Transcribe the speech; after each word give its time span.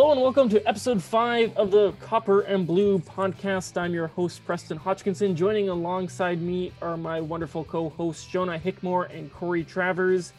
Hello 0.00 0.12
and 0.12 0.22
welcome 0.22 0.48
to 0.48 0.66
episode 0.66 1.02
five 1.02 1.54
of 1.58 1.70
the 1.70 1.92
Copper 2.00 2.40
and 2.40 2.66
Blue 2.66 3.00
podcast. 3.00 3.76
I'm 3.76 3.92
your 3.92 4.06
host, 4.06 4.42
Preston 4.46 4.78
Hodgkinson. 4.78 5.36
Joining 5.36 5.68
alongside 5.68 6.40
me 6.40 6.72
are 6.80 6.96
my 6.96 7.20
wonderful 7.20 7.64
co 7.64 7.90
hosts, 7.90 8.26
Shona 8.26 8.58
Hickmore 8.58 9.14
and 9.14 9.30
Corey 9.30 9.62
Travers. 9.62 10.32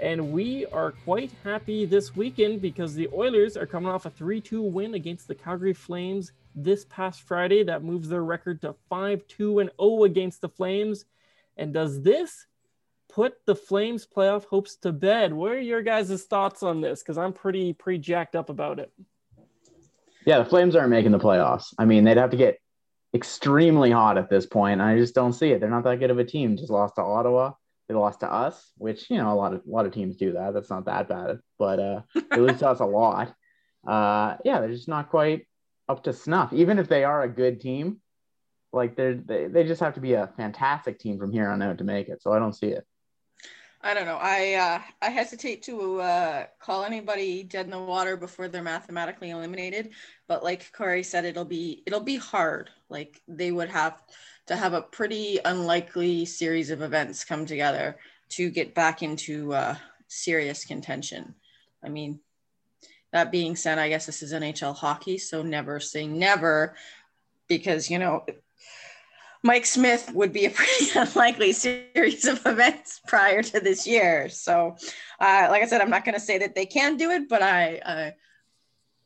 And 0.00 0.30
we 0.30 0.66
are 0.66 0.92
quite 0.92 1.32
happy 1.42 1.84
this 1.84 2.14
weekend 2.14 2.62
because 2.62 2.94
the 2.94 3.08
Oilers 3.12 3.56
are 3.56 3.66
coming 3.66 3.90
off 3.90 4.06
a 4.06 4.10
3 4.10 4.40
2 4.40 4.62
win 4.62 4.94
against 4.94 5.26
the 5.26 5.34
Calgary 5.34 5.74
Flames 5.74 6.30
this 6.54 6.84
past 6.84 7.22
Friday. 7.22 7.64
That 7.64 7.82
moves 7.82 8.08
their 8.08 8.22
record 8.22 8.60
to 8.60 8.76
5 8.88 9.26
2 9.26 9.58
and 9.58 9.70
0 9.80 10.04
against 10.04 10.42
the 10.42 10.48
Flames. 10.48 11.06
And 11.56 11.74
does 11.74 12.02
this 12.02 12.46
put 13.08 13.34
the 13.46 13.54
Flames 13.54 14.06
playoff 14.06 14.44
hopes 14.44 14.76
to 14.76 14.92
bed? 14.92 15.32
What 15.32 15.52
are 15.52 15.60
your 15.60 15.82
guys' 15.82 16.24
thoughts 16.24 16.62
on 16.62 16.80
this? 16.80 17.02
Because 17.02 17.18
I'm 17.18 17.32
pretty 17.32 17.72
pretty 17.72 17.98
jacked 17.98 18.36
up 18.36 18.50
about 18.50 18.78
it. 18.78 18.92
Yeah, 20.24 20.38
the 20.38 20.44
Flames 20.44 20.76
aren't 20.76 20.90
making 20.90 21.12
the 21.12 21.18
playoffs. 21.18 21.74
I 21.78 21.84
mean, 21.84 22.04
they'd 22.04 22.18
have 22.18 22.30
to 22.30 22.36
get 22.36 22.58
extremely 23.14 23.90
hot 23.90 24.18
at 24.18 24.28
this 24.28 24.46
point. 24.46 24.80
I 24.80 24.96
just 24.96 25.14
don't 25.14 25.32
see 25.32 25.50
it. 25.50 25.60
They're 25.60 25.70
not 25.70 25.84
that 25.84 26.00
good 26.00 26.10
of 26.10 26.18
a 26.18 26.24
team. 26.24 26.56
Just 26.56 26.70
lost 26.70 26.96
to 26.96 27.02
Ottawa. 27.02 27.52
They 27.88 27.94
lost 27.94 28.20
to 28.20 28.30
us, 28.30 28.70
which 28.76 29.08
you 29.08 29.16
know 29.16 29.32
a 29.32 29.34
lot 29.34 29.54
of 29.54 29.62
a 29.66 29.70
lot 29.70 29.86
of 29.86 29.92
teams 29.92 30.16
do 30.16 30.32
that. 30.32 30.52
That's 30.52 30.70
not 30.70 30.84
that 30.84 31.08
bad, 31.08 31.40
but 31.58 31.78
uh, 31.78 32.00
they 32.30 32.38
lose 32.38 32.58
to 32.58 32.68
us 32.68 32.80
a 32.80 32.84
lot. 32.86 33.34
Uh, 33.86 34.36
yeah, 34.44 34.60
they're 34.60 34.72
just 34.72 34.88
not 34.88 35.08
quite 35.08 35.46
up 35.88 36.04
to 36.04 36.12
snuff. 36.12 36.52
Even 36.52 36.78
if 36.78 36.88
they 36.88 37.04
are 37.04 37.22
a 37.22 37.28
good 37.28 37.60
team, 37.60 38.00
like 38.72 38.96
they're 38.96 39.14
they, 39.14 39.46
they 39.46 39.64
just 39.64 39.80
have 39.80 39.94
to 39.94 40.00
be 40.00 40.12
a 40.12 40.30
fantastic 40.36 40.98
team 40.98 41.18
from 41.18 41.32
here 41.32 41.48
on 41.48 41.62
out 41.62 41.78
to 41.78 41.84
make 41.84 42.08
it. 42.08 42.20
So 42.20 42.32
I 42.32 42.38
don't 42.38 42.54
see 42.54 42.68
it. 42.68 42.84
I 43.80 43.94
don't 43.94 44.06
know. 44.06 44.18
I 44.20 44.54
uh, 44.54 44.82
I 45.00 45.10
hesitate 45.10 45.62
to 45.64 46.00
uh, 46.00 46.46
call 46.58 46.84
anybody 46.84 47.44
dead 47.44 47.66
in 47.66 47.70
the 47.70 47.78
water 47.78 48.16
before 48.16 48.48
they're 48.48 48.62
mathematically 48.62 49.30
eliminated. 49.30 49.90
But 50.26 50.42
like 50.42 50.72
Corey 50.72 51.04
said, 51.04 51.24
it'll 51.24 51.44
be 51.44 51.82
it'll 51.86 52.00
be 52.00 52.16
hard. 52.16 52.70
Like 52.88 53.20
they 53.28 53.52
would 53.52 53.68
have 53.68 54.02
to 54.46 54.56
have 54.56 54.72
a 54.72 54.82
pretty 54.82 55.38
unlikely 55.44 56.24
series 56.24 56.70
of 56.70 56.82
events 56.82 57.24
come 57.24 57.46
together 57.46 57.96
to 58.30 58.50
get 58.50 58.74
back 58.74 59.02
into 59.02 59.54
uh, 59.54 59.76
serious 60.08 60.64
contention. 60.64 61.34
I 61.82 61.88
mean, 61.88 62.18
that 63.12 63.30
being 63.30 63.54
said, 63.54 63.78
I 63.78 63.88
guess 63.88 64.06
this 64.06 64.22
is 64.22 64.32
NHL 64.32 64.74
hockey, 64.74 65.18
so 65.18 65.42
never 65.42 65.78
say 65.78 66.06
never, 66.06 66.74
because 67.46 67.88
you 67.88 68.00
know 68.00 68.24
Mike 69.42 69.66
Smith 69.66 70.10
would 70.14 70.32
be 70.32 70.46
a 70.46 70.50
pretty 70.58 70.90
unlikely 70.94 71.52
series 71.52 72.26
of 72.26 72.44
events 72.46 73.00
prior 73.06 73.42
to 73.42 73.60
this 73.60 73.86
year. 73.86 74.28
So, 74.28 74.76
uh, 75.20 75.48
like 75.50 75.62
I 75.62 75.66
said, 75.66 75.80
I'm 75.80 75.90
not 75.90 76.04
going 76.04 76.14
to 76.14 76.20
say 76.20 76.38
that 76.38 76.54
they 76.54 76.66
can 76.66 76.96
do 76.96 77.10
it, 77.10 77.28
but 77.28 77.42
I, 77.42 77.78
uh, 77.78 78.10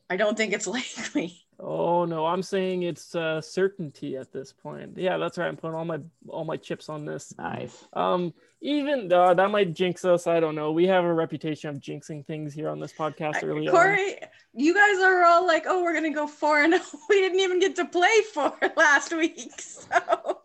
I 0.08 0.16
don't 0.16 0.36
think 0.36 0.52
it's 0.52 0.66
likely. 0.78 1.41
Oh 1.64 2.04
no, 2.04 2.26
I'm 2.26 2.42
saying 2.42 2.82
it's 2.82 3.14
uh, 3.14 3.40
certainty 3.40 4.16
at 4.16 4.32
this 4.32 4.52
point. 4.52 4.98
Yeah, 4.98 5.16
that's 5.16 5.38
right. 5.38 5.46
I'm 5.46 5.56
putting 5.56 5.76
all 5.76 5.84
my 5.84 6.00
all 6.26 6.44
my 6.44 6.56
chips 6.56 6.88
on 6.88 7.04
this. 7.04 7.32
Nice. 7.38 7.86
Um, 7.92 8.34
even 8.60 9.12
uh, 9.12 9.34
that 9.34 9.48
might 9.52 9.72
jinx 9.72 10.04
us. 10.04 10.26
I 10.26 10.40
don't 10.40 10.56
know. 10.56 10.72
We 10.72 10.88
have 10.88 11.04
a 11.04 11.14
reputation 11.14 11.70
of 11.70 11.76
jinxing 11.76 12.26
things 12.26 12.52
here 12.52 12.68
on 12.68 12.80
this 12.80 12.92
podcast. 12.92 13.44
Early 13.44 13.68
Corey, 13.68 14.20
on. 14.22 14.28
you 14.54 14.74
guys 14.74 14.98
are 15.04 15.24
all 15.24 15.46
like, 15.46 15.64
"Oh, 15.68 15.84
we're 15.84 15.94
gonna 15.94 16.12
go 16.12 16.26
four 16.26 16.60
and 16.60 16.74
we 17.08 17.20
didn't 17.20 17.38
even 17.38 17.60
get 17.60 17.76
to 17.76 17.84
play 17.84 18.20
four 18.34 18.56
last 18.76 19.14
week." 19.14 19.60
So 19.60 20.40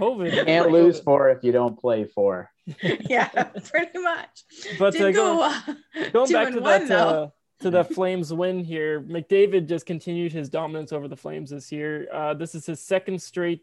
COVID. 0.00 0.34
You 0.34 0.44
can't 0.44 0.72
lose 0.72 0.98
four 0.98 1.30
if 1.30 1.44
you 1.44 1.52
don't 1.52 1.78
play 1.78 2.06
four. 2.06 2.50
yeah, 2.82 3.28
pretty 3.70 4.00
much. 4.00 4.44
But 4.80 5.00
uh, 5.00 5.12
go, 5.12 5.42
uh, 5.42 5.60
going 6.12 6.32
back 6.32 6.52
to 6.54 6.60
that. 6.60 7.32
To 7.60 7.70
the 7.70 7.84
Flames 7.84 8.32
win 8.32 8.64
here. 8.64 9.02
McDavid 9.02 9.68
just 9.68 9.84
continued 9.84 10.32
his 10.32 10.48
dominance 10.48 10.92
over 10.92 11.08
the 11.08 11.16
Flames 11.16 11.50
this 11.50 11.70
year. 11.70 12.08
Uh, 12.12 12.32
this 12.32 12.54
is 12.54 12.64
his 12.64 12.80
second 12.80 13.20
straight 13.20 13.60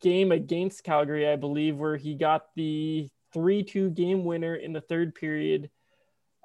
game 0.00 0.32
against 0.32 0.84
Calgary, 0.84 1.28
I 1.28 1.36
believe, 1.36 1.76
where 1.76 1.96
he 1.96 2.14
got 2.14 2.54
the 2.56 3.08
3 3.32 3.62
2 3.62 3.90
game 3.90 4.24
winner 4.24 4.54
in 4.54 4.72
the 4.72 4.80
third 4.80 5.14
period. 5.14 5.70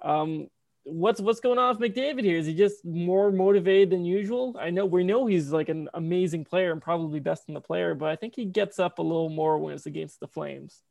Um, 0.01 0.47
what's 0.83 1.21
what's 1.21 1.39
going 1.39 1.57
on 1.57 1.77
with 1.77 1.93
McDavid 1.93 2.23
here? 2.23 2.37
Is 2.37 2.45
he 2.45 2.53
just 2.53 2.83
more 2.85 3.31
motivated 3.31 3.89
than 3.89 4.05
usual? 4.05 4.55
I 4.59 4.69
know 4.69 4.85
we 4.85 5.03
know 5.03 5.25
he's 5.25 5.51
like 5.51 5.69
an 5.69 5.89
amazing 5.93 6.45
player 6.45 6.71
and 6.71 6.81
probably 6.81 7.19
best 7.19 7.43
in 7.47 7.53
the 7.53 7.61
player, 7.61 7.95
but 7.95 8.09
I 8.09 8.15
think 8.15 8.35
he 8.35 8.45
gets 8.45 8.79
up 8.79 8.99
a 8.99 9.03
little 9.03 9.29
more 9.29 9.57
when 9.57 9.73
it's 9.73 9.85
against 9.85 10.19
the 10.19 10.27
Flames. 10.27 10.81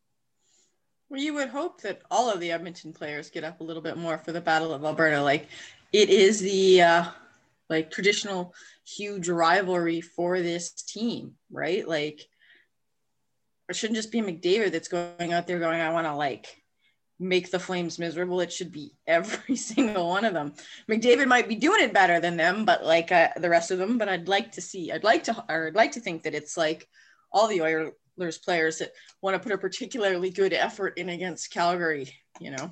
Well, 1.08 1.20
you 1.20 1.34
would 1.34 1.48
hope 1.48 1.82
that 1.82 2.00
all 2.10 2.30
of 2.30 2.40
the 2.40 2.52
Edmonton 2.52 2.92
players 2.92 3.28
get 3.28 3.44
up 3.44 3.60
a 3.60 3.64
little 3.64 3.82
bit 3.82 3.98
more 3.98 4.16
for 4.16 4.32
the 4.32 4.40
Battle 4.40 4.72
of 4.72 4.82
Alberta. 4.82 5.22
Like 5.22 5.48
it 5.92 6.08
is 6.10 6.40
the 6.40 6.82
uh, 6.82 7.04
like 7.68 7.90
traditional 7.90 8.54
huge 8.86 9.28
rivalry 9.28 10.00
for 10.00 10.40
this 10.40 10.72
team, 10.72 11.34
right? 11.50 11.86
Like 11.86 12.26
it 13.68 13.76
shouldn't 13.76 13.96
just 13.96 14.12
be 14.12 14.20
McDavid 14.20 14.72
that's 14.72 14.88
going 14.88 15.32
out 15.32 15.46
there 15.46 15.58
going, 15.58 15.80
I 15.80 15.92
want 15.92 16.06
to 16.06 16.14
like 16.14 16.62
make 17.18 17.50
the 17.50 17.58
Flames 17.58 17.98
miserable. 17.98 18.40
It 18.40 18.52
should 18.52 18.72
be 18.72 18.92
every 19.06 19.56
single 19.70 20.08
one 20.08 20.24
of 20.24 20.34
them. 20.34 20.54
McDavid 20.90 21.26
might 21.26 21.48
be 21.48 21.54
doing 21.54 21.82
it 21.82 21.94
better 21.94 22.20
than 22.20 22.36
them, 22.36 22.64
but 22.64 22.84
like 22.84 23.12
uh, 23.12 23.28
the 23.36 23.50
rest 23.50 23.70
of 23.70 23.78
them. 23.78 23.98
But 23.98 24.08
I'd 24.08 24.28
like 24.28 24.52
to 24.52 24.60
see, 24.60 24.92
I'd 24.92 25.04
like 25.04 25.24
to, 25.24 25.44
or 25.48 25.68
I'd 25.68 25.74
like 25.74 25.92
to 25.92 26.00
think 26.00 26.24
that 26.24 26.34
it's 26.34 26.56
like 26.56 26.88
all 27.32 27.48
the 27.48 27.62
Oilers 27.62 28.38
players 28.38 28.78
that 28.78 28.92
want 29.22 29.34
to 29.34 29.40
put 29.40 29.52
a 29.52 29.58
particularly 29.58 30.30
good 30.30 30.52
effort 30.52 30.98
in 30.98 31.08
against 31.08 31.52
Calgary, 31.52 32.12
you 32.40 32.50
know? 32.50 32.70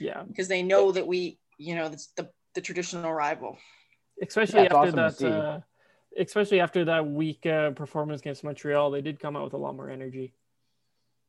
Yeah. 0.00 0.22
Because 0.22 0.48
they 0.48 0.62
know 0.62 0.92
that 0.92 1.06
we 1.06 1.38
you 1.58 1.74
know, 1.74 1.86
it's 1.86 2.08
the 2.16 2.30
the 2.54 2.60
traditional 2.60 3.12
rival. 3.12 3.58
Especially 4.22 4.62
That's 4.62 4.74
after 4.74 5.00
awesome 5.00 5.28
that, 5.28 5.38
uh, 5.38 5.60
especially 6.18 6.60
after 6.60 6.86
that 6.86 7.06
weak 7.06 7.44
uh, 7.46 7.70
performance 7.70 8.20
against 8.20 8.44
Montreal, 8.44 8.90
they 8.90 9.02
did 9.02 9.20
come 9.20 9.36
out 9.36 9.44
with 9.44 9.52
a 9.52 9.58
lot 9.58 9.76
more 9.76 9.90
energy. 9.90 10.34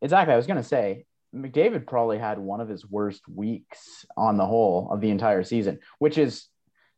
Exactly. 0.02 0.34
I 0.34 0.38
was 0.38 0.48
gonna 0.48 0.64
say 0.64 1.06
McDavid 1.36 1.88
probably 1.88 2.18
had 2.18 2.40
one 2.40 2.62
of 2.62 2.70
his 2.70 2.90
worst 2.90 3.28
weeks 3.28 4.06
on 4.16 4.38
the 4.38 4.46
whole 4.46 4.90
of 4.92 5.02
the 5.02 5.10
entire 5.10 5.44
season, 5.44 5.80
which 6.00 6.18
is 6.18 6.48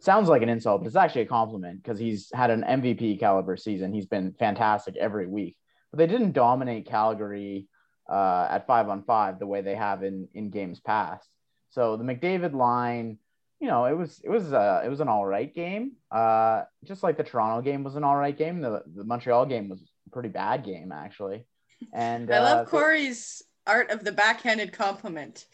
sounds 0.02 0.30
like 0.30 0.42
an 0.42 0.50
insult, 0.50 0.82
but 0.82 0.88
it's 0.88 0.96
actually 0.96 1.24
a 1.24 1.28
compliment 1.28 1.84
because 1.84 2.00
he's 2.00 2.32
had 2.34 2.52
an 2.52 2.64
MVP 2.64 3.20
caliber 3.20 3.58
season. 3.58 3.94
He's 3.94 4.06
been 4.06 4.34
fantastic 4.40 4.96
every 4.96 5.28
week, 5.28 5.58
but 5.92 5.98
they 5.98 6.08
didn't 6.08 6.32
dominate 6.32 6.88
Calgary 6.88 7.68
uh, 8.10 8.48
at 8.50 8.68
five 8.68 8.90
on 8.90 9.04
five 9.04 9.40
the 9.40 9.48
way 9.48 9.62
they 9.62 9.76
have 9.76 10.04
in 10.04 10.28
in 10.34 10.50
games 10.50 10.80
past. 10.80 11.28
So 11.70 11.98
the 11.98 12.04
McDavid 12.04 12.54
line, 12.54 13.18
you 13.60 13.68
know, 13.68 13.86
it 13.86 13.94
was 13.94 14.22
it 14.24 14.30
was 14.30 14.54
uh, 14.54 14.82
it 14.84 14.90
was 14.90 15.00
an 15.00 15.08
all 15.08 15.26
right 15.26 15.54
game. 15.54 15.94
Uh, 16.12 16.64
just 16.84 17.04
like 17.04 17.18
the 17.18 17.24
Toronto 17.24 17.62
game 17.62 17.84
was 17.84 17.96
an 17.96 18.04
all 18.04 18.16
right 18.16 18.38
game. 18.38 18.62
The 18.62 18.84
the 18.96 19.04
Montreal 19.04 19.46
game 19.46 19.70
was 19.70 19.82
a 19.82 20.10
pretty 20.12 20.30
bad 20.30 20.64
game 20.64 20.92
actually. 20.92 21.46
And 21.94 22.34
I 22.34 22.40
love 22.40 22.68
uh, 22.68 22.70
Corey's 22.70 23.44
art 23.68 23.92
of 23.92 24.04
the 24.04 24.12
backhanded 24.12 24.74
compliment. 24.74 25.46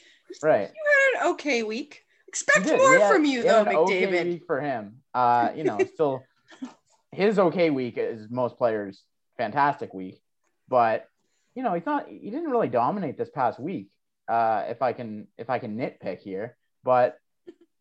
Right. 0.41 0.69
You 0.73 1.17
had 1.17 1.25
an 1.25 1.33
okay 1.33 1.63
week. 1.63 2.03
Expect 2.27 2.65
more 2.65 2.99
had, 2.99 3.11
from 3.11 3.25
you 3.25 3.43
though, 3.43 3.65
McDavid. 3.65 4.07
Okay 4.07 4.23
week 4.23 4.43
for 4.45 4.59
him. 4.59 5.01
Uh, 5.13 5.51
you 5.55 5.63
know, 5.63 5.79
still 5.93 6.23
his 7.11 7.39
okay 7.39 7.69
week 7.69 7.97
is 7.97 8.29
most 8.29 8.57
players' 8.57 9.03
fantastic 9.37 9.93
week, 9.93 10.21
but 10.67 11.07
you 11.55 11.63
know, 11.63 11.73
he's 11.73 11.85
not. 11.85 12.07
He 12.09 12.29
didn't 12.29 12.49
really 12.49 12.67
dominate 12.67 13.17
this 13.17 13.29
past 13.29 13.59
week 13.59 13.89
uh, 14.27 14.65
if 14.67 14.81
I 14.81 14.93
can 14.93 15.27
if 15.37 15.49
I 15.49 15.59
can 15.59 15.77
nitpick 15.77 16.19
here, 16.19 16.57
but 16.83 17.17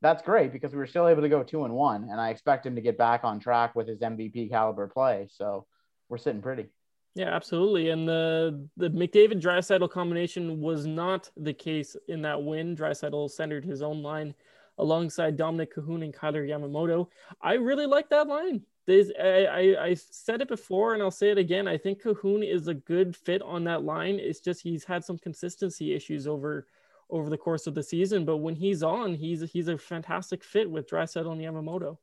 that's 0.00 0.22
great 0.22 0.52
because 0.52 0.72
we 0.72 0.78
were 0.78 0.86
still 0.86 1.08
able 1.08 1.22
to 1.22 1.28
go 1.28 1.42
two 1.42 1.64
and 1.64 1.74
one, 1.74 2.08
and 2.10 2.20
I 2.20 2.30
expect 2.30 2.66
him 2.66 2.74
to 2.74 2.82
get 2.82 2.98
back 2.98 3.24
on 3.24 3.40
track 3.40 3.74
with 3.74 3.88
his 3.88 4.00
MVP 4.00 4.50
caliber 4.50 4.86
play. 4.86 5.28
So 5.30 5.66
we're 6.08 6.18
sitting 6.18 6.42
pretty. 6.42 6.66
Yeah, 7.14 7.34
absolutely. 7.34 7.90
And 7.90 8.06
the 8.08 8.68
the 8.76 8.90
McDavid 8.90 9.40
Draisaitl 9.40 9.90
combination 9.90 10.60
was 10.60 10.86
not 10.86 11.30
the 11.36 11.54
case 11.54 11.96
in 12.08 12.22
that 12.22 12.42
win. 12.42 12.76
Draisaitl 12.76 13.30
centered 13.30 13.64
his 13.64 13.82
own 13.82 14.02
line 14.02 14.34
alongside 14.78 15.38
Dominik 15.38 15.72
Kahun 15.74 16.02
and 16.02 16.12
Kailer 16.12 16.44
Yamamoto. 16.44 17.08
I 17.40 17.54
really 17.54 17.86
like 17.86 18.10
that 18.10 18.26
line. 18.26 18.62
I, 18.88 19.46
I, 19.50 19.84
I 19.86 19.94
said 19.94 20.40
it 20.40 20.48
before 20.48 20.94
and 20.94 21.02
I'll 21.02 21.10
say 21.10 21.30
it 21.30 21.38
again. 21.38 21.66
I 21.66 21.78
think 21.78 22.02
Kahun 22.02 22.46
is 22.48 22.68
a 22.68 22.74
good 22.74 23.16
fit 23.16 23.42
on 23.42 23.64
that 23.64 23.82
line. 23.82 24.18
It's 24.18 24.40
just 24.40 24.62
he's 24.62 24.84
had 24.84 25.04
some 25.04 25.18
consistency 25.18 25.94
issues 25.94 26.26
over 26.26 26.66
over 27.10 27.28
the 27.28 27.38
course 27.38 27.66
of 27.66 27.74
the 27.74 27.82
season, 27.82 28.24
but 28.24 28.38
when 28.38 28.54
he's 28.54 28.82
on, 28.82 29.14
he's 29.14 29.50
he's 29.50 29.68
a 29.68 29.78
fantastic 29.78 30.42
fit 30.42 30.70
with 30.70 30.88
Draisaitl 30.88 31.30
and 31.30 31.40
Yamamoto. 31.40 31.98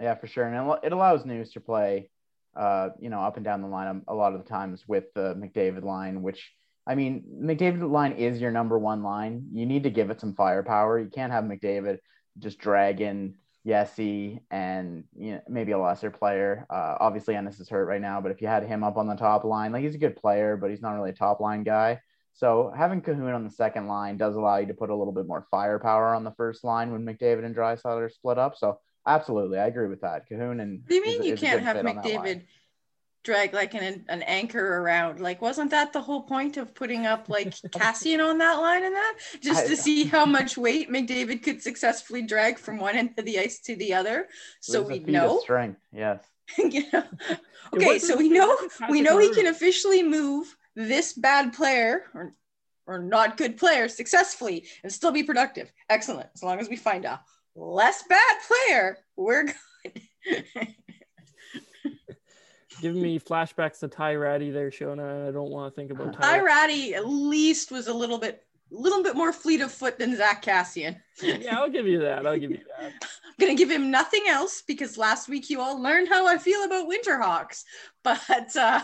Yeah, 0.00 0.14
for 0.14 0.28
sure, 0.28 0.46
and 0.46 0.78
it 0.84 0.92
allows 0.92 1.24
Nuge 1.24 1.52
to 1.52 1.60
play, 1.60 2.10
uh, 2.56 2.90
you 3.00 3.10
know, 3.10 3.20
up 3.20 3.36
and 3.36 3.44
down 3.44 3.60
the 3.60 3.68
line 3.68 4.02
a 4.06 4.14
lot 4.14 4.34
of 4.34 4.42
the 4.42 4.48
times 4.48 4.84
with 4.86 5.12
the 5.14 5.34
McDavid 5.34 5.82
line, 5.82 6.22
which 6.22 6.52
I 6.86 6.94
mean, 6.94 7.24
McDavid 7.42 7.90
line 7.90 8.12
is 8.12 8.40
your 8.40 8.50
number 8.50 8.78
one 8.78 9.02
line. 9.02 9.48
You 9.52 9.66
need 9.66 9.82
to 9.82 9.90
give 9.90 10.10
it 10.10 10.20
some 10.20 10.34
firepower. 10.34 10.98
You 10.98 11.10
can't 11.10 11.32
have 11.32 11.44
McDavid 11.44 11.98
just 12.38 12.58
dragging 12.58 13.34
Yessi 13.68 14.40
and 14.50 15.04
you 15.16 15.32
know, 15.32 15.40
maybe 15.48 15.72
a 15.72 15.78
lesser 15.78 16.10
player. 16.10 16.66
Uh, 16.70 16.96
obviously, 16.98 17.36
Ennis 17.36 17.60
is 17.60 17.68
hurt 17.68 17.84
right 17.86 18.00
now, 18.00 18.20
but 18.20 18.32
if 18.32 18.40
you 18.40 18.48
had 18.48 18.64
him 18.64 18.82
up 18.82 18.96
on 18.96 19.06
the 19.06 19.14
top 19.14 19.44
line, 19.44 19.72
like 19.72 19.82
he's 19.82 19.94
a 19.94 19.98
good 19.98 20.16
player, 20.16 20.56
but 20.56 20.70
he's 20.70 20.80
not 20.80 20.92
really 20.92 21.10
a 21.10 21.14
top 21.14 21.40
line 21.40 21.62
guy. 21.62 22.00
So 22.32 22.72
having 22.74 23.02
Kahun 23.02 23.34
on 23.34 23.44
the 23.44 23.50
second 23.50 23.88
line 23.88 24.16
does 24.16 24.36
allow 24.36 24.56
you 24.56 24.66
to 24.68 24.74
put 24.74 24.90
a 24.90 24.94
little 24.94 25.12
bit 25.12 25.26
more 25.26 25.46
firepower 25.50 26.14
on 26.14 26.24
the 26.24 26.30
first 26.32 26.64
line 26.64 26.92
when 26.92 27.04
McDavid 27.04 27.44
and 27.44 27.54
Draisaitl 27.54 27.98
are 27.98 28.08
split 28.08 28.38
up. 28.38 28.56
So 28.56 28.78
absolutely, 29.06 29.58
I 29.58 29.66
agree 29.66 29.88
with 29.88 30.00
that. 30.00 30.22
Kahun 30.30 30.62
and 30.62 30.80
what 30.80 30.88
do 30.88 30.94
you 30.94 31.02
mean 31.02 31.20
is, 31.20 31.26
you 31.26 31.32
is 31.34 31.40
can't 31.40 31.62
have 31.62 31.76
McDavid 31.76 32.46
drag 33.28 33.52
like 33.52 33.74
an 33.74 34.04
an 34.08 34.22
anchor 34.22 34.78
around? 34.80 35.20
Like, 35.20 35.42
wasn't 35.42 35.70
that 35.72 35.92
the 35.92 36.00
whole 36.00 36.22
point 36.22 36.56
of 36.56 36.74
putting 36.74 37.04
up 37.04 37.28
like 37.28 37.50
Kassian 37.78 38.26
on 38.26 38.38
that 38.38 38.54
line 38.54 38.84
and 38.84 38.94
that 38.94 39.14
just 39.42 39.66
to 39.66 39.76
see 39.76 40.04
how 40.04 40.24
much 40.24 40.56
weight 40.56 40.90
McDavid 40.90 41.42
could 41.42 41.62
successfully 41.62 42.22
drag 42.22 42.58
from 42.58 42.78
one 42.78 42.96
end 42.96 43.10
of 43.18 43.26
the 43.26 43.38
ice 43.38 43.60
to 43.60 43.76
the 43.76 43.92
other? 43.92 44.28
So 44.60 44.80
we 44.80 45.00
know 45.00 45.40
strength. 45.40 45.78
Yes. 45.92 46.24
you 46.58 46.84
know? 46.90 47.04
Okay, 47.74 47.98
so 47.98 48.16
we 48.16 48.30
know 48.30 48.56
we 48.88 49.02
know 49.02 49.18
he 49.18 49.30
can 49.34 49.48
officially 49.48 50.02
move 50.02 50.56
this 50.74 51.12
bad 51.12 51.52
player 51.52 52.04
or 52.14 52.32
or 52.86 52.98
not 52.98 53.36
good 53.36 53.58
player 53.58 53.88
successfully 53.88 54.64
and 54.82 54.90
still 54.90 55.12
be 55.12 55.22
productive. 55.22 55.70
Excellent. 55.90 56.30
As 56.34 56.42
long 56.42 56.60
as 56.60 56.70
we 56.70 56.76
find 56.76 57.04
a 57.04 57.20
less 57.54 58.04
bad 58.08 58.36
player, 58.48 58.98
we're 59.16 59.44
good. 59.44 60.44
Giving 62.80 63.02
me 63.02 63.18
flashbacks 63.18 63.80
to 63.80 63.88
Ty 63.88 64.14
Rattie 64.14 64.50
there, 64.50 64.70
Shona. 64.70 65.28
I 65.28 65.32
don't 65.32 65.50
want 65.50 65.72
to 65.72 65.80
think 65.80 65.90
about 65.90 66.14
Ty. 66.14 66.20
Ty 66.20 66.40
Rattie 66.40 66.94
at 66.94 67.08
least 67.08 67.70
was 67.70 67.88
a 67.88 67.94
little 67.94 68.18
bit 68.18 68.44
a 68.70 68.76
little 68.76 69.02
bit 69.02 69.16
more 69.16 69.32
fleet 69.32 69.60
of 69.60 69.72
foot 69.72 69.98
than 69.98 70.16
Zack 70.16 70.44
Kassian. 70.44 70.96
yeah, 71.22 71.58
I'll 71.58 71.70
give 71.70 71.86
you 71.86 72.00
that. 72.00 72.26
I'll 72.26 72.38
give 72.38 72.50
you 72.50 72.60
that. 72.78 72.92
I'm 73.02 73.34
gonna 73.40 73.54
give 73.54 73.70
him 73.70 73.90
nothing 73.90 74.24
else 74.28 74.62
because 74.66 74.98
last 74.98 75.28
week 75.28 75.48
you 75.48 75.60
all 75.60 75.80
learned 75.80 76.08
how 76.08 76.26
I 76.26 76.38
feel 76.38 76.64
about 76.64 76.88
Winterhawks. 76.88 77.64
But 78.04 78.56
uh 78.56 78.82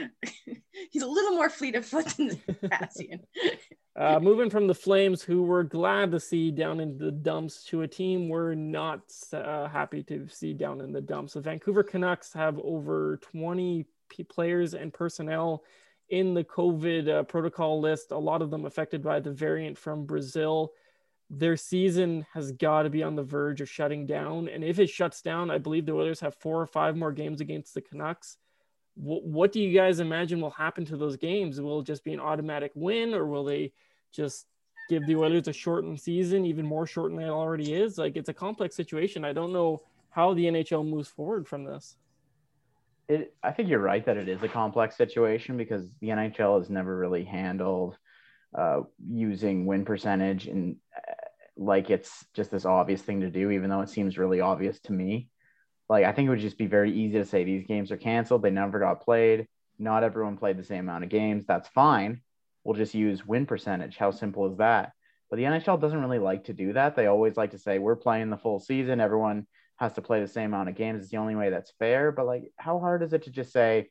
he's 0.90 1.02
a 1.02 1.06
little 1.06 1.32
more 1.32 1.50
fleet 1.50 1.74
of 1.74 1.84
foot 1.84 2.06
than 2.06 2.30
Kassian. 2.64 3.20
Uh, 3.94 4.18
moving 4.18 4.48
from 4.48 4.66
the 4.66 4.74
Flames, 4.74 5.22
who 5.22 5.42
we're 5.42 5.62
glad 5.62 6.10
to 6.12 6.20
see 6.20 6.50
down 6.50 6.80
in 6.80 6.96
the 6.96 7.10
dumps, 7.10 7.62
to 7.64 7.82
a 7.82 7.88
team 7.88 8.30
we're 8.30 8.54
not 8.54 9.00
uh, 9.34 9.68
happy 9.68 10.02
to 10.04 10.26
see 10.28 10.54
down 10.54 10.80
in 10.80 10.92
the 10.92 11.00
dumps. 11.00 11.34
The 11.34 11.42
Vancouver 11.42 11.82
Canucks 11.82 12.32
have 12.32 12.58
over 12.60 13.18
20 13.18 13.84
p- 14.08 14.24
players 14.24 14.72
and 14.72 14.94
personnel 14.94 15.62
in 16.08 16.32
the 16.32 16.44
COVID 16.44 17.08
uh, 17.08 17.22
protocol 17.24 17.80
list, 17.80 18.12
a 18.12 18.18
lot 18.18 18.40
of 18.40 18.50
them 18.50 18.64
affected 18.64 19.02
by 19.02 19.20
the 19.20 19.30
variant 19.30 19.76
from 19.76 20.06
Brazil. 20.06 20.72
Their 21.28 21.58
season 21.58 22.26
has 22.32 22.52
got 22.52 22.82
to 22.82 22.90
be 22.90 23.02
on 23.02 23.14
the 23.14 23.22
verge 23.22 23.60
of 23.60 23.68
shutting 23.68 24.06
down. 24.06 24.48
And 24.48 24.64
if 24.64 24.78
it 24.78 24.88
shuts 24.88 25.20
down, 25.20 25.50
I 25.50 25.58
believe 25.58 25.84
the 25.84 25.94
Oilers 25.94 26.20
have 26.20 26.34
four 26.36 26.60
or 26.60 26.66
five 26.66 26.96
more 26.96 27.12
games 27.12 27.42
against 27.42 27.74
the 27.74 27.82
Canucks 27.82 28.38
what 28.94 29.52
do 29.52 29.60
you 29.60 29.76
guys 29.76 30.00
imagine 30.00 30.40
will 30.40 30.50
happen 30.50 30.84
to 30.86 30.96
those 30.96 31.16
games? 31.16 31.60
Will 31.60 31.80
it 31.80 31.86
just 31.86 32.04
be 32.04 32.12
an 32.12 32.20
automatic 32.20 32.72
win, 32.74 33.14
or 33.14 33.26
will 33.26 33.44
they 33.44 33.72
just 34.12 34.46
give 34.88 35.06
the 35.06 35.16
Oilers 35.16 35.48
a 35.48 35.52
shortened 35.52 36.00
season, 36.00 36.44
even 36.44 36.66
more 36.66 36.86
shortened 36.86 37.18
than 37.18 37.28
it 37.28 37.30
already 37.30 37.72
is? 37.72 37.98
Like 37.98 38.16
it's 38.16 38.28
a 38.28 38.34
complex 38.34 38.76
situation. 38.76 39.24
I 39.24 39.32
don't 39.32 39.52
know 39.52 39.82
how 40.10 40.34
the 40.34 40.44
NHL 40.44 40.86
moves 40.86 41.08
forward 41.08 41.48
from 41.48 41.64
this. 41.64 41.96
It, 43.08 43.34
I 43.42 43.50
think 43.50 43.68
you're 43.68 43.80
right 43.80 44.04
that 44.04 44.16
it 44.16 44.28
is 44.28 44.42
a 44.42 44.48
complex 44.48 44.96
situation 44.96 45.56
because 45.56 45.88
the 46.00 46.08
NHL 46.08 46.58
has 46.58 46.70
never 46.70 46.96
really 46.96 47.24
handled 47.24 47.96
uh, 48.56 48.80
using 49.10 49.66
win 49.66 49.84
percentage 49.84 50.46
and 50.46 50.76
uh, 50.96 51.12
like 51.56 51.90
it's 51.90 52.24
just 52.34 52.50
this 52.50 52.64
obvious 52.64 53.02
thing 53.02 53.20
to 53.20 53.30
do, 53.30 53.50
even 53.50 53.70
though 53.70 53.80
it 53.80 53.88
seems 53.88 54.18
really 54.18 54.40
obvious 54.40 54.78
to 54.80 54.92
me. 54.92 55.28
Like 55.92 56.06
I 56.06 56.12
think 56.12 56.26
it 56.26 56.30
would 56.30 56.38
just 56.38 56.56
be 56.56 56.66
very 56.66 56.90
easy 56.90 57.18
to 57.18 57.26
say 57.26 57.44
these 57.44 57.66
games 57.66 57.92
are 57.92 57.98
canceled. 57.98 58.40
They 58.40 58.50
never 58.50 58.78
got 58.78 59.02
played. 59.02 59.46
Not 59.78 60.04
everyone 60.04 60.38
played 60.38 60.56
the 60.56 60.64
same 60.64 60.88
amount 60.88 61.04
of 61.04 61.10
games. 61.10 61.44
That's 61.46 61.68
fine. 61.68 62.22
We'll 62.64 62.76
just 62.76 62.94
use 62.94 63.26
win 63.26 63.44
percentage. 63.44 63.98
How 63.98 64.10
simple 64.10 64.50
is 64.50 64.56
that? 64.56 64.92
But 65.28 65.36
the 65.36 65.42
NHL 65.42 65.78
doesn't 65.78 66.00
really 66.00 66.18
like 66.18 66.44
to 66.44 66.54
do 66.54 66.72
that. 66.72 66.96
They 66.96 67.08
always 67.08 67.36
like 67.36 67.50
to 67.50 67.58
say 67.58 67.78
we're 67.78 67.96
playing 67.96 68.30
the 68.30 68.38
full 68.38 68.58
season. 68.58 69.00
Everyone 69.00 69.46
has 69.76 69.92
to 69.92 70.00
play 70.00 70.20
the 70.22 70.28
same 70.28 70.54
amount 70.54 70.70
of 70.70 70.76
games. 70.76 71.02
It's 71.02 71.10
the 71.10 71.18
only 71.18 71.34
way 71.34 71.50
that's 71.50 71.74
fair. 71.78 72.10
But 72.10 72.24
like, 72.24 72.50
how 72.56 72.78
hard 72.78 73.02
is 73.02 73.12
it 73.12 73.24
to 73.24 73.30
just 73.30 73.52
say, 73.52 73.90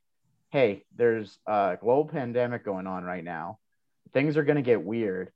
hey, 0.49 0.85
there's 0.95 1.37
a 1.45 1.77
global 1.79 2.05
pandemic 2.05 2.65
going 2.65 2.87
on 2.87 3.03
right 3.03 3.23
now. 3.23 3.59
Things 4.11 4.37
are 4.37 4.43
going 4.43 4.55
to 4.55 4.63
get 4.63 4.83
weird. 4.83 5.31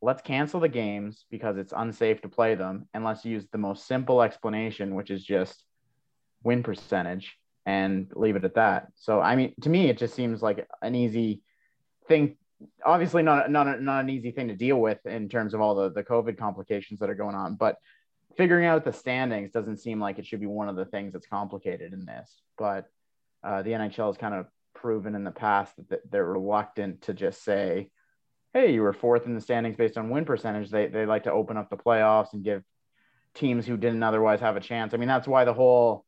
Let's 0.00 0.22
cancel 0.22 0.60
the 0.60 0.68
games 0.68 1.26
because 1.30 1.58
it's 1.58 1.74
unsafe 1.76 2.22
to 2.22 2.30
play 2.30 2.54
them. 2.54 2.88
And 2.94 3.04
let's 3.04 3.26
use 3.26 3.46
the 3.52 3.58
most 3.58 3.86
simple 3.86 4.22
explanation, 4.22 4.94
which 4.94 5.10
is 5.10 5.22
just 5.22 5.62
win 6.42 6.62
percentage 6.62 7.36
and 7.66 8.10
leave 8.14 8.36
it 8.36 8.44
at 8.44 8.54
that. 8.54 8.88
So 8.96 9.20
I 9.20 9.36
mean, 9.36 9.54
to 9.62 9.68
me, 9.68 9.88
it 9.88 9.98
just 9.98 10.14
seems 10.14 10.42
like 10.42 10.66
an 10.82 10.94
easy 10.94 11.42
thing. 12.08 12.36
Obviously, 12.84 13.22
not 13.22 13.50
not 13.50 13.80
not 13.80 14.04
an 14.04 14.10
easy 14.10 14.32
thing 14.32 14.48
to 14.48 14.56
deal 14.56 14.80
with 14.80 15.04
in 15.06 15.28
terms 15.28 15.54
of 15.54 15.60
all 15.60 15.74
the 15.74 15.90
the 15.90 16.04
COVID 16.04 16.36
complications 16.38 17.00
that 17.00 17.10
are 17.10 17.14
going 17.14 17.34
on, 17.34 17.54
but 17.54 17.76
figuring 18.36 18.66
out 18.66 18.84
the 18.84 18.92
standings 18.92 19.50
doesn't 19.50 19.78
seem 19.78 20.00
like 20.00 20.18
it 20.18 20.26
should 20.26 20.40
be 20.40 20.46
one 20.46 20.68
of 20.68 20.76
the 20.76 20.84
things 20.84 21.12
that's 21.12 21.26
complicated 21.26 21.92
in 21.92 22.04
this. 22.04 22.42
But 22.56 22.86
uh, 23.42 23.62
the 23.62 23.70
NHL 23.70 24.08
has 24.08 24.16
kind 24.16 24.34
of 24.34 24.46
proven 24.74 25.14
in 25.14 25.24
the 25.24 25.30
past 25.30 25.74
that 25.88 26.10
they're 26.10 26.24
reluctant 26.24 27.02
to 27.02 27.14
just 27.14 27.42
say, 27.44 27.90
"Hey, 28.52 28.72
you 28.72 28.82
were 28.82 28.92
fourth 28.92 29.26
in 29.26 29.34
the 29.34 29.40
standings 29.40 29.76
based 29.76 29.98
on 29.98 30.10
win 30.10 30.24
percentage." 30.24 30.70
They 30.70 30.86
they 30.86 31.06
like 31.06 31.24
to 31.24 31.32
open 31.32 31.56
up 31.56 31.70
the 31.70 31.76
playoffs 31.76 32.32
and 32.32 32.44
give 32.44 32.62
teams 33.34 33.66
who 33.66 33.76
didn't 33.76 34.02
otherwise 34.02 34.40
have 34.40 34.56
a 34.56 34.60
chance. 34.60 34.92
I 34.92 34.96
mean, 34.96 35.08
that's 35.08 35.28
why 35.28 35.44
the 35.44 35.54
whole 35.54 36.04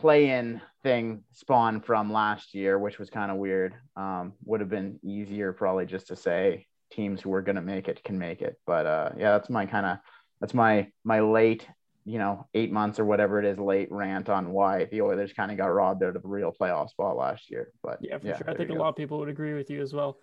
play-in 0.00 0.62
thing 0.82 1.22
spawned 1.32 1.84
from 1.84 2.10
last 2.12 2.54
year, 2.54 2.78
which 2.78 2.98
was 2.98 3.10
kind 3.10 3.30
of 3.30 3.36
weird. 3.36 3.74
Um, 3.96 4.32
would 4.44 4.60
have 4.60 4.70
been 4.70 4.98
easier 5.02 5.52
probably 5.52 5.84
just 5.84 6.06
to 6.08 6.16
say 6.16 6.66
teams 6.90 7.20
who 7.20 7.32
are 7.34 7.42
going 7.42 7.56
to 7.56 7.62
make 7.62 7.86
it 7.86 8.02
can 8.02 8.18
make 8.18 8.40
it. 8.40 8.58
But 8.66 8.86
uh, 8.86 9.10
yeah, 9.18 9.32
that's 9.32 9.50
my 9.50 9.66
kind 9.66 9.84
of 9.84 9.98
that's 10.40 10.54
my 10.54 10.90
my 11.04 11.20
late, 11.20 11.66
you 12.06 12.18
know, 12.18 12.46
eight 12.54 12.72
months 12.72 12.98
or 12.98 13.04
whatever 13.04 13.38
it 13.38 13.44
is, 13.44 13.58
late 13.58 13.92
rant 13.92 14.30
on 14.30 14.52
why 14.52 14.86
the 14.86 15.02
Oilers 15.02 15.34
kind 15.34 15.50
of 15.50 15.58
got 15.58 15.66
robbed 15.66 16.02
out 16.02 16.16
of 16.16 16.24
a 16.24 16.28
real 16.28 16.54
playoff 16.58 16.88
spot 16.88 17.16
last 17.16 17.50
year. 17.50 17.70
But 17.82 17.98
yeah, 18.00 18.18
for 18.18 18.26
yeah, 18.26 18.38
sure. 18.38 18.50
I 18.50 18.54
think 18.54 18.70
a 18.70 18.74
go. 18.74 18.80
lot 18.80 18.88
of 18.88 18.96
people 18.96 19.18
would 19.18 19.28
agree 19.28 19.52
with 19.52 19.70
you 19.70 19.82
as 19.82 19.92
well. 19.92 20.16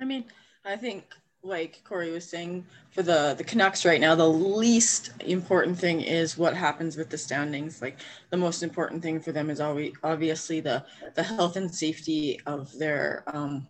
I 0.00 0.04
mean, 0.04 0.24
I 0.64 0.76
think 0.76 1.04
like 1.42 1.82
Corey 1.84 2.10
was 2.10 2.28
saying, 2.28 2.66
for 2.90 3.02
the 3.02 3.34
the 3.36 3.44
Canucks 3.44 3.84
right 3.84 4.00
now, 4.00 4.14
the 4.14 4.28
least 4.28 5.12
important 5.20 5.78
thing 5.78 6.00
is 6.00 6.36
what 6.36 6.54
happens 6.54 6.96
with 6.96 7.08
the 7.08 7.18
standings. 7.18 7.80
Like 7.80 7.98
the 8.30 8.36
most 8.36 8.62
important 8.62 9.02
thing 9.02 9.20
for 9.20 9.32
them 9.32 9.48
is 9.50 9.60
always 9.60 9.92
obviously 10.02 10.60
the 10.60 10.84
the 11.14 11.22
health 11.22 11.56
and 11.56 11.72
safety 11.74 12.40
of 12.46 12.76
their 12.78 13.24
um, 13.26 13.66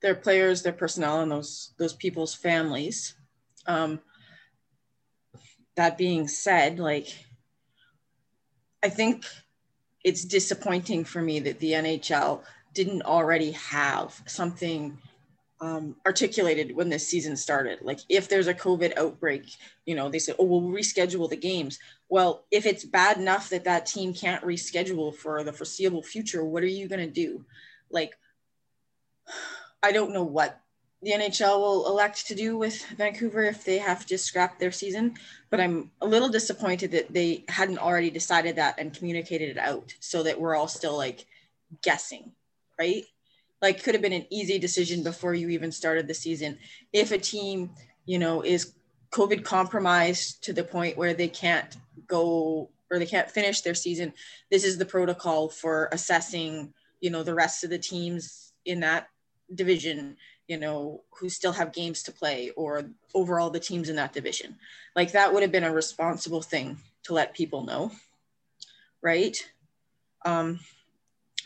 their 0.00 0.14
players, 0.14 0.62
their 0.62 0.72
personnel, 0.72 1.20
and 1.20 1.30
those 1.30 1.72
those 1.78 1.92
people's 1.92 2.34
families. 2.34 3.14
Um, 3.66 4.00
that 5.76 5.98
being 5.98 6.28
said, 6.28 6.78
like 6.78 7.08
I 8.82 8.88
think 8.88 9.26
it's 10.02 10.24
disappointing 10.24 11.04
for 11.04 11.20
me 11.20 11.40
that 11.40 11.58
the 11.58 11.72
NHL 11.72 12.42
didn't 12.72 13.02
already 13.02 13.50
have 13.52 14.22
something 14.26 14.96
um, 15.60 15.96
articulated 16.06 16.74
when 16.74 16.88
this 16.88 17.06
season 17.06 17.36
started. 17.36 17.80
Like, 17.82 18.00
if 18.08 18.28
there's 18.28 18.46
a 18.46 18.54
COVID 18.54 18.96
outbreak, 18.96 19.44
you 19.84 19.94
know, 19.94 20.08
they 20.08 20.18
said, 20.18 20.36
oh, 20.38 20.44
we'll 20.44 20.62
reschedule 20.62 21.28
the 21.28 21.36
games. 21.36 21.78
Well, 22.08 22.44
if 22.50 22.66
it's 22.66 22.84
bad 22.84 23.18
enough 23.18 23.50
that 23.50 23.64
that 23.64 23.86
team 23.86 24.14
can't 24.14 24.44
reschedule 24.44 25.14
for 25.14 25.44
the 25.44 25.52
foreseeable 25.52 26.02
future, 26.02 26.44
what 26.44 26.62
are 26.62 26.66
you 26.66 26.88
going 26.88 27.06
to 27.06 27.12
do? 27.12 27.44
Like, 27.90 28.16
I 29.82 29.92
don't 29.92 30.12
know 30.12 30.24
what 30.24 30.60
the 31.02 31.12
NHL 31.12 31.58
will 31.58 31.86
elect 31.88 32.26
to 32.26 32.34
do 32.34 32.58
with 32.58 32.84
Vancouver 32.98 33.42
if 33.44 33.64
they 33.64 33.78
have 33.78 34.04
to 34.06 34.18
scrap 34.18 34.58
their 34.58 34.70
season, 34.70 35.14
but 35.48 35.58
I'm 35.58 35.90
a 36.02 36.06
little 36.06 36.28
disappointed 36.28 36.90
that 36.92 37.12
they 37.12 37.44
hadn't 37.48 37.78
already 37.78 38.10
decided 38.10 38.56
that 38.56 38.78
and 38.78 38.92
communicated 38.92 39.48
it 39.48 39.58
out 39.58 39.94
so 40.00 40.22
that 40.22 40.38
we're 40.38 40.54
all 40.54 40.68
still 40.68 40.96
like 40.96 41.24
guessing, 41.82 42.32
right? 42.78 43.04
Like 43.62 43.82
could 43.82 43.94
have 43.94 44.02
been 44.02 44.12
an 44.12 44.26
easy 44.30 44.58
decision 44.58 45.02
before 45.02 45.34
you 45.34 45.48
even 45.50 45.72
started 45.72 46.06
the 46.06 46.14
season. 46.14 46.58
If 46.92 47.12
a 47.12 47.18
team, 47.18 47.70
you 48.06 48.18
know, 48.18 48.42
is 48.42 48.74
COVID 49.12 49.44
compromised 49.44 50.42
to 50.44 50.52
the 50.52 50.64
point 50.64 50.96
where 50.96 51.14
they 51.14 51.28
can't 51.28 51.76
go 52.06 52.70
or 52.90 52.98
they 52.98 53.06
can't 53.06 53.30
finish 53.30 53.60
their 53.60 53.74
season, 53.74 54.12
this 54.50 54.64
is 54.64 54.78
the 54.78 54.86
protocol 54.86 55.48
for 55.48 55.88
assessing, 55.92 56.72
you 57.00 57.10
know, 57.10 57.22
the 57.22 57.34
rest 57.34 57.62
of 57.64 57.70
the 57.70 57.78
teams 57.78 58.52
in 58.64 58.80
that 58.80 59.08
division, 59.54 60.16
you 60.48 60.58
know, 60.58 61.02
who 61.18 61.28
still 61.28 61.52
have 61.52 61.72
games 61.72 62.02
to 62.04 62.12
play 62.12 62.50
or 62.56 62.90
overall 63.14 63.50
the 63.50 63.60
teams 63.60 63.88
in 63.88 63.96
that 63.96 64.12
division. 64.12 64.56
Like 64.96 65.12
that 65.12 65.32
would 65.32 65.42
have 65.42 65.52
been 65.52 65.64
a 65.64 65.72
responsible 65.72 66.42
thing 66.42 66.78
to 67.04 67.14
let 67.14 67.34
people 67.34 67.64
know. 67.64 67.92
Right. 69.02 69.36
Um, 70.24 70.60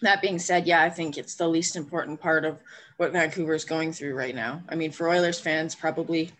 that 0.02 0.22
being 0.22 0.38
said, 0.38 0.66
yeah, 0.66 0.82
I 0.82 0.90
think 0.90 1.16
it's 1.16 1.34
the 1.34 1.48
least 1.48 1.76
important 1.76 2.20
part 2.20 2.44
of 2.44 2.58
what 2.96 3.12
Vancouver 3.12 3.54
is 3.54 3.64
going 3.64 3.92
through 3.92 4.14
right 4.14 4.34
now. 4.34 4.62
I 4.68 4.74
mean, 4.74 4.92
for 4.92 5.08
Oilers 5.08 5.40
fans, 5.40 5.74
probably, 5.74 6.30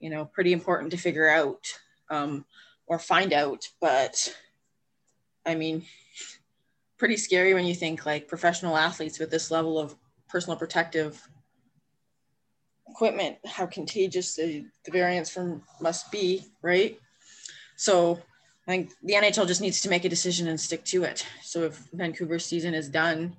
you 0.00 0.10
know, 0.10 0.24
pretty 0.24 0.52
important 0.52 0.90
to 0.92 0.96
figure 0.96 1.28
out 1.28 1.66
um, 2.10 2.44
or 2.86 2.98
find 2.98 3.32
out. 3.32 3.68
But 3.80 4.34
I 5.44 5.54
mean, 5.54 5.84
pretty 6.98 7.16
scary 7.16 7.54
when 7.54 7.66
you 7.66 7.74
think 7.74 8.06
like 8.06 8.28
professional 8.28 8.76
athletes 8.76 9.18
with 9.18 9.30
this 9.30 9.50
level 9.50 9.78
of 9.78 9.94
personal 10.28 10.58
protective 10.58 11.28
equipment, 12.88 13.36
how 13.44 13.66
contagious 13.66 14.36
the, 14.36 14.64
the 14.84 14.90
variants 14.90 15.30
from 15.30 15.62
must 15.80 16.10
be, 16.10 16.44
right? 16.62 16.98
So 17.76 18.20
I 18.66 18.70
think 18.70 18.90
the 19.02 19.14
NHL 19.14 19.46
just 19.46 19.60
needs 19.60 19.80
to 19.82 19.88
make 19.88 20.04
a 20.04 20.08
decision 20.08 20.48
and 20.48 20.60
stick 20.60 20.84
to 20.86 21.04
it. 21.04 21.24
So 21.42 21.62
if 21.62 21.88
Vancouver's 21.92 22.44
season 22.44 22.74
is 22.74 22.88
done, 22.88 23.36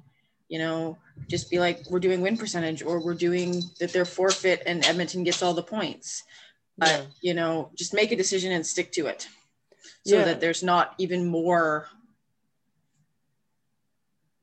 you 0.47 0.59
know, 0.59 0.97
just 1.27 1.51
be 1.51 1.59
like, 1.59 1.81
we're 1.89 1.99
doing 1.99 2.21
win 2.21 2.37
percentage 2.37 2.81
or 2.81 2.99
we're 2.99 3.13
doing 3.13 3.61
that 3.79 3.91
they're 3.91 4.05
forfeit 4.05 4.63
and 4.65 4.85
Edmonton 4.85 5.23
gets 5.23 5.43
all 5.43 5.53
the 5.53 5.63
points. 5.63 6.23
But, 6.77 6.89
yeah. 6.89 7.01
you 7.21 7.33
know, 7.33 7.71
just 7.75 7.93
make 7.93 8.11
a 8.11 8.15
decision 8.15 8.53
and 8.53 8.65
stick 8.65 8.91
to 8.93 9.07
it 9.07 9.27
so 10.05 10.17
yeah. 10.17 10.25
that 10.25 10.39
there's 10.39 10.63
not 10.63 10.93
even 10.97 11.25
more 11.25 11.89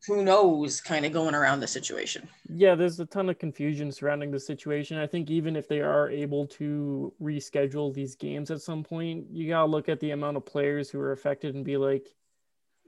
who 0.07 0.23
knows 0.23 0.81
kind 0.81 1.07
of 1.07 1.13
going 1.13 1.35
around 1.35 1.61
the 1.61 1.67
situation. 1.67 2.29
Yeah, 2.49 2.75
there's 2.75 3.01
a 3.01 3.07
ton 3.07 3.31
of 3.31 3.39
confusion 3.39 3.91
surrounding 3.91 4.31
the 4.31 4.41
situation. 4.41 4.99
I 4.99 5.07
think 5.07 5.31
even 5.31 5.57
if 5.57 5.67
they 5.67 5.81
are 5.81 6.11
able 6.11 6.47
to 6.49 7.13
reschedule 7.21 7.93
these 7.93 8.15
games 8.15 8.51
at 8.51 8.61
some 8.61 8.83
point, 8.83 9.27
you 9.31 9.49
got 9.49 9.61
to 9.61 9.67
look 9.67 9.89
at 9.89 10.01
the 10.01 10.11
amount 10.11 10.37
of 10.37 10.45
players 10.45 10.91
who 10.91 11.01
are 11.01 11.13
affected 11.13 11.55
and 11.55 11.65
be 11.65 11.77
like, 11.77 12.07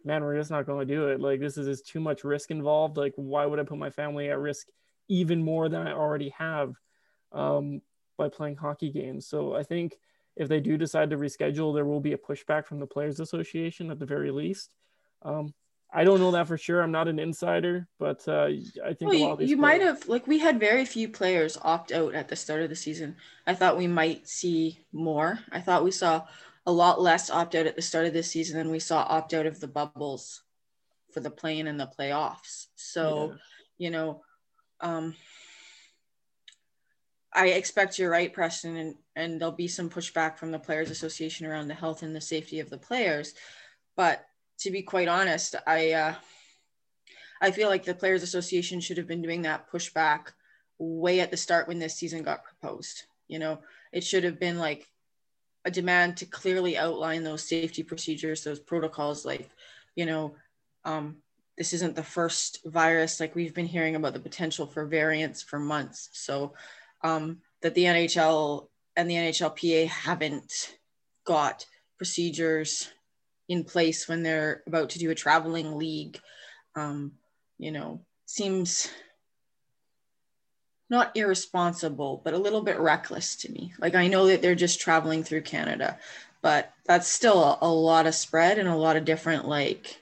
man, 0.05 0.23
we're 0.23 0.37
just 0.37 0.51
not 0.51 0.67
going 0.67 0.87
to 0.87 0.95
do 0.95 1.09
it. 1.09 1.21
Like, 1.21 1.41
this 1.41 1.57
is 1.57 1.81
too 1.83 2.01
much 2.01 2.23
risk 2.23 2.51
involved. 2.51 2.97
Like, 2.97 3.15
why 3.17 3.47
would 3.47 3.59
I 3.59 3.65
put 3.65 3.79
my 3.79 3.91
family 3.91 4.31
at 4.31 4.39
risk 4.39 4.69
even 5.09 5.43
more 5.43 5.69
than 5.69 5.87
I 5.87 5.93
already 5.93 6.29
have 6.31 6.75
um, 7.33 7.81
by 8.19 8.29
playing 8.29 8.57
hockey 8.57 8.91
games? 8.91 9.27
So 9.27 9.55
I 9.55 9.63
think 9.63 9.97
if 10.37 10.49
they 10.49 10.61
do 10.61 10.77
decide 10.77 11.11
to 11.11 11.17
reschedule, 11.17 11.75
there 11.75 11.87
will 11.87 12.01
be 12.01 12.13
a 12.13 12.19
pushback 12.19 12.67
from 12.67 12.79
the 12.79 12.87
Players 12.87 13.21
Association 13.21 13.91
at 13.91 13.99
the 13.99 14.07
very 14.07 14.31
least. 14.31 14.75
Um, 15.23 15.55
I 15.97 16.05
don't 16.05 16.21
know 16.21 16.33
that 16.33 16.47
for 16.47 16.59
sure. 16.59 16.83
I'm 16.83 16.93
not 16.93 17.09
an 17.09 17.19
insider, 17.19 17.89
but 17.99 18.23
uh, 18.29 18.49
I 18.85 18.93
think 18.93 19.13
well, 19.13 19.41
you, 19.41 19.47
you 19.47 19.57
might 19.57 19.81
have 19.81 20.07
like 20.07 20.27
we 20.27 20.39
had 20.39 20.61
very 20.61 20.85
few 20.85 21.09
players 21.09 21.57
opt 21.63 21.91
out 21.91 22.15
at 22.15 22.29
the 22.29 22.37
start 22.37 22.61
of 22.61 22.69
the 22.69 22.77
season. 22.77 23.17
I 23.47 23.55
thought 23.55 23.79
we 23.79 23.87
might 23.87 24.29
see 24.29 24.85
more. 24.93 25.39
I 25.51 25.63
thought 25.63 25.85
we 25.85 25.91
saw 25.91 26.27
a 26.67 26.71
lot 26.71 27.01
less 27.01 27.31
opt 27.31 27.55
out 27.55 27.65
at 27.65 27.77
the 27.77 27.83
start 27.83 28.05
of 28.05 28.13
this 28.13 28.31
season 28.31 28.59
than 28.59 28.71
we 28.71 28.79
saw 28.79 29.07
opt 29.09 29.33
out 29.33 29.47
of 29.47 29.59
the 29.59 29.69
bubbles 29.69 30.43
for 31.13 31.21
the 31.21 31.31
play-in 31.31 31.67
and 31.67 31.81
the 31.81 31.91
playoffs. 31.99 32.67
So, 32.75 33.31
yeah. 33.31 33.37
you 33.79 33.91
know, 33.91 34.23
um, 34.83 35.15
I 37.33 37.49
expect 37.49 37.99
you're 37.99 38.11
right, 38.11 38.31
Preston, 38.31 38.77
and, 38.77 38.95
and 39.15 39.41
there'll 39.41 39.53
be 39.53 39.69
some 39.69 39.89
pushback 39.89 40.37
from 40.37 40.51
the 40.51 40.59
Players 40.59 40.91
Association 40.91 41.47
around 41.47 41.69
the 41.69 41.75
health 41.75 42.03
and 42.03 42.15
the 42.15 42.21
safety 42.21 42.61
of 42.61 42.69
the 42.69 42.77
players. 42.77 43.33
But 43.97 44.27
to 44.61 44.71
be 44.71 44.83
quite 44.83 45.09
honest, 45.09 45.55
I 45.67 45.93
uh, 45.93 46.15
I 47.41 47.51
feel 47.51 47.69
like 47.69 47.85
the 47.85 47.95
Players 47.95 48.23
Association 48.23 48.81
should 48.81 48.97
have 48.97 49.07
been 49.07 49.23
doing 49.23 49.43
that 49.43 49.71
pushback 49.71 50.29
way 50.79 51.21
at 51.21 51.31
the 51.31 51.37
start 51.37 51.69
when 51.69 51.79
this 51.79 51.95
season 51.95 52.23
got 52.23 52.45
proposed. 52.45 53.05
You 53.29 53.39
know, 53.39 53.61
it 53.93 54.05
should 54.05 54.25
have 54.25 54.39
been 54.39 54.59
like 54.59 54.89
a 55.65 55.71
demand 55.71 56.17
to 56.19 56.27
clearly 56.27 56.79
outline 56.79 57.25
those 57.25 57.43
safety 57.43 57.83
procedures, 57.83 58.45
those 58.45 58.61
protocols, 58.61 59.25
like, 59.25 59.51
you 59.97 60.07
know, 60.07 60.37
um, 60.85 61.17
this 61.59 61.73
isn't 61.73 61.97
the 61.97 62.03
first 62.03 62.61
virus, 62.65 63.19
like 63.19 63.35
we've 63.35 63.55
been 63.55 63.67
hearing 63.67 63.97
about 63.97 64.13
the 64.13 64.21
potential 64.21 64.67
for 64.67 64.87
variants 64.87 65.43
for 65.43 65.59
months. 65.59 66.11
So 66.13 66.55
um, 67.03 67.39
that 67.63 67.75
the 67.75 67.85
NHL 67.85 68.69
and 68.95 69.11
the 69.11 69.15
NHLPA 69.15 69.89
haven't 69.89 70.77
got 71.25 71.67
procedures 71.99 72.91
in 73.49 73.65
place 73.65 74.09
when 74.09 74.23
they're 74.23 74.63
about 74.67 74.91
to 74.91 74.99
do 74.99 75.11
a 75.11 75.15
traveling 75.15 75.77
league, 75.77 76.19
um, 76.75 77.13
you 77.59 77.71
know, 77.71 78.01
seems 78.27 78.89
not 80.89 81.17
irresponsible, 81.17 82.21
but 82.25 82.35
a 82.35 82.39
little 82.39 82.63
bit 82.63 82.79
reckless 82.79 83.37
to 83.37 83.51
me. 83.51 83.73
Like 83.79 83.95
I 83.95 84.09
know 84.09 84.27
that 84.29 84.43
they're 84.43 84.55
just 84.55 84.81
traveling 84.81 85.25
through 85.25 85.43
Canada, 85.43 85.99
but 86.43 86.73
that's 86.85 87.09
still 87.09 87.43
a, 87.43 87.59
a 87.63 87.69
lot 87.69 88.07
of 88.07 88.15
spread 88.15 88.59
and 88.59 88.69
a 88.69 88.77
lot 88.77 88.97
of 88.97 89.05
different 89.05 89.47
like 89.49 90.01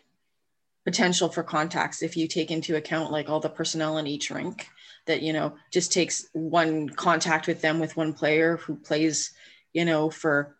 potential 0.84 1.30
for 1.30 1.42
contacts 1.42 2.02
if 2.02 2.16
you 2.16 2.28
take 2.28 2.50
into 2.50 2.76
account 2.76 3.10
like 3.10 3.30
all 3.30 3.40
the 3.40 3.48
personnel 3.48 3.96
in 3.96 4.06
each 4.06 4.30
rink 4.30 4.68
that 5.06 5.22
you 5.22 5.32
know 5.32 5.54
just 5.72 5.92
takes 5.92 6.28
one 6.32 6.88
contact 6.90 7.46
with 7.46 7.62
them 7.62 7.78
with 7.78 7.96
one 7.96 8.12
player 8.12 8.58
who 8.58 8.76
plays 8.76 9.32
you 9.72 9.84
know 9.84 10.10
for 10.10 10.54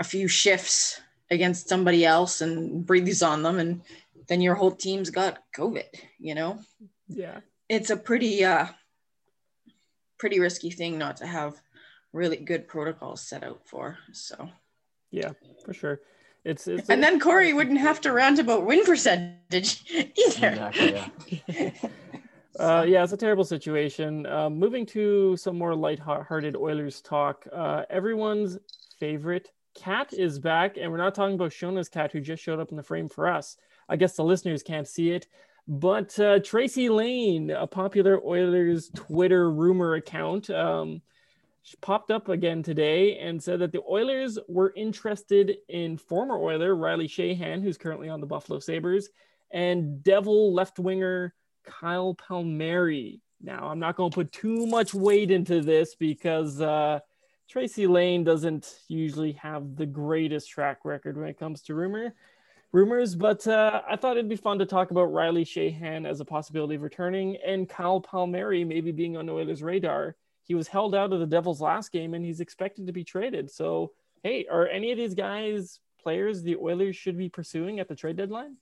a 0.00 0.04
few 0.04 0.26
shifts 0.26 1.00
against 1.30 1.68
somebody 1.68 2.04
else 2.04 2.40
and 2.40 2.86
breathes 2.86 3.22
on 3.22 3.42
them 3.42 3.58
and 3.58 3.82
then 4.28 4.40
your 4.40 4.54
whole 4.54 4.70
team's 4.70 5.10
got 5.10 5.38
covid 5.56 5.84
you 6.18 6.34
know 6.34 6.58
yeah 7.08 7.40
it's 7.68 7.90
a 7.90 7.96
pretty 7.96 8.44
uh 8.44 8.66
pretty 10.18 10.40
risky 10.40 10.70
thing 10.70 10.98
not 10.98 11.16
to 11.16 11.26
have 11.26 11.54
really 12.12 12.36
good 12.36 12.66
protocols 12.68 13.20
set 13.20 13.44
out 13.44 13.60
for 13.64 13.98
so 14.12 14.48
yeah 15.10 15.32
for 15.64 15.74
sure 15.74 16.00
it's, 16.44 16.68
it's 16.68 16.88
and 16.88 17.02
then 17.02 17.18
corey 17.18 17.52
wouldn't 17.52 17.80
have 17.80 18.00
to 18.00 18.12
rant 18.12 18.38
about 18.38 18.64
win 18.64 18.84
percentage 18.84 19.84
either 19.90 20.48
exactly, 20.48 21.02
yeah. 21.48 21.70
Uh, 22.58 22.84
yeah, 22.88 23.04
it's 23.04 23.12
a 23.12 23.16
terrible 23.16 23.44
situation. 23.44 24.26
Uh, 24.26 24.48
moving 24.48 24.86
to 24.86 25.36
some 25.36 25.58
more 25.58 25.74
light-hearted 25.74 26.56
Oilers 26.56 27.02
talk. 27.02 27.46
Uh, 27.52 27.82
everyone's 27.90 28.58
favorite 28.98 29.50
cat 29.76 30.12
is 30.12 30.38
back, 30.38 30.76
and 30.76 30.90
we're 30.90 30.98
not 30.98 31.14
talking 31.14 31.34
about 31.34 31.52
Shona's 31.52 31.88
cat 31.88 32.12
who 32.12 32.20
just 32.20 32.42
showed 32.42 32.60
up 32.60 32.70
in 32.70 32.76
the 32.76 32.82
frame 32.82 33.08
for 33.08 33.28
us. 33.28 33.56
I 33.88 33.96
guess 33.96 34.16
the 34.16 34.24
listeners 34.24 34.62
can't 34.62 34.88
see 34.88 35.10
it, 35.10 35.28
but 35.68 36.18
uh, 36.18 36.40
Tracy 36.40 36.88
Lane, 36.88 37.50
a 37.50 37.66
popular 37.66 38.20
Oilers 38.24 38.90
Twitter 38.94 39.50
rumor 39.50 39.94
account, 39.94 40.50
um, 40.50 41.02
popped 41.80 42.10
up 42.10 42.28
again 42.28 42.62
today 42.62 43.18
and 43.18 43.42
said 43.42 43.58
that 43.58 43.72
the 43.72 43.82
Oilers 43.88 44.38
were 44.48 44.72
interested 44.76 45.56
in 45.68 45.98
former 45.98 46.36
Oiler 46.36 46.74
Riley 46.76 47.08
Sheahan, 47.08 47.62
who's 47.62 47.76
currently 47.78 48.08
on 48.08 48.20
the 48.20 48.26
Buffalo 48.26 48.60
Sabres, 48.60 49.08
and 49.50 50.02
Devil 50.02 50.54
left 50.54 50.78
winger 50.78 51.34
Kyle 51.64 52.14
Palmieri. 52.14 53.20
Now, 53.42 53.68
I'm 53.68 53.80
not 53.80 53.96
going 53.96 54.10
to 54.10 54.14
put 54.14 54.32
too 54.32 54.66
much 54.66 54.94
weight 54.94 55.30
into 55.30 55.60
this 55.60 55.94
because 55.94 56.60
uh, 56.60 57.00
Tracy 57.48 57.86
Lane 57.86 58.24
doesn't 58.24 58.80
usually 58.88 59.32
have 59.32 59.76
the 59.76 59.86
greatest 59.86 60.50
track 60.50 60.84
record 60.84 61.16
when 61.16 61.28
it 61.28 61.38
comes 61.38 61.62
to 61.62 61.74
rumor 61.74 62.14
rumors, 62.72 63.14
but 63.14 63.46
uh, 63.46 63.82
I 63.88 63.96
thought 63.96 64.16
it'd 64.16 64.28
be 64.28 64.36
fun 64.36 64.58
to 64.58 64.66
talk 64.66 64.90
about 64.90 65.12
Riley 65.12 65.44
Sheahan 65.44 66.06
as 66.06 66.20
a 66.20 66.24
possibility 66.24 66.74
of 66.74 66.82
returning 66.82 67.36
and 67.36 67.68
Kyle 67.68 68.00
Palmieri 68.00 68.64
maybe 68.64 68.92
being 68.92 69.16
on 69.16 69.28
Oilers' 69.28 69.62
radar. 69.62 70.16
He 70.42 70.54
was 70.54 70.68
held 70.68 70.94
out 70.94 71.12
of 71.12 71.20
the 71.20 71.26
Devils' 71.26 71.60
last 71.60 71.92
game 71.92 72.14
and 72.14 72.24
he's 72.24 72.40
expected 72.40 72.86
to 72.86 72.92
be 72.92 73.04
traded. 73.04 73.50
So, 73.50 73.92
hey, 74.22 74.46
are 74.50 74.66
any 74.66 74.92
of 74.92 74.98
these 74.98 75.14
guys 75.14 75.80
players 76.02 76.42
the 76.42 76.56
Oilers 76.56 76.96
should 76.96 77.16
be 77.16 77.28
pursuing 77.28 77.80
at 77.80 77.88
the 77.88 77.96
trade 77.96 78.16
deadline? 78.16 78.56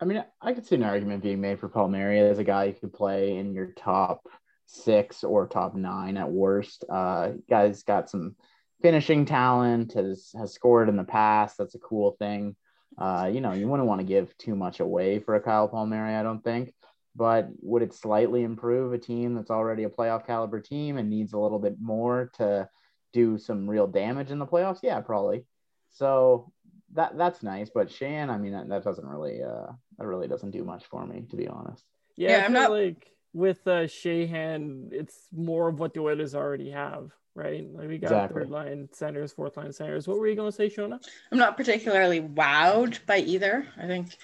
I 0.00 0.04
mean, 0.04 0.24
I 0.40 0.52
could 0.52 0.66
see 0.66 0.74
an 0.76 0.82
argument 0.82 1.22
being 1.22 1.40
made 1.40 1.60
for 1.60 1.68
Palmieri 1.68 2.20
as 2.20 2.38
a 2.38 2.44
guy 2.44 2.68
who 2.68 2.72
could 2.74 2.92
play 2.92 3.36
in 3.36 3.52
your 3.52 3.66
top 3.66 4.26
six 4.66 5.24
or 5.24 5.46
top 5.46 5.74
nine 5.74 6.16
at 6.16 6.30
worst. 6.30 6.84
Uh, 6.88 7.32
guy's 7.48 7.82
got 7.82 8.10
some 8.10 8.36
finishing 8.82 9.24
talent, 9.24 9.92
has 9.94 10.32
has 10.36 10.52
scored 10.52 10.88
in 10.88 10.96
the 10.96 11.04
past. 11.04 11.56
That's 11.58 11.74
a 11.74 11.80
cool 11.80 12.16
thing. 12.18 12.56
Uh, 12.96 13.30
you 13.32 13.40
know, 13.40 13.52
you 13.52 13.68
wouldn't 13.68 13.88
want 13.88 14.00
to 14.00 14.06
give 14.06 14.36
too 14.38 14.54
much 14.54 14.80
away 14.80 15.18
for 15.18 15.34
a 15.34 15.40
Kyle 15.40 15.68
Palmieri, 15.68 16.14
I 16.14 16.22
don't 16.22 16.44
think. 16.44 16.72
But 17.16 17.48
would 17.60 17.82
it 17.82 17.94
slightly 17.94 18.42
improve 18.42 18.92
a 18.92 18.98
team 18.98 19.34
that's 19.34 19.50
already 19.50 19.84
a 19.84 19.88
playoff 19.88 20.26
caliber 20.26 20.60
team 20.60 20.96
and 20.96 21.08
needs 21.08 21.32
a 21.32 21.38
little 21.38 21.60
bit 21.60 21.76
more 21.80 22.30
to 22.34 22.68
do 23.12 23.38
some 23.38 23.70
real 23.70 23.86
damage 23.86 24.30
in 24.30 24.38
the 24.38 24.46
playoffs? 24.46 24.80
Yeah, 24.82 25.00
probably. 25.00 25.44
So 25.90 26.52
that 26.92 27.16
that's 27.16 27.42
nice. 27.42 27.70
But 27.72 27.90
Shan, 27.90 28.30
I 28.30 28.38
mean, 28.38 28.52
that, 28.52 28.68
that 28.68 28.84
doesn't 28.84 29.06
really 29.06 29.42
uh 29.42 29.72
that 29.98 30.06
really 30.06 30.28
doesn't 30.28 30.50
do 30.50 30.64
much 30.64 30.84
for 30.86 31.06
me, 31.06 31.24
to 31.30 31.36
be 31.36 31.48
honest. 31.48 31.84
Yeah, 32.16 32.38
yeah 32.38 32.44
I'm 32.44 32.52
not 32.52 32.70
like 32.70 33.10
with 33.34 33.66
uh 33.66 33.82
Sheahan, 33.82 34.92
it's 34.92 35.26
more 35.34 35.68
of 35.68 35.78
what 35.80 35.92
the 35.92 36.00
Oilers 36.00 36.34
already 36.34 36.70
have, 36.70 37.12
right? 37.34 37.66
Like 37.74 37.88
we 37.88 37.98
got 37.98 38.06
exactly. 38.06 38.42
third 38.42 38.50
line 38.50 38.88
centers, 38.92 39.32
fourth 39.32 39.56
line 39.56 39.72
centers. 39.72 40.08
What 40.08 40.18
were 40.18 40.28
you 40.28 40.36
going 40.36 40.50
to 40.50 40.56
say, 40.56 40.70
Shona? 40.70 41.04
I'm 41.30 41.38
not 41.38 41.56
particularly 41.56 42.20
wowed 42.20 43.04
by 43.06 43.18
either. 43.18 43.66
I 43.76 43.86
think 43.86 44.16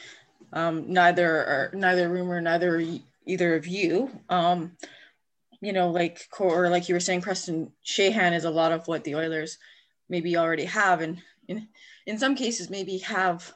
um, 0.53 0.93
neither 0.93 1.29
or 1.29 1.71
neither 1.75 2.09
rumor, 2.09 2.41
neither 2.41 2.83
either 3.27 3.55
of 3.57 3.67
you. 3.67 4.11
Um, 4.29 4.73
you 5.61 5.73
know, 5.73 5.91
like 5.91 6.27
or 6.39 6.71
like 6.71 6.89
you 6.89 6.95
were 6.95 7.01
saying, 7.01 7.21
Preston 7.21 7.73
Sheahan 7.85 8.35
is 8.35 8.45
a 8.45 8.51
lot 8.51 8.73
of 8.73 8.87
what 8.89 9.05
the 9.05 9.17
Oilers 9.17 9.59
maybe 10.09 10.37
already 10.37 10.65
have, 10.65 11.01
and 11.01 11.21
in 11.49 11.69
in 12.07 12.19
some 12.19 12.35
cases 12.35 12.71
maybe 12.71 12.99
have, 12.99 13.53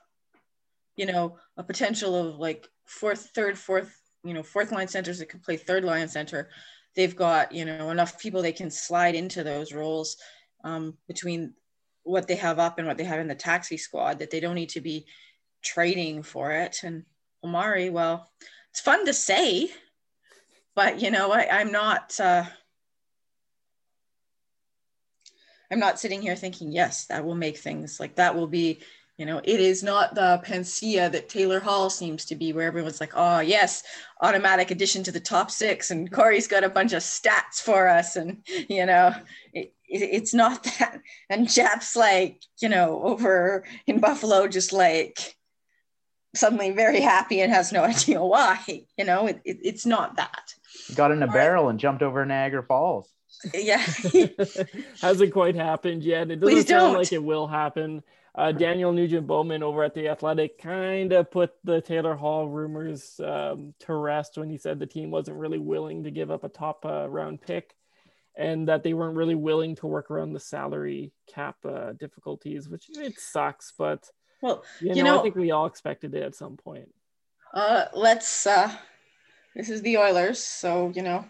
you 0.96 1.06
know, 1.06 1.38
a 1.56 1.62
potential 1.62 2.14
of 2.14 2.38
like 2.38 2.68
fourth, 2.84 3.30
third, 3.34 3.56
fourth 3.56 3.96
you 4.24 4.34
know 4.34 4.42
fourth 4.42 4.72
line 4.72 4.88
centers 4.88 5.18
that 5.18 5.28
can 5.28 5.40
play 5.40 5.56
third 5.56 5.84
line 5.84 6.08
center 6.08 6.48
they've 6.96 7.16
got 7.16 7.52
you 7.52 7.64
know 7.64 7.90
enough 7.90 8.18
people 8.18 8.42
they 8.42 8.52
can 8.52 8.70
slide 8.70 9.14
into 9.14 9.44
those 9.44 9.72
roles 9.72 10.16
um, 10.64 10.96
between 11.06 11.54
what 12.02 12.26
they 12.26 12.36
have 12.36 12.58
up 12.58 12.78
and 12.78 12.86
what 12.86 12.96
they 12.96 13.04
have 13.04 13.20
in 13.20 13.28
the 13.28 13.34
taxi 13.34 13.76
squad 13.76 14.18
that 14.18 14.30
they 14.30 14.40
don't 14.40 14.54
need 14.54 14.70
to 14.70 14.80
be 14.80 15.06
trading 15.62 16.22
for 16.22 16.52
it 16.52 16.80
and 16.82 17.04
Palmieri 17.42 17.90
well 17.90 18.30
it's 18.74 18.80
fun 18.80 19.06
to 19.06 19.14
say, 19.14 19.70
but 20.74 21.00
you 21.00 21.12
know, 21.12 21.30
I, 21.30 21.46
I'm 21.48 21.70
not. 21.70 22.18
Uh, 22.18 22.42
I'm 25.70 25.78
not 25.78 26.00
sitting 26.00 26.20
here 26.20 26.34
thinking, 26.34 26.72
yes, 26.72 27.06
that 27.06 27.24
will 27.24 27.36
make 27.36 27.56
things 27.56 28.00
like 28.00 28.16
that 28.16 28.34
will 28.34 28.48
be, 28.48 28.80
you 29.16 29.26
know, 29.26 29.40
it 29.44 29.60
is 29.60 29.82
not 29.82 30.14
the 30.14 30.40
panacea 30.42 31.08
that 31.10 31.28
Taylor 31.28 31.60
Hall 31.60 31.88
seems 31.88 32.24
to 32.26 32.34
be, 32.34 32.52
where 32.52 32.66
everyone's 32.66 33.00
like, 33.00 33.12
oh, 33.14 33.38
yes, 33.40 33.84
automatic 34.20 34.72
addition 34.72 35.04
to 35.04 35.12
the 35.12 35.20
top 35.20 35.50
six. 35.50 35.92
And 35.92 36.10
Corey's 36.10 36.48
got 36.48 36.64
a 36.64 36.68
bunch 36.68 36.92
of 36.92 37.02
stats 37.02 37.60
for 37.62 37.88
us. 37.88 38.16
And, 38.16 38.42
you 38.68 38.86
know, 38.86 39.14
it, 39.52 39.72
it, 39.88 40.02
it's 40.02 40.34
not 40.34 40.64
that. 40.64 41.00
And 41.30 41.48
Jap's 41.48 41.94
like, 41.94 42.42
you 42.60 42.68
know, 42.68 43.02
over 43.04 43.64
in 43.86 44.00
Buffalo, 44.00 44.48
just 44.48 44.72
like 44.72 45.36
suddenly 46.34 46.72
very 46.72 47.00
happy 47.00 47.40
and 47.40 47.52
has 47.52 47.72
no 47.72 47.84
idea 47.84 48.20
why, 48.24 48.58
you 48.98 49.04
know, 49.04 49.28
it, 49.28 49.40
it's 49.44 49.86
not 49.86 50.16
that. 50.16 50.54
Got 50.96 51.12
in 51.12 51.22
a 51.22 51.28
barrel 51.28 51.68
and 51.68 51.78
jumped 51.78 52.02
over 52.02 52.24
Niagara 52.26 52.64
Falls 52.64 53.08
yeah 53.52 53.78
hasn't 55.02 55.32
quite 55.32 55.54
happened 55.54 56.02
yet 56.02 56.30
it 56.30 56.40
doesn't 56.40 56.54
Please 56.54 56.68
sound 56.68 56.92
don't. 56.92 56.98
like 56.98 57.12
it 57.12 57.22
will 57.22 57.46
happen 57.46 58.02
uh, 58.36 58.52
daniel 58.52 58.92
nugent 58.92 59.26
bowman 59.26 59.62
over 59.62 59.82
at 59.82 59.94
the 59.94 60.08
athletic 60.08 60.58
kind 60.58 61.12
of 61.12 61.30
put 61.30 61.52
the 61.64 61.80
taylor 61.80 62.14
hall 62.14 62.48
rumors 62.48 63.20
um, 63.24 63.74
to 63.78 63.94
rest 63.94 64.36
when 64.36 64.48
he 64.48 64.58
said 64.58 64.78
the 64.78 64.86
team 64.86 65.10
wasn't 65.10 65.36
really 65.36 65.58
willing 65.58 66.02
to 66.04 66.10
give 66.10 66.30
up 66.30 66.44
a 66.44 66.48
top 66.48 66.84
uh, 66.84 67.08
round 67.08 67.40
pick 67.40 67.74
and 68.36 68.68
that 68.68 68.82
they 68.82 68.94
weren't 68.94 69.16
really 69.16 69.36
willing 69.36 69.76
to 69.76 69.86
work 69.86 70.10
around 70.10 70.32
the 70.32 70.40
salary 70.40 71.12
cap 71.32 71.56
uh, 71.64 71.92
difficulties 71.92 72.68
which 72.68 72.86
it 72.96 73.18
sucks 73.18 73.72
but 73.78 74.08
well 74.40 74.64
you 74.80 74.88
know, 74.88 74.94
you 74.94 75.02
know 75.02 75.18
i 75.20 75.22
think 75.22 75.36
we 75.36 75.50
all 75.50 75.66
expected 75.66 76.14
it 76.14 76.22
at 76.22 76.34
some 76.34 76.56
point. 76.56 76.88
Uh, 77.52 77.84
let's 77.94 78.48
uh, 78.48 78.74
this 79.54 79.70
is 79.70 79.80
the 79.82 79.96
oilers 79.96 80.42
so 80.42 80.92
you 80.96 81.02
know 81.02 81.24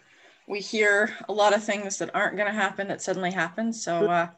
we 0.46 0.60
hear 0.60 1.14
a 1.28 1.32
lot 1.32 1.54
of 1.54 1.64
things 1.64 1.98
that 1.98 2.14
aren't 2.14 2.36
going 2.36 2.48
to 2.48 2.54
happen 2.54 2.88
that 2.88 3.00
suddenly 3.00 3.30
happen. 3.30 3.72
So 3.72 4.10
uh, 4.10 4.28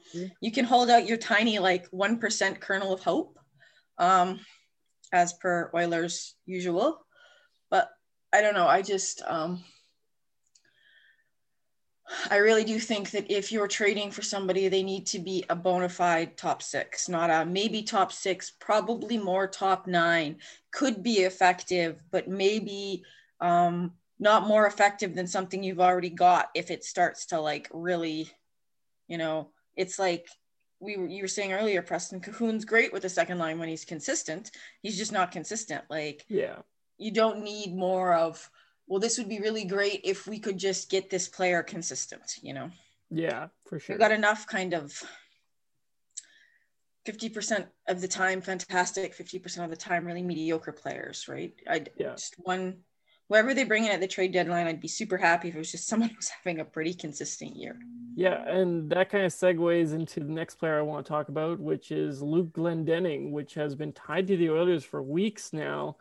you 0.40 0.52
can 0.52 0.64
hold 0.64 0.88
out 0.88 1.06
your 1.06 1.16
tiny, 1.16 1.58
like 1.58 1.90
1% 1.90 2.60
kernel 2.60 2.92
of 2.92 3.00
hope, 3.00 3.38
um, 3.98 4.40
as 5.12 5.32
per 5.34 5.70
Oilers 5.74 6.36
usual. 6.46 7.04
But 7.70 7.90
I 8.32 8.40
don't 8.40 8.54
know. 8.54 8.68
I 8.68 8.82
just, 8.82 9.22
um, 9.26 9.64
I 12.30 12.36
really 12.36 12.62
do 12.62 12.78
think 12.78 13.10
that 13.10 13.32
if 13.32 13.50
you're 13.50 13.66
trading 13.66 14.12
for 14.12 14.22
somebody, 14.22 14.68
they 14.68 14.84
need 14.84 15.06
to 15.06 15.18
be 15.18 15.44
a 15.50 15.56
bona 15.56 15.88
fide 15.88 16.36
top 16.36 16.62
six, 16.62 17.08
not 17.08 17.30
a 17.30 17.44
maybe 17.44 17.82
top 17.82 18.12
six, 18.12 18.52
probably 18.60 19.18
more 19.18 19.48
top 19.48 19.88
nine, 19.88 20.36
could 20.70 21.02
be 21.02 21.20
effective, 21.20 22.00
but 22.12 22.28
maybe 22.28 23.02
um, 23.40 23.92
not 24.18 24.46
more 24.46 24.66
effective 24.66 25.14
than 25.14 25.26
something 25.26 25.62
you've 25.62 25.80
already 25.80 26.10
got 26.10 26.48
if 26.54 26.70
it 26.70 26.84
starts 26.84 27.26
to 27.26 27.40
like 27.40 27.68
really 27.72 28.30
you 29.08 29.18
know 29.18 29.50
it's 29.76 29.98
like 29.98 30.26
we 30.80 30.96
were 30.96 31.06
you 31.06 31.22
were 31.22 31.28
saying 31.28 31.52
earlier 31.52 31.82
preston 31.82 32.20
Kahun's 32.20 32.64
great 32.64 32.92
with 32.92 33.02
the 33.02 33.08
second 33.08 33.38
line 33.38 33.58
when 33.58 33.68
he's 33.68 33.84
consistent. 33.84 34.50
He's 34.82 34.98
just 34.98 35.12
not 35.12 35.32
consistent. 35.32 35.84
Like 35.88 36.24
yeah. 36.28 36.56
you 36.98 37.12
don't 37.12 37.42
need 37.42 37.74
more 37.74 38.14
of 38.14 38.50
well 38.86 39.00
this 39.00 39.18
would 39.18 39.28
be 39.28 39.40
really 39.40 39.64
great 39.64 40.00
if 40.04 40.26
we 40.26 40.38
could 40.38 40.58
just 40.58 40.90
get 40.90 41.10
this 41.10 41.28
player 41.28 41.62
consistent 41.62 42.36
you 42.42 42.54
know? 42.54 42.70
Yeah 43.10 43.48
for 43.64 43.78
sure. 43.78 43.94
we've 43.94 44.00
got 44.00 44.12
enough 44.12 44.46
kind 44.46 44.74
of 44.74 45.02
50% 47.06 47.66
of 47.88 48.00
the 48.00 48.08
time 48.08 48.40
fantastic 48.40 49.16
50% 49.16 49.64
of 49.64 49.70
the 49.70 49.76
time 49.76 50.04
really 50.04 50.22
mediocre 50.22 50.72
players 50.72 51.26
right? 51.28 51.54
I 51.68 51.84
yeah. 51.96 52.12
just 52.12 52.34
one 52.38 52.78
whoever 53.28 53.54
they 53.54 53.64
bring 53.64 53.84
in 53.84 53.90
at 53.90 54.00
the 54.00 54.08
trade 54.08 54.32
deadline, 54.32 54.66
I'd 54.66 54.80
be 54.80 54.88
super 54.88 55.16
happy 55.16 55.48
if 55.48 55.54
it 55.54 55.58
was 55.58 55.72
just 55.72 55.88
someone 55.88 56.10
who's 56.10 56.28
having 56.28 56.60
a 56.60 56.64
pretty 56.64 56.94
consistent 56.94 57.56
year. 57.56 57.78
Yeah, 58.14 58.48
and 58.48 58.88
that 58.90 59.10
kind 59.10 59.24
of 59.24 59.32
segues 59.32 59.92
into 59.92 60.20
the 60.20 60.32
next 60.32 60.54
player 60.54 60.78
I 60.78 60.82
want 60.82 61.04
to 61.04 61.10
talk 61.10 61.28
about, 61.28 61.60
which 61.60 61.90
is 61.90 62.22
Luke 62.22 62.52
Glendening, 62.52 63.30
which 63.30 63.54
has 63.54 63.74
been 63.74 63.92
tied 63.92 64.26
to 64.28 64.36
the 64.36 64.50
Oilers 64.50 64.84
for 64.84 65.02
weeks 65.02 65.52
now. 65.52 65.96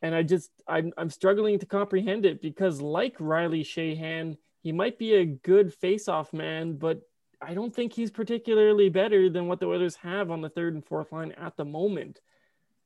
And 0.00 0.14
I 0.14 0.22
just 0.22 0.50
I'm 0.66 0.92
I'm 0.96 1.10
struggling 1.10 1.58
to 1.58 1.66
comprehend 1.66 2.24
it 2.24 2.40
because 2.40 2.80
like 2.80 3.14
Riley 3.20 3.62
Sheahan, 3.62 4.36
he 4.62 4.72
might 4.72 4.98
be 4.98 5.14
a 5.14 5.26
good 5.26 5.74
face-off 5.74 6.32
man, 6.32 6.74
but 6.74 7.02
I 7.40 7.54
don't 7.54 7.74
think 7.74 7.92
he's 7.92 8.10
particularly 8.10 8.88
better 8.88 9.28
than 9.28 9.46
what 9.46 9.60
the 9.60 9.66
Oilers 9.66 9.96
have 9.96 10.30
on 10.30 10.40
the 10.40 10.48
third 10.48 10.74
and 10.74 10.84
fourth 10.84 11.12
line 11.12 11.32
at 11.32 11.56
the 11.56 11.64
moment. 11.64 12.20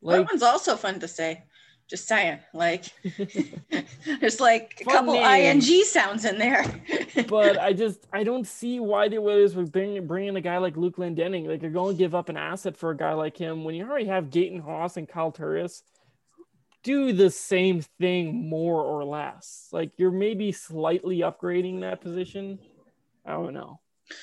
Like, 0.03 0.19
that 0.19 0.33
one's 0.33 0.43
also 0.43 0.77
fun 0.77 1.01
to 1.01 1.09
say. 1.09 1.45
Just 1.89 2.09
saying, 2.09 2.41
like 2.53 2.87
there's 4.21 4.41
like 4.41 4.79
a 4.81 4.85
Fun 4.85 4.95
couple 4.95 5.15
ing 5.15 5.61
sounds 5.85 6.25
in 6.25 6.39
there. 6.39 6.65
but 7.29 7.59
I 7.59 7.73
just 7.73 8.07
I 8.13 8.25
don't 8.25 8.47
see 8.47 8.81
why 8.81 9.09
the 9.09 9.19
Oilers 9.19 9.55
would 9.55 9.71
bring 9.71 10.05
bring 10.07 10.27
in 10.27 10.37
a 10.37 10.41
guy 10.41 10.59
like 10.59 10.77
Luke 10.77 10.97
Glendening. 10.97 11.47
Like 11.47 11.63
you're 11.63 11.71
going 11.71 11.95
to 11.95 11.99
give 11.99 12.15
up 12.15 12.29
an 12.29 12.37
asset 12.37 12.77
for 12.77 12.91
a 12.91 12.97
guy 12.97 13.13
like 13.13 13.37
him 13.37 13.63
when 13.63 13.77
you 13.77 13.89
already 13.89 14.07
have 14.07 14.31
Gaetan 14.31 14.61
Haas 14.63 14.97
and 14.97 15.09
Kyle 15.09 15.31
Turris. 15.31 15.83
Do 16.83 17.13
the 17.13 17.31
same 17.31 17.83
thing 18.01 18.49
more 18.49 18.83
or 18.83 19.05
less. 19.05 19.69
Like 19.73 19.93
you're 19.97 20.11
maybe 20.11 20.51
slightly 20.53 21.19
upgrading 21.19 21.81
that 21.81 22.01
position. 22.01 22.59
I 23.25 23.33
don't 23.33 23.55
know. 23.55 23.81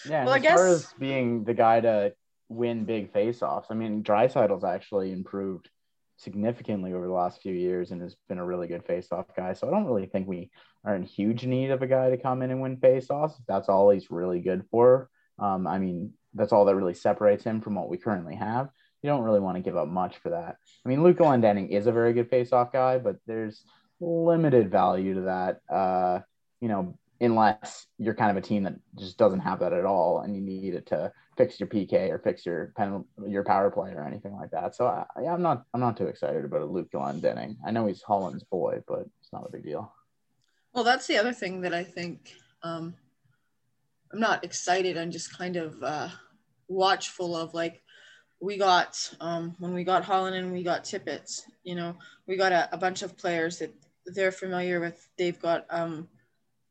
Yeah, 0.08 0.26
well, 0.26 0.34
as 0.34 0.36
I 0.36 0.39
guess... 0.39 0.56
far 0.56 0.67
as 0.67 0.93
being 0.99 1.43
the 1.43 1.54
guy 1.54 1.82
to 1.82 2.13
win 2.49 2.86
big 2.86 3.12
faceoffs, 3.13 3.65
I 3.69 3.73
mean, 3.73 4.04
Draisaitl's 4.04 4.63
actually 4.63 5.12
improved 5.12 5.69
significantly 6.17 6.93
over 6.93 7.08
the 7.08 7.13
last 7.13 7.41
few 7.41 7.54
years 7.54 7.91
and 7.91 8.02
has 8.02 8.15
been 8.30 8.38
a 8.38 8.45
really 8.45 8.67
good 8.67 8.86
faceoff 8.86 9.26
guy. 9.36 9.54
So 9.54 9.67
I 9.67 9.71
don't 9.71 9.86
really 9.86 10.06
think 10.06 10.28
we 10.28 10.52
are 10.86 10.95
in 10.95 11.04
huge 11.04 11.45
need 11.45 11.71
of 11.71 11.82
a 11.82 11.88
guy 11.88 12.10
to 12.10 12.17
come 12.17 12.41
in 12.41 12.52
and 12.52 12.62
win 12.62 12.78
faceoffs. 12.78 13.34
That's 13.47 13.69
all 13.69 13.89
he's 13.89 14.12
really 14.12 14.39
good 14.39 14.63
for. 14.71 15.10
Um, 15.39 15.67
I 15.67 15.80
mean, 15.80 16.13
that's 16.34 16.54
all 16.54 16.65
that 16.65 16.76
really 16.76 16.93
separates 16.93 17.43
him 17.43 17.62
from 17.62 17.76
what 17.76 17.89
we 17.89 17.97
currently 17.97 18.36
have. 18.36 18.69
You 19.02 19.10
don't 19.10 19.23
really 19.23 19.39
want 19.39 19.58
to 19.58 19.63
give 19.63 19.76
up 19.76 19.88
much 19.88 20.17
for 20.17 20.30
that. 20.30 20.58
I 20.86 20.89
mean, 20.89 21.04
Luke 21.04 21.17
Glendening 21.17 21.69
is 21.69 21.88
a 21.88 21.91
very 21.91 22.13
good 22.13 22.32
faceoff 22.32 22.71
guy, 22.71 22.99
but 22.99 23.17
there's 23.28 23.63
limited 23.99 24.71
value 24.71 25.15
to 25.15 25.21
that. 25.21 25.62
Uh, 25.69 26.19
you 26.62 26.69
know, 26.69 26.97
unless 27.19 27.86
you're 27.97 28.15
kind 28.15 28.32
of 28.32 28.38
a 28.38 28.45
team 28.45 28.63
that 28.63 28.76
just 28.97 29.17
doesn't 29.17 29.41
have 29.41 29.60
that 29.60 29.73
at 29.73 29.86
all 29.86 30.21
and 30.21 30.36
you 30.36 30.41
need 30.41 30.73
it 30.73 30.88
to 30.88 31.12
fix 31.37 31.59
your 31.59 31.67
PK 31.67 32.09
or 32.09 32.19
fix 32.19 32.45
your 32.45 32.73
pen, 32.77 33.03
your 33.27 33.43
power 33.43 33.71
play 33.71 33.91
or 33.91 34.05
anything 34.05 34.35
like 34.35 34.51
that. 34.51 34.75
So 34.75 34.85
I, 34.87 35.05
I'm 35.25 35.41
not 35.41 35.65
I'm 35.73 35.79
not 35.79 35.97
too 35.97 36.07
excited 36.07 36.45
about 36.45 36.61
a 36.61 36.65
Luke 36.65 36.91
Glendening. 36.91 37.57
I 37.65 37.71
know 37.71 37.87
he's 37.87 38.01
Holland's 38.01 38.43
boy, 38.43 38.81
but 38.87 39.05
it's 39.21 39.33
not 39.33 39.45
a 39.47 39.51
big 39.51 39.63
deal. 39.63 39.93
Well, 40.73 40.83
that's 40.83 41.07
the 41.07 41.17
other 41.17 41.33
thing 41.33 41.61
that 41.61 41.73
I 41.73 41.83
think 41.83 42.33
um, 42.63 42.95
I'm 44.11 44.19
not 44.19 44.43
excited. 44.43 44.97
I'm 44.97 45.11
just 45.11 45.37
kind 45.37 45.55
of 45.55 45.81
uh, 45.83 46.09
watchful 46.67 47.35
of 47.35 47.53
like 47.53 47.81
we 48.41 48.57
got 48.57 48.97
um, 49.19 49.55
when 49.59 49.73
we 49.73 49.83
got 49.83 50.03
Holland 50.03 50.35
and 50.35 50.51
we 50.51 50.63
got 50.63 50.83
Tippett. 50.83 51.41
You 51.63 51.75
know, 51.75 51.95
we 52.27 52.37
got 52.37 52.51
a, 52.51 52.69
a 52.73 52.77
bunch 52.77 53.01
of 53.01 53.17
players 53.17 53.59
that 53.59 53.73
they're 54.05 54.31
familiar 54.31 54.79
with. 54.79 55.07
They've 55.17 55.39
got 55.39 55.65
um, 55.69 56.07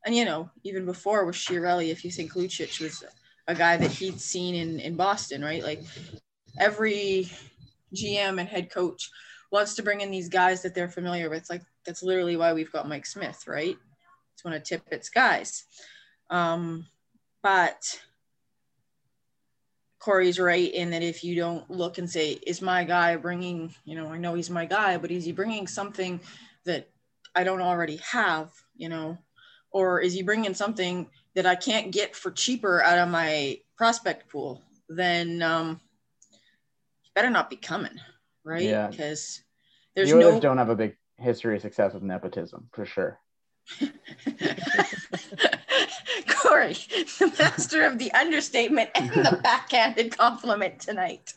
and 0.05 0.15
you 0.15 0.25
know 0.25 0.49
even 0.63 0.85
before 0.85 1.25
with 1.25 1.35
Chiarelli, 1.35 1.89
if 1.89 2.05
you 2.05 2.11
think 2.11 2.33
Lucic 2.33 2.79
was 2.79 3.03
a 3.47 3.55
guy 3.55 3.77
that 3.77 3.91
he'd 3.91 4.19
seen 4.19 4.55
in 4.55 4.79
in 4.79 4.95
Boston, 4.95 5.43
right? 5.43 5.63
Like 5.63 5.81
every 6.59 7.29
GM 7.93 8.39
and 8.39 8.49
head 8.49 8.71
coach 8.71 9.09
wants 9.51 9.75
to 9.75 9.83
bring 9.83 10.01
in 10.01 10.11
these 10.11 10.29
guys 10.29 10.61
that 10.61 10.73
they're 10.73 10.89
familiar 10.89 11.29
with. 11.29 11.49
Like 11.49 11.61
that's 11.85 12.03
literally 12.03 12.37
why 12.37 12.53
we've 12.53 12.71
got 12.71 12.87
Mike 12.87 13.05
Smith, 13.05 13.47
right? 13.47 13.77
It's 14.33 14.43
one 14.43 14.53
of 14.53 14.63
Tippett's 14.63 15.09
guys. 15.09 15.65
Um, 16.29 16.87
but 17.41 17.99
Corey's 19.99 20.39
right 20.39 20.73
in 20.73 20.89
that 20.89 21.03
if 21.03 21.23
you 21.23 21.35
don't 21.35 21.69
look 21.69 21.97
and 21.97 22.09
say, 22.09 22.31
is 22.45 22.61
my 22.61 22.83
guy 22.83 23.15
bringing, 23.15 23.73
you 23.85 23.95
know, 23.95 24.07
I 24.07 24.17
know 24.17 24.33
he's 24.33 24.49
my 24.49 24.65
guy, 24.65 24.97
but 24.97 25.11
is 25.11 25.25
he 25.25 25.31
bringing 25.31 25.67
something 25.67 26.19
that 26.65 26.89
I 27.35 27.43
don't 27.43 27.61
already 27.61 27.97
have, 28.11 28.51
you 28.75 28.89
know, 28.89 29.17
or 29.71 30.01
is 30.01 30.13
he 30.13 30.23
bringing 30.23 30.53
something 30.53 31.09
that 31.35 31.45
I 31.45 31.55
can't 31.55 31.91
get 31.91 32.15
for 32.15 32.31
cheaper 32.31 32.81
out 32.81 32.99
of 32.99 33.09
my 33.09 33.59
prospect 33.77 34.29
pool, 34.29 34.61
then 34.89 35.41
um, 35.41 35.79
better 37.15 37.29
not 37.29 37.49
be 37.49 37.55
coming, 37.55 37.99
right? 38.43 38.61
Yeah. 38.61 38.87
Because 38.87 39.41
there's 39.95 40.11
the 40.11 40.19
no 40.19 40.39
don't 40.39 40.57
have 40.57 40.69
a 40.69 40.75
big 40.75 40.97
history 41.17 41.55
of 41.55 41.61
success 41.61 41.93
with 41.93 42.03
nepotism 42.03 42.69
for 42.71 42.85
sure. 42.85 43.19
Corey, 46.27 46.73
the 47.19 47.33
master 47.39 47.85
of 47.85 47.97
the 47.97 48.11
understatement 48.13 48.89
and 48.95 49.09
the 49.09 49.39
backhanded 49.43 50.15
compliment 50.17 50.79
tonight. 50.79 51.33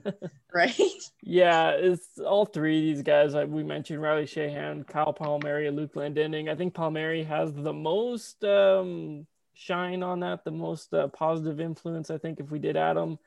right? 0.52 0.80
Yeah, 1.22 1.70
it's 1.70 2.18
all 2.18 2.44
three 2.46 2.78
of 2.78 2.96
these 2.96 3.02
guys 3.02 3.34
like 3.34 3.48
we 3.48 3.62
mentioned 3.62 4.02
Riley 4.02 4.24
Sheahan, 4.24 4.86
Kyle 4.86 5.12
Palmieri, 5.12 5.68
and 5.68 5.76
Luke 5.76 5.94
Glendening. 5.94 6.50
I 6.50 6.56
think 6.56 6.74
Palmieri 6.74 7.22
has 7.24 7.52
the 7.54 7.72
most 7.72 8.42
um, 8.44 9.26
shine 9.58 10.02
on 10.02 10.20
that, 10.20 10.44
the 10.44 10.50
most 10.50 10.94
uh, 10.94 11.08
positive 11.08 11.60
influence, 11.60 12.10
I 12.10 12.18
think, 12.18 12.40
if 12.40 12.50
we 12.50 12.58
did 12.58 12.76
add 12.76 12.96
them. 12.96 13.18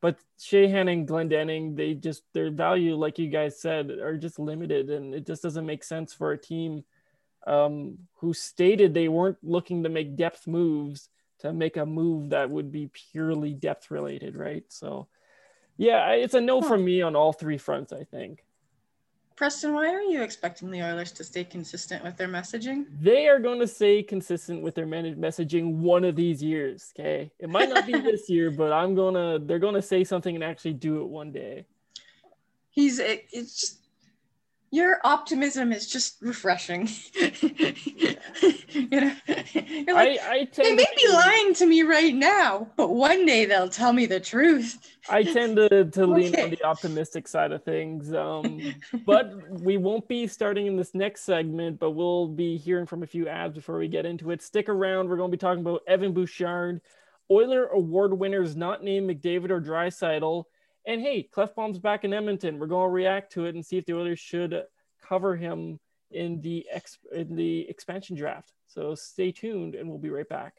But 0.00 0.18
Sheahan 0.38 0.92
and 0.92 1.08
Glendening, 1.08 1.76
they 1.76 1.94
just, 1.94 2.22
their 2.32 2.50
value, 2.50 2.94
like 2.96 3.18
you 3.18 3.28
guys 3.28 3.60
said, 3.60 3.90
are 3.90 4.16
just 4.16 4.38
limited. 4.38 4.90
And 4.90 5.14
it 5.14 5.26
just 5.26 5.42
doesn't 5.42 5.66
make 5.66 5.84
sense 5.84 6.12
for 6.12 6.32
a 6.32 6.38
team– 6.38 6.84
um, 7.46 7.98
who 8.16 8.34
stated 8.34 8.92
they 8.92 9.08
weren't 9.08 9.38
looking 9.42 9.82
to 9.82 9.88
make 9.88 10.16
depth 10.16 10.46
moves 10.46 11.08
to 11.40 11.52
make 11.52 11.76
a 11.76 11.86
move 11.86 12.30
that 12.30 12.50
would 12.50 12.72
be 12.72 12.90
purely 13.12 13.54
depth 13.54 13.90
related, 13.90 14.36
right? 14.36 14.64
So, 14.68 15.08
yeah, 15.76 16.10
it's 16.10 16.34
a 16.34 16.40
no 16.40 16.60
from 16.60 16.84
me 16.84 17.00
on 17.00 17.14
all 17.14 17.32
three 17.32 17.58
fronts, 17.58 17.92
I 17.92 18.04
think. 18.04 18.44
Preston, 19.38 19.72
why 19.72 19.94
are 19.94 20.02
you 20.02 20.20
expecting 20.20 20.68
the 20.68 20.82
Oilers 20.82 21.12
to 21.12 21.22
stay 21.22 21.44
consistent 21.44 22.02
with 22.02 22.16
their 22.16 22.26
messaging? 22.26 22.86
They 23.00 23.28
are 23.28 23.38
going 23.38 23.60
to 23.60 23.68
stay 23.68 24.02
consistent 24.02 24.64
with 24.64 24.74
their 24.74 24.84
managed 24.84 25.16
messaging 25.16 25.76
one 25.76 26.04
of 26.04 26.16
these 26.16 26.42
years. 26.42 26.92
Okay, 26.98 27.30
it 27.38 27.48
might 27.48 27.68
not 27.68 27.86
be 27.86 27.92
this 28.00 28.28
year, 28.28 28.50
but 28.50 28.72
I'm 28.72 28.96
gonna. 28.96 29.38
They're 29.38 29.60
gonna 29.60 29.80
say 29.80 30.02
something 30.02 30.34
and 30.34 30.42
actually 30.42 30.72
do 30.72 31.02
it 31.02 31.06
one 31.06 31.30
day. 31.30 31.66
He's. 32.70 32.98
It, 32.98 33.26
it's 33.30 33.60
just 33.60 33.87
your 34.70 34.98
optimism 35.04 35.72
is 35.72 35.86
just 35.86 36.20
refreshing. 36.20 36.88
you 37.14 39.00
know, 39.00 39.14
You're 39.26 39.94
like, 39.94 40.20
I, 40.20 40.28
I 40.30 40.48
they 40.54 40.74
may 40.74 40.86
be 40.96 41.08
lying 41.12 41.54
to 41.54 41.66
me 41.66 41.82
right 41.82 42.14
now, 42.14 42.68
but 42.76 42.90
one 42.90 43.24
day 43.24 43.46
they'll 43.46 43.68
tell 43.68 43.92
me 43.92 44.06
the 44.06 44.20
truth. 44.20 44.78
I 45.08 45.22
tend 45.22 45.56
to, 45.56 45.86
to 45.86 46.06
lean 46.06 46.38
on 46.38 46.50
the 46.50 46.62
optimistic 46.64 47.28
side 47.28 47.52
of 47.52 47.64
things. 47.64 48.12
Um, 48.12 48.74
but 49.06 49.32
we 49.60 49.78
won't 49.78 50.06
be 50.06 50.26
starting 50.26 50.66
in 50.66 50.76
this 50.76 50.94
next 50.94 51.22
segment, 51.22 51.78
but 51.78 51.92
we'll 51.92 52.28
be 52.28 52.58
hearing 52.58 52.86
from 52.86 53.02
a 53.02 53.06
few 53.06 53.26
ads 53.26 53.54
before 53.54 53.78
we 53.78 53.88
get 53.88 54.04
into 54.04 54.30
it. 54.32 54.42
Stick 54.42 54.68
around. 54.68 55.08
We're 55.08 55.16
going 55.16 55.30
to 55.30 55.36
be 55.36 55.40
talking 55.40 55.62
about 55.62 55.82
Evan 55.86 56.12
Bouchard, 56.12 56.82
Oiler 57.30 57.66
Award 57.66 58.18
winners 58.18 58.54
not 58.54 58.84
named 58.84 59.08
McDavid 59.08 59.50
or 59.50 59.60
Draisaitl 59.60 60.44
and 60.88 61.02
hey, 61.02 61.28
Klefbom's 61.30 61.78
back 61.78 62.04
in 62.04 62.14
Edmonton. 62.14 62.58
We're 62.58 62.66
going 62.66 62.88
to 62.88 62.92
react 62.92 63.30
to 63.34 63.44
it 63.44 63.54
and 63.54 63.64
see 63.64 63.76
if 63.76 63.84
the 63.84 63.94
Oilers 63.94 64.18
should 64.18 64.64
cover 65.06 65.36
him 65.36 65.78
in 66.10 66.40
the 66.40 66.66
ex- 66.72 66.98
in 67.12 67.36
the 67.36 67.68
expansion 67.68 68.16
draft. 68.16 68.54
So 68.66 68.94
stay 68.94 69.30
tuned, 69.30 69.74
and 69.74 69.86
we'll 69.86 69.98
be 69.98 70.08
right 70.08 70.28
back. 70.28 70.54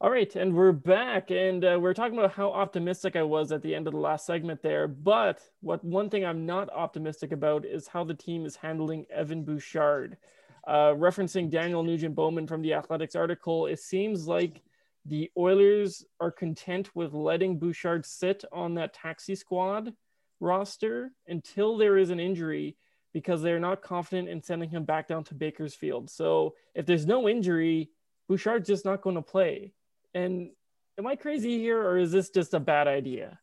All 0.00 0.10
right, 0.10 0.34
and 0.34 0.52
we're 0.52 0.72
back, 0.72 1.30
and 1.30 1.64
uh, 1.64 1.78
we're 1.80 1.94
talking 1.94 2.18
about 2.18 2.32
how 2.32 2.50
optimistic 2.50 3.14
I 3.14 3.22
was 3.22 3.52
at 3.52 3.62
the 3.62 3.72
end 3.72 3.86
of 3.86 3.92
the 3.92 4.00
last 4.00 4.26
segment 4.26 4.62
there. 4.62 4.88
But 4.88 5.40
what 5.60 5.84
one 5.84 6.10
thing 6.10 6.24
I'm 6.24 6.44
not 6.44 6.70
optimistic 6.70 7.30
about 7.30 7.64
is 7.64 7.86
how 7.86 8.02
the 8.02 8.14
team 8.14 8.46
is 8.46 8.56
handling 8.56 9.06
Evan 9.14 9.44
Bouchard. 9.44 10.16
Uh, 10.66 10.94
referencing 10.94 11.50
Daniel 11.50 11.84
Nugent 11.84 12.16
Bowman 12.16 12.48
from 12.48 12.62
the 12.62 12.74
Athletics 12.74 13.14
article, 13.14 13.66
it 13.66 13.78
seems 13.78 14.26
like 14.26 14.62
the 15.06 15.30
Oilers 15.36 16.04
are 16.20 16.30
content 16.30 16.94
with 16.94 17.14
letting 17.14 17.58
Bouchard 17.58 18.04
sit 18.04 18.44
on 18.52 18.74
that 18.74 18.94
taxi 18.94 19.34
squad 19.34 19.92
roster 20.40 21.12
until 21.26 21.76
there 21.76 21.96
is 21.96 22.10
an 22.10 22.20
injury 22.20 22.76
because 23.12 23.42
they're 23.42 23.60
not 23.60 23.82
confident 23.82 24.28
in 24.28 24.42
sending 24.42 24.70
him 24.70 24.84
back 24.84 25.08
down 25.08 25.24
to 25.24 25.34
Bakersfield. 25.34 26.10
So 26.10 26.54
if 26.74 26.86
there's 26.86 27.06
no 27.06 27.28
injury, 27.28 27.90
Bouchard's 28.28 28.68
just 28.68 28.84
not 28.84 29.02
going 29.02 29.16
to 29.16 29.22
play. 29.22 29.72
And 30.14 30.50
am 30.98 31.06
I 31.06 31.16
crazy 31.16 31.58
here 31.58 31.80
or 31.80 31.98
is 31.98 32.12
this 32.12 32.30
just 32.30 32.54
a 32.54 32.60
bad 32.60 32.86
idea? 32.86 33.38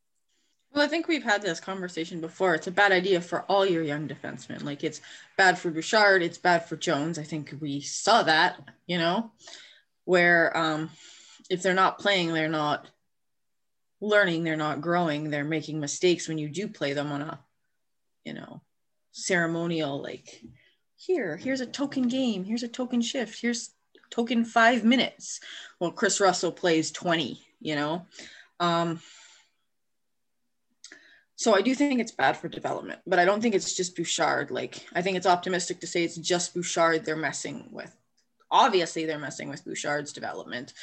Well, 0.74 0.86
I 0.86 0.88
think 0.88 1.08
we've 1.08 1.24
had 1.24 1.42
this 1.42 1.60
conversation 1.60 2.22
before. 2.22 2.54
It's 2.54 2.68
a 2.68 2.72
bad 2.72 2.92
idea 2.92 3.22
for 3.22 3.42
all 3.44 3.66
your 3.66 3.84
young 3.84 4.08
defensemen. 4.08 4.64
Like 4.64 4.84
it's 4.84 5.02
bad 5.38 5.58
for 5.58 5.72
Bouchard, 5.72 6.22
it's 6.22 6.38
bad 6.38 6.66
for 6.66 6.76
Jones. 6.76 7.18
I 7.18 7.24
think 7.24 7.56
we 7.60 7.82
saw 7.82 8.24
that, 8.24 8.60
you 8.86 8.98
know, 8.98 9.32
where 10.06 10.56
um 10.56 10.90
if 11.50 11.62
they're 11.62 11.74
not 11.74 12.00
playing, 12.00 12.34
they're 12.34 12.50
not 12.50 12.88
learning, 14.02 14.44
they're 14.44 14.56
not 14.56 14.82
growing, 14.82 15.30
they're 15.30 15.44
making 15.44 15.80
mistakes 15.80 16.28
when 16.28 16.38
you 16.38 16.50
do 16.50 16.68
play 16.68 16.94
them 16.94 17.12
on 17.12 17.22
a, 17.22 17.40
you 18.24 18.34
know, 18.34 18.62
ceremonial 19.12 20.02
like 20.02 20.42
here, 20.96 21.38
here's 21.38 21.62
a 21.62 21.66
token 21.66 22.08
game, 22.08 22.44
here's 22.44 22.64
a 22.64 22.68
token 22.68 23.02
shift, 23.02 23.42
here's 23.42 23.72
token 24.10 24.46
five 24.46 24.84
minutes. 24.84 25.40
Well, 25.80 25.92
Kris 25.92 26.20
Russell 26.20 26.52
plays 26.52 26.92
20, 26.92 27.42
you 27.60 27.76
know. 27.76 28.06
Um, 28.60 29.00
so 31.36 31.54
I 31.56 31.62
do 31.62 31.76
think 31.76 32.02
it's 32.02 32.12
bad 32.12 32.36
for 32.36 32.50
development, 32.50 33.00
but 33.06 33.20
I 33.20 33.26
don't 33.26 33.42
think 33.42 33.54
it's 33.54 33.76
just 33.76 33.96
Bouchard. 33.96 34.50
Like 34.50 34.88
I 34.94 35.04
think 35.04 35.18
it's 35.18 35.28
optimistic 35.28 35.80
to 35.82 35.88
say 35.88 36.04
it's 36.04 36.18
just 36.18 36.56
Bouchard 36.56 37.06
they're 37.06 37.16
messing 37.16 37.70
with. 37.72 37.96
Obviously, 38.50 39.06
they're 39.06 39.20
messing 39.20 39.50
with 39.50 39.64
Bouchard's 39.64 40.14
development, 40.14 40.74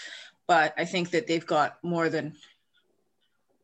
but 0.47 0.75
I 0.77 0.85
think 0.85 1.11
that 1.11 1.27
they've 1.27 1.47
got 1.47 1.83
more 1.83 2.09
than. 2.09 2.37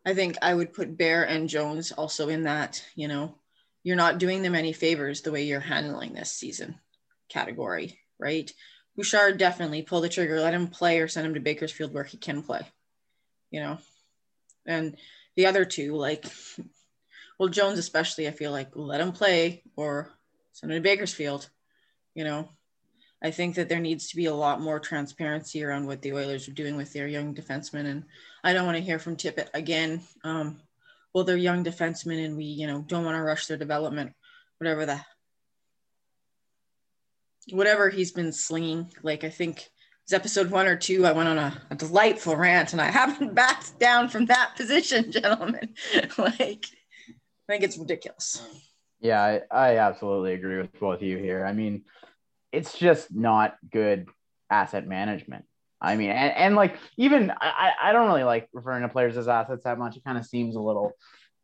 I 0.05 0.14
think 0.14 0.38
I 0.40 0.55
would 0.55 0.73
put 0.73 0.97
Bear 0.97 1.25
and 1.25 1.49
Jones 1.49 1.93
also 1.93 2.29
in 2.29 2.45
that. 2.45 2.85
You 2.95 3.09
know, 3.09 3.35
you're 3.83 3.97
not 3.97 4.19
doing 4.19 4.43
them 4.43 4.55
any 4.55 4.73
favors 4.73 5.23
the 5.23 5.33
way 5.33 5.45
you're 5.45 5.61
handling 5.61 6.12
this 6.12 6.33
season 6.33 6.79
category, 7.29 7.99
right? 8.19 8.53
Bouchard 8.97 9.38
definitely 9.38 9.83
pull 9.83 10.01
the 10.01 10.09
trigger, 10.09 10.40
let 10.40 10.55
him 10.55 10.69
play, 10.69 10.99
or 11.01 11.09
send 11.09 11.27
him 11.27 11.35
to 11.35 11.40
Bakersfield 11.40 11.93
where 11.95 12.05
he 12.05 12.16
can 12.16 12.43
play. 12.43 12.66
You 13.51 13.61
know, 13.61 13.79
and 14.66 14.97
the 15.37 15.47
other 15.47 15.64
two, 15.64 15.97
like, 15.97 16.25
well, 17.38 17.49
Jones 17.49 17.79
especially, 17.79 18.29
I 18.29 18.33
feel 18.33 18.53
like 18.53 18.71
let 18.75 19.01
him 19.01 19.12
play 19.12 19.62
or 19.77 20.11
send 20.53 20.73
him 20.73 20.83
to 20.83 20.88
Bakersfield. 20.88 21.49
You 22.14 22.25
know, 22.25 22.49
I 23.22 23.30
think 23.30 23.54
that 23.56 23.68
there 23.68 23.80
needs 23.80 24.09
to 24.09 24.16
be 24.16 24.26
a 24.26 24.35
lot 24.35 24.61
more 24.61 24.80
transparency 24.80 25.62
around 25.62 25.87
what 25.87 26.00
the 26.00 26.14
Oilers 26.14 26.48
are 26.48 26.52
doing 26.52 26.76
with 26.76 26.92
their 26.92 27.06
young 27.06 27.35
defensemen. 27.35 27.87
And 27.87 28.04
I 28.42 28.52
don't 28.52 28.64
want 28.64 28.78
to 28.78 28.83
hear 28.85 28.98
from 28.98 29.16
Tippett 29.16 29.48
again. 29.52 30.02
Um, 30.24 30.61
well, 31.12 31.24
they're 31.24 31.37
young 31.37 31.62
defensemen 31.62 32.24
and 32.24 32.37
we, 32.37 32.44
you 32.44 32.66
know, 32.66 32.83
don't 32.87 33.04
want 33.04 33.16
to 33.16 33.22
rush 33.22 33.46
their 33.46 33.59
development, 33.59 34.12
whatever 34.59 34.87
the, 34.87 35.00
whatever 37.50 37.90
he's 37.90 38.12
been 38.12 38.33
slinging. 38.33 38.90
Like, 39.02 39.22
I 39.22 39.30
think 39.30 39.68
it's 40.04 40.14
episode 40.14 40.50
one 40.50 40.66
or 40.66 40.76
two. 40.76 41.04
I 41.04 41.12
went 41.12 41.28
on 41.28 41.37
a, 41.37 41.61
a 41.70 41.74
delightful 41.74 42.37
rant 42.37 42.72
and 42.72 42.80
I 42.80 42.90
haven't 42.90 43.35
backed 43.35 43.78
down 43.78 44.09
from 44.09 44.26
that 44.26 44.56
position, 44.56 45.12
gentlemen. 45.12 45.74
like, 46.16 46.66
I 47.09 47.52
think 47.52 47.64
it's 47.64 47.76
ridiculous. 47.76 48.42
Yeah, 49.00 49.22
I, 49.22 49.40
I 49.50 49.76
absolutely 49.78 50.35
agree 50.35 50.59
with 50.59 50.78
both 50.78 50.96
of 50.96 51.02
you 51.02 51.18
here. 51.18 51.44
I 51.44 51.52
mean, 51.52 51.85
it's 52.53 52.77
just 52.79 53.15
not 53.15 53.57
good 53.71 54.09
asset 54.51 54.87
management. 54.87 55.45
I 55.81 55.97
mean, 55.97 56.11
and, 56.11 56.33
and 56.35 56.57
like 56.57 56.77
even 56.99 57.33
I, 57.41 57.73
I 57.83 57.93
don't 57.93 58.07
really 58.07 58.25
like 58.25 58.49
referring 58.53 58.83
to 58.83 58.89
players 58.89 59.17
as 59.17 59.29
assets 59.29 59.65
that 59.65 59.79
much. 59.79 59.97
It 59.97 60.05
kind 60.05 60.19
of 60.19 60.27
seems 60.27 60.57
a 60.57 60.61
little 60.61 60.93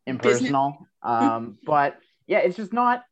impersonal. 0.05 0.77
Um, 1.01 1.57
but 1.65 1.97
yeah, 2.27 2.39
it's 2.39 2.55
just 2.55 2.73
not 2.73 3.03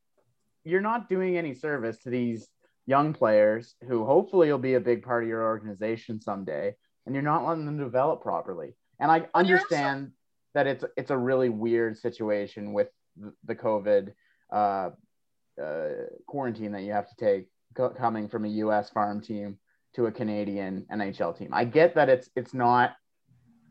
you're 0.64 0.82
not 0.82 1.10
doing 1.10 1.38
any 1.38 1.54
service 1.54 1.98
to 2.00 2.10
these 2.10 2.48
young 2.86 3.14
players 3.14 3.76
who 3.88 4.06
hopefully 4.06 4.52
will 4.52 4.60
be 4.60 4.76
a 4.76 4.80
big 4.80 5.04
part 5.04 5.24
of 5.24 5.30
your 5.30 5.44
organization 5.44 6.22
someday, 6.22 6.76
and 7.06 7.16
you're 7.16 7.24
not 7.24 7.46
letting 7.46 7.66
them 7.66 7.80
develop 7.80 8.22
properly. 8.22 8.76
And 9.00 9.12
I 9.12 9.28
understand 9.34 10.12
that 10.54 10.68
it's 10.68 10.86
it's 10.96 11.12
a 11.12 11.18
really 11.18 11.50
weird 11.50 11.98
situation 11.98 12.72
with 12.72 12.90
the 13.46 13.56
COVID 13.56 14.14
uh, 14.52 14.90
uh, 15.62 15.90
quarantine 16.28 16.74
that 16.74 16.84
you 16.84 16.92
have 16.92 17.10
to 17.10 17.16
take 17.16 17.48
coming 17.98 18.28
from 18.28 18.46
a 18.46 18.50
U.S. 18.50 18.90
farm 18.90 19.22
team 19.22 19.58
to 19.96 20.08
a 20.08 20.12
Canadian 20.12 20.86
NHL 20.92 21.38
team. 21.38 21.50
I 21.54 21.66
get 21.66 21.96
that 21.96 22.10
it's 22.10 22.30
it's 22.36 22.54
not 22.54 22.96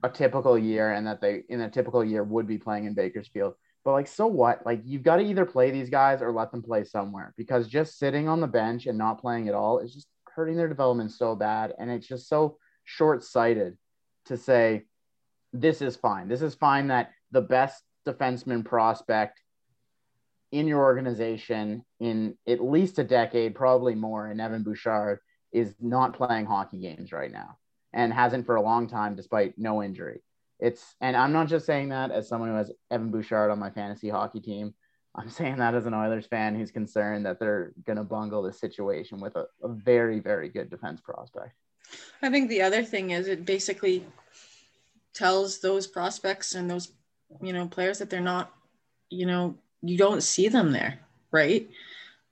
a 0.03 0.09
typical 0.09 0.59
year 0.59 0.93
and 0.93 1.07
that 1.07 1.21
they 1.21 1.43
in 1.49 1.63
a 1.63 1.71
typical 1.71 2.05
year 2.05 2.23
would 2.23 2.47
be 2.47 2.59
playing 2.59 2.85
in 2.85 2.95
Bakersfield. 2.95 3.55
But 3.85 3.93
like 3.93 4.07
so 4.07 4.27
what? 4.27 4.65
Like 4.65 4.81
you've 4.85 5.03
got 5.03 5.17
to 5.17 5.23
either 5.23 5.45
play 5.45 5.71
these 5.71 5.91
guys 5.91 6.23
or 6.23 6.33
let 6.33 6.51
them 6.51 6.63
play 6.63 6.85
somewhere 6.85 7.35
because 7.37 7.69
just 7.69 7.99
sitting 7.99 8.29
on 8.29 8.41
the 8.41 8.47
bench 8.47 8.87
and 8.87 8.99
not 8.99 9.21
playing 9.21 9.49
at 9.49 9.55
all 9.55 9.79
is 9.79 9.95
just 9.95 10.09
hurting 10.35 10.57
their 10.57 10.69
development 10.69 11.13
so 11.13 11.35
bad 11.35 11.75
and 11.79 11.91
it's 11.91 12.07
just 12.07 12.29
so 12.29 12.59
short-sighted 12.85 13.77
to 14.27 14.37
say 14.37 14.85
this 15.53 15.81
is 15.81 15.97
fine. 15.97 16.29
This 16.29 16.43
is 16.43 16.55
fine 16.55 16.89
that 16.89 17.13
the 17.31 17.41
best 17.41 17.83
defenseman 18.07 18.65
prospect 18.65 19.41
in 20.55 20.69
your 20.69 20.85
organization 20.85 21.85
in 21.99 22.39
at 22.47 22.63
least 22.63 23.01
a 23.01 23.05
decade, 23.05 23.57
probably 23.57 23.97
more, 23.97 24.31
in 24.31 24.39
Evan 24.39 24.63
Bouchard 24.63 25.19
is 25.53 25.75
not 25.81 26.17
playing 26.17 26.47
hockey 26.47 26.79
games 26.79 27.11
right 27.11 27.33
now 27.33 27.59
and 27.93 28.13
hasn't 28.13 28.47
for 28.47 28.55
a 28.55 28.63
long 28.63 28.87
time 28.87 29.17
despite 29.17 29.59
no 29.59 29.83
injury. 29.83 30.23
It's 30.61 30.95
and 31.01 31.17
I'm 31.17 31.33
not 31.33 31.49
just 31.49 31.67
saying 31.67 31.89
that 31.89 32.13
as 32.13 32.29
someone 32.29 32.51
who 32.51 32.57
has 32.57 32.71
Evan 32.89 33.11
Bouchard 33.11 33.51
on 33.51 33.59
my 33.59 33.71
fantasy 33.71 34.09
hockey 34.09 34.41
team. 34.41 34.75
I'm 35.17 35.29
saying 35.29 35.57
that 35.57 35.75
as 35.75 35.87
an 35.87 35.95
Oilers 35.95 36.27
fan 36.27 36.55
who's 36.55 36.71
concerned 36.71 37.27
that 37.27 37.41
they're 37.41 37.73
going 37.85 37.97
to 37.99 38.05
bungle 38.05 38.43
this 38.43 38.61
situation 38.61 39.21
with 39.21 39.35
a, 39.35 39.47
a 39.63 39.69
very, 39.69 40.21
very 40.21 40.49
good 40.49 40.71
defense 40.71 41.01
prospect. 41.01 41.55
I 42.23 42.31
think 42.31 42.49
the 42.49 42.63
other 42.63 42.85
thing 42.85 43.11
is 43.11 43.27
it 43.27 43.45
basically 43.45 44.07
tells 45.15 45.59
those 45.59 45.89
prospects 45.89 46.55
and 46.55 46.71
those, 46.71 46.93
you 47.41 47.53
know, 47.53 47.67
players 47.67 47.99
that 47.99 48.11
they're 48.11 48.21
not, 48.21 48.53
you 49.11 49.27
know, 49.27 49.57
you 49.89 49.99
don't 49.99 50.23
see 50.23 50.49
them 50.49 50.73
there, 50.73 51.01
right? 51.31 51.69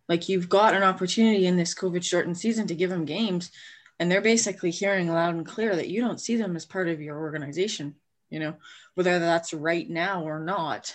Like 0.08 0.28
you've 0.28 0.48
got 0.48 0.74
an 0.74 0.82
opportunity 0.82 1.46
in 1.46 1.56
this 1.56 1.74
COVID 1.74 2.02
shortened 2.02 2.36
season 2.36 2.66
to 2.66 2.74
give 2.74 2.90
them 2.90 3.04
games, 3.04 3.50
and 3.98 4.10
they're 4.10 4.20
basically 4.20 4.70
hearing 4.70 5.08
loud 5.08 5.34
and 5.34 5.46
clear 5.46 5.76
that 5.76 5.88
you 5.88 6.00
don't 6.00 6.20
see 6.20 6.36
them 6.36 6.56
as 6.56 6.66
part 6.66 6.88
of 6.88 7.00
your 7.00 7.18
organization, 7.18 7.94
you 8.30 8.40
know, 8.40 8.54
whether 8.94 9.18
that's 9.18 9.54
right 9.54 9.88
now 9.88 10.24
or 10.24 10.40
not, 10.40 10.94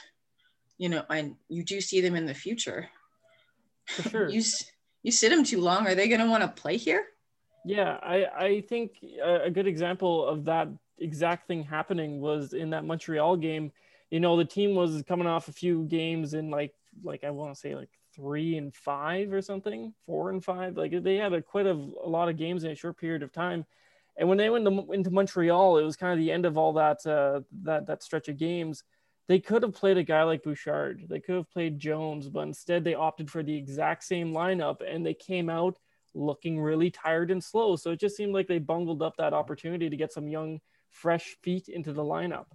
you 0.78 0.90
know, 0.90 1.04
and 1.10 1.36
you 1.48 1.64
do 1.64 1.80
see 1.82 2.02
them 2.02 2.16
in 2.16 2.26
the 2.26 2.34
future. 2.34 2.90
For 3.86 4.02
sure. 4.10 4.30
you, 4.30 4.44
You 5.04 5.12
sit 5.12 5.30
them 5.30 5.44
too 5.44 5.62
long. 5.62 5.88
Are 5.88 5.96
they 5.96 6.10
going 6.10 6.20
to 6.20 6.30
want 6.30 6.44
to 6.44 6.62
play 6.62 6.78
here? 6.78 7.06
Yeah, 7.66 7.98
I, 8.02 8.26
I 8.26 8.62
think 8.62 8.98
a 9.24 9.50
good 9.50 9.68
example 9.68 10.26
of 10.26 10.46
that 10.46 10.68
exact 11.00 11.48
thing 11.48 11.64
happening 11.64 12.20
was 12.20 12.54
in 12.54 12.72
that 12.72 12.86
Montreal 12.86 13.38
game. 13.38 13.72
You 14.10 14.20
know, 14.20 14.38
the 14.38 14.46
team 14.46 14.76
was 14.76 15.04
coming 15.08 15.28
off 15.28 15.48
a 15.48 15.54
few 15.54 15.84
games 15.86 16.34
in 16.34 16.50
like 16.50 16.74
like 17.04 17.24
I 17.24 17.30
want 17.32 17.54
to 17.54 17.60
say 17.60 17.76
like 17.76 17.90
three 18.16 18.58
and 18.58 18.74
five 18.74 19.32
or 19.32 19.42
something, 19.42 19.94
four 20.06 20.30
and 20.30 20.44
five. 20.44 20.78
Like 20.78 21.04
they 21.04 21.16
had 21.16 21.34
a 21.34 21.42
quite 21.42 21.68
a, 21.68 21.72
a 21.72 22.10
lot 22.10 22.30
of 22.30 22.38
games 22.38 22.64
in 22.64 22.72
a 22.72 22.76
short 22.76 22.98
period 22.98 23.24
of 23.24 23.32
time. 23.32 23.66
And 24.18 24.28
when 24.28 24.40
they 24.40 24.50
went 24.50 24.66
to, 24.66 24.92
into 24.92 25.12
Montreal, 25.12 25.78
it 25.78 25.84
was 25.84 25.96
kind 25.96 26.12
of 26.12 26.20
the 26.20 26.32
end 26.32 26.46
of 26.46 26.58
all 26.58 26.74
that 26.74 27.06
uh, 27.06 27.42
that 27.64 27.88
that 27.88 28.04
stretch 28.04 28.28
of 28.28 28.38
games. 28.38 28.84
They 29.28 29.40
could 29.40 29.62
have 29.62 29.74
played 29.74 29.98
a 29.98 30.04
guy 30.04 30.24
like 30.24 30.44
Bouchard. 30.44 31.06
They 31.10 31.20
could 31.20 31.36
have 31.36 31.52
played 31.52 31.80
Jones, 31.80 32.30
but 32.30 32.48
instead 32.48 32.84
they 32.84 32.94
opted 32.94 33.30
for 33.30 33.44
the 33.44 33.56
exact 33.56 34.06
same 34.06 34.32
lineup, 34.32 34.78
and 34.88 35.06
they 35.06 35.14
came 35.14 35.50
out 35.50 35.78
looking 36.16 36.60
really 36.60 36.90
tired 36.90 37.30
and 37.30 37.44
slow. 37.44 37.76
So 37.76 37.92
it 37.92 38.00
just 38.00 38.16
seemed 38.16 38.34
like 38.34 38.48
they 38.48 38.60
bungled 38.60 39.02
up 39.02 39.18
that 39.18 39.34
opportunity 39.34 39.90
to 39.90 39.98
get 39.98 40.14
some 40.14 40.28
young, 40.28 40.62
fresh 40.90 41.36
feet 41.44 41.68
into 41.68 41.92
the 41.92 42.04
lineup. 42.04 42.46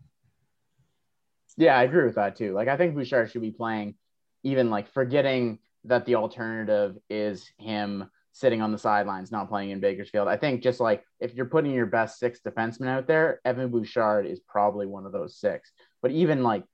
Yeah, 1.56 1.76
I 1.76 1.82
agree 1.82 2.04
with 2.04 2.14
that 2.16 2.36
too. 2.36 2.52
Like 2.52 2.68
I 2.68 2.76
think 2.76 2.94
Bouchard 2.94 3.30
should 3.30 3.42
be 3.42 3.50
playing, 3.50 3.94
even 4.42 4.70
like 4.70 4.92
forgetting 4.92 5.58
that 5.84 6.06
the 6.06 6.14
alternative 6.14 6.96
is 7.10 7.50
him 7.58 8.08
sitting 8.32 8.62
on 8.62 8.72
the 8.72 8.78
sidelines, 8.78 9.30
not 9.30 9.48
playing 9.48 9.70
in 9.70 9.80
Bakersfield. 9.80 10.28
I 10.28 10.36
think 10.36 10.62
just 10.62 10.80
like 10.80 11.04
if 11.20 11.34
you're 11.34 11.46
putting 11.46 11.72
your 11.72 11.86
best 11.86 12.18
six 12.18 12.40
defensemen 12.40 12.88
out 12.88 13.06
there, 13.06 13.40
Evan 13.44 13.70
Bouchard 13.70 14.26
is 14.26 14.40
probably 14.40 14.86
one 14.86 15.04
of 15.04 15.12
those 15.12 15.36
six. 15.36 15.70
But 16.00 16.12
even 16.12 16.42
like 16.42 16.64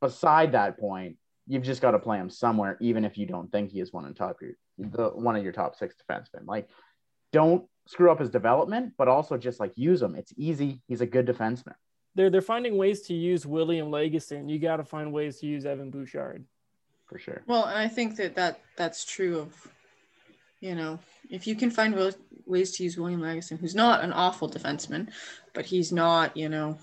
beside 0.00 0.52
that 0.52 0.78
point, 0.78 1.16
you've 1.46 1.62
just 1.62 1.82
got 1.82 1.92
to 1.92 1.98
play 1.98 2.18
him 2.18 2.30
somewhere, 2.30 2.76
even 2.80 3.04
if 3.04 3.16
you 3.16 3.26
don't 3.26 3.50
think 3.52 3.70
he 3.70 3.80
is 3.80 3.92
one 3.92 4.04
of 4.04 4.14
top 4.16 4.38
your 4.40 4.52
the 4.78 5.10
one 5.10 5.36
of 5.36 5.44
your 5.44 5.52
top 5.52 5.76
six 5.76 5.94
defensemen. 5.94 6.46
Like, 6.46 6.68
don't 7.32 7.64
screw 7.86 8.10
up 8.10 8.18
his 8.18 8.30
development, 8.30 8.94
but 8.96 9.08
also 9.08 9.36
just 9.36 9.60
like 9.60 9.72
use 9.76 10.02
him. 10.02 10.14
It's 10.14 10.32
easy. 10.36 10.82
He's 10.88 11.00
a 11.00 11.06
good 11.06 11.26
defenseman. 11.26 11.74
They're 12.14 12.30
they're 12.30 12.42
finding 12.42 12.76
ways 12.76 13.02
to 13.02 13.14
use 13.14 13.44
William 13.46 13.90
Lagesson. 13.90 14.48
You 14.48 14.58
got 14.58 14.76
to 14.76 14.84
find 14.84 15.12
ways 15.12 15.40
to 15.40 15.46
use 15.46 15.66
Evan 15.66 15.90
Bouchard. 15.90 16.44
For 17.06 17.18
sure. 17.18 17.42
Well, 17.46 17.64
and 17.64 17.78
I 17.78 17.88
think 17.88 18.16
that, 18.16 18.34
that 18.36 18.60
that's 18.76 19.04
true 19.04 19.38
of 19.38 19.68
you 20.64 20.74
know, 20.74 20.98
if 21.28 21.46
you 21.46 21.54
can 21.54 21.70
find 21.70 21.94
ways 22.46 22.72
to 22.72 22.84
use 22.84 22.96
William 22.96 23.20
Lagesson, 23.20 23.58
who's 23.58 23.74
not 23.74 24.02
an 24.02 24.14
awful 24.14 24.48
defenseman, 24.48 25.10
but 25.52 25.66
he's 25.66 25.92
not, 25.92 26.34
you 26.34 26.48
know, 26.48 26.78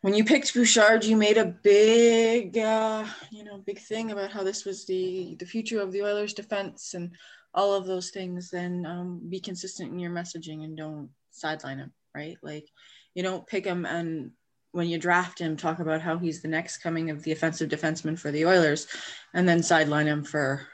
when 0.00 0.12
you 0.12 0.24
picked 0.24 0.52
Bouchard, 0.52 1.04
you 1.04 1.16
made 1.16 1.38
a 1.38 1.44
big, 1.44 2.58
uh, 2.58 3.06
you 3.30 3.44
know, 3.44 3.58
big 3.58 3.78
thing 3.78 4.10
about 4.10 4.32
how 4.32 4.42
this 4.42 4.64
was 4.64 4.86
the 4.86 5.36
the 5.38 5.46
future 5.46 5.80
of 5.80 5.92
the 5.92 6.02
Oilers' 6.02 6.34
defense 6.34 6.94
and 6.94 7.12
all 7.54 7.72
of 7.72 7.86
those 7.86 8.10
things. 8.10 8.50
Then 8.50 8.84
um, 8.84 9.20
be 9.28 9.38
consistent 9.38 9.92
in 9.92 10.00
your 10.00 10.10
messaging 10.10 10.64
and 10.64 10.76
don't 10.76 11.10
sideline 11.30 11.78
him, 11.78 11.92
right? 12.14 12.36
Like, 12.42 12.68
you 13.14 13.22
don't 13.22 13.46
pick 13.46 13.64
him 13.64 13.86
and 13.86 14.32
when 14.72 14.88
you 14.88 14.98
draft 14.98 15.38
him, 15.38 15.56
talk 15.56 15.78
about 15.78 16.00
how 16.00 16.18
he's 16.18 16.42
the 16.42 16.48
next 16.48 16.78
coming 16.78 17.08
of 17.08 17.22
the 17.22 17.30
offensive 17.30 17.68
defenseman 17.68 18.18
for 18.18 18.32
the 18.32 18.44
Oilers, 18.44 18.88
and 19.32 19.48
then 19.48 19.62
sideline 19.62 20.08
him 20.08 20.24
for 20.24 20.66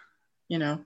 you 0.51 0.59
know, 0.59 0.81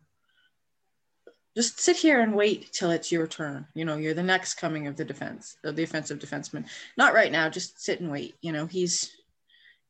just 1.56 1.80
sit 1.80 1.96
here 1.96 2.20
and 2.20 2.36
wait 2.36 2.70
till 2.72 2.90
it's 2.90 3.10
your 3.10 3.26
turn. 3.26 3.66
You 3.74 3.86
know, 3.86 3.96
you're 3.96 4.14
the 4.14 4.22
next 4.22 4.54
coming 4.54 4.86
of 4.86 4.96
the 4.96 5.04
defense, 5.04 5.56
of 5.64 5.74
the 5.74 5.82
offensive 5.82 6.18
defenseman. 6.18 6.66
Not 6.98 7.14
right 7.14 7.32
now, 7.32 7.48
just 7.48 7.80
sit 7.80 8.00
and 8.00 8.12
wait. 8.12 8.34
You 8.42 8.52
know, 8.52 8.66
he's 8.66 9.16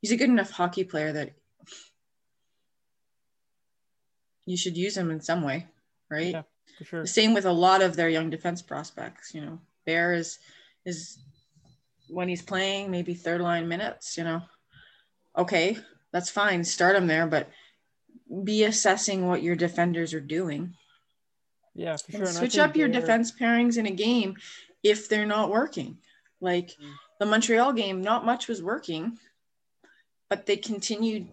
he's 0.01 0.13
a 0.13 0.17
good 0.17 0.31
enough 0.31 0.51
hockey 0.51 0.85
player 0.85 1.13
that 1.13 1.33
you 4.47 4.57
should 4.57 4.77
use 4.77 4.97
him 4.97 5.11
in 5.11 5.21
some 5.21 5.43
way, 5.43 5.67
right? 6.09 6.33
Yeah, 6.33 6.43
for 6.79 6.85
sure. 6.85 7.03
The 7.03 7.09
same 7.09 7.35
with 7.35 7.47
a 7.47 7.53
lot 7.53 7.83
of 7.83 7.97
their 7.97 8.09
young 8.09 8.31
defense 8.31 8.63
prospects. 8.63 9.35
You 9.35 9.41
know, 9.41 9.59
Bear 9.87 10.15
is 10.15 10.39
is 10.85 11.19
when 12.09 12.29
he's 12.29 12.43
playing 12.43 12.91
maybe 12.91 13.15
third 13.15 13.41
line 13.41 13.69
minutes. 13.69 14.17
You 14.17 14.25
know, 14.25 14.43
okay, 15.37 15.79
that's 16.13 16.31
fine. 16.31 16.65
Start 16.65 16.97
him 16.97 17.07
there, 17.07 17.27
but 17.27 17.49
be 18.43 18.65
assessing 18.65 19.27
what 19.27 19.43
your 19.43 19.57
defenders 19.57 20.15
are 20.15 20.21
doing. 20.21 20.75
Yeah, 21.75 21.97
for 21.97 22.13
sure. 22.13 22.27
switch 22.27 22.59
up 22.59 22.77
your 22.77 22.89
defense 22.89 23.33
pairings 23.33 23.79
in 23.79 23.87
a 23.87 23.91
game 23.91 24.37
if 24.83 25.09
they're 25.09 25.27
not 25.27 25.51
working. 25.51 25.99
Like 26.41 26.69
mm. 26.69 26.93
the 27.19 27.27
Montreal 27.27 27.73
game, 27.73 28.01
not 28.01 28.25
much 28.25 28.47
was 28.47 28.63
working, 28.63 29.19
but 30.29 30.47
they 30.47 30.57
continued 30.57 31.29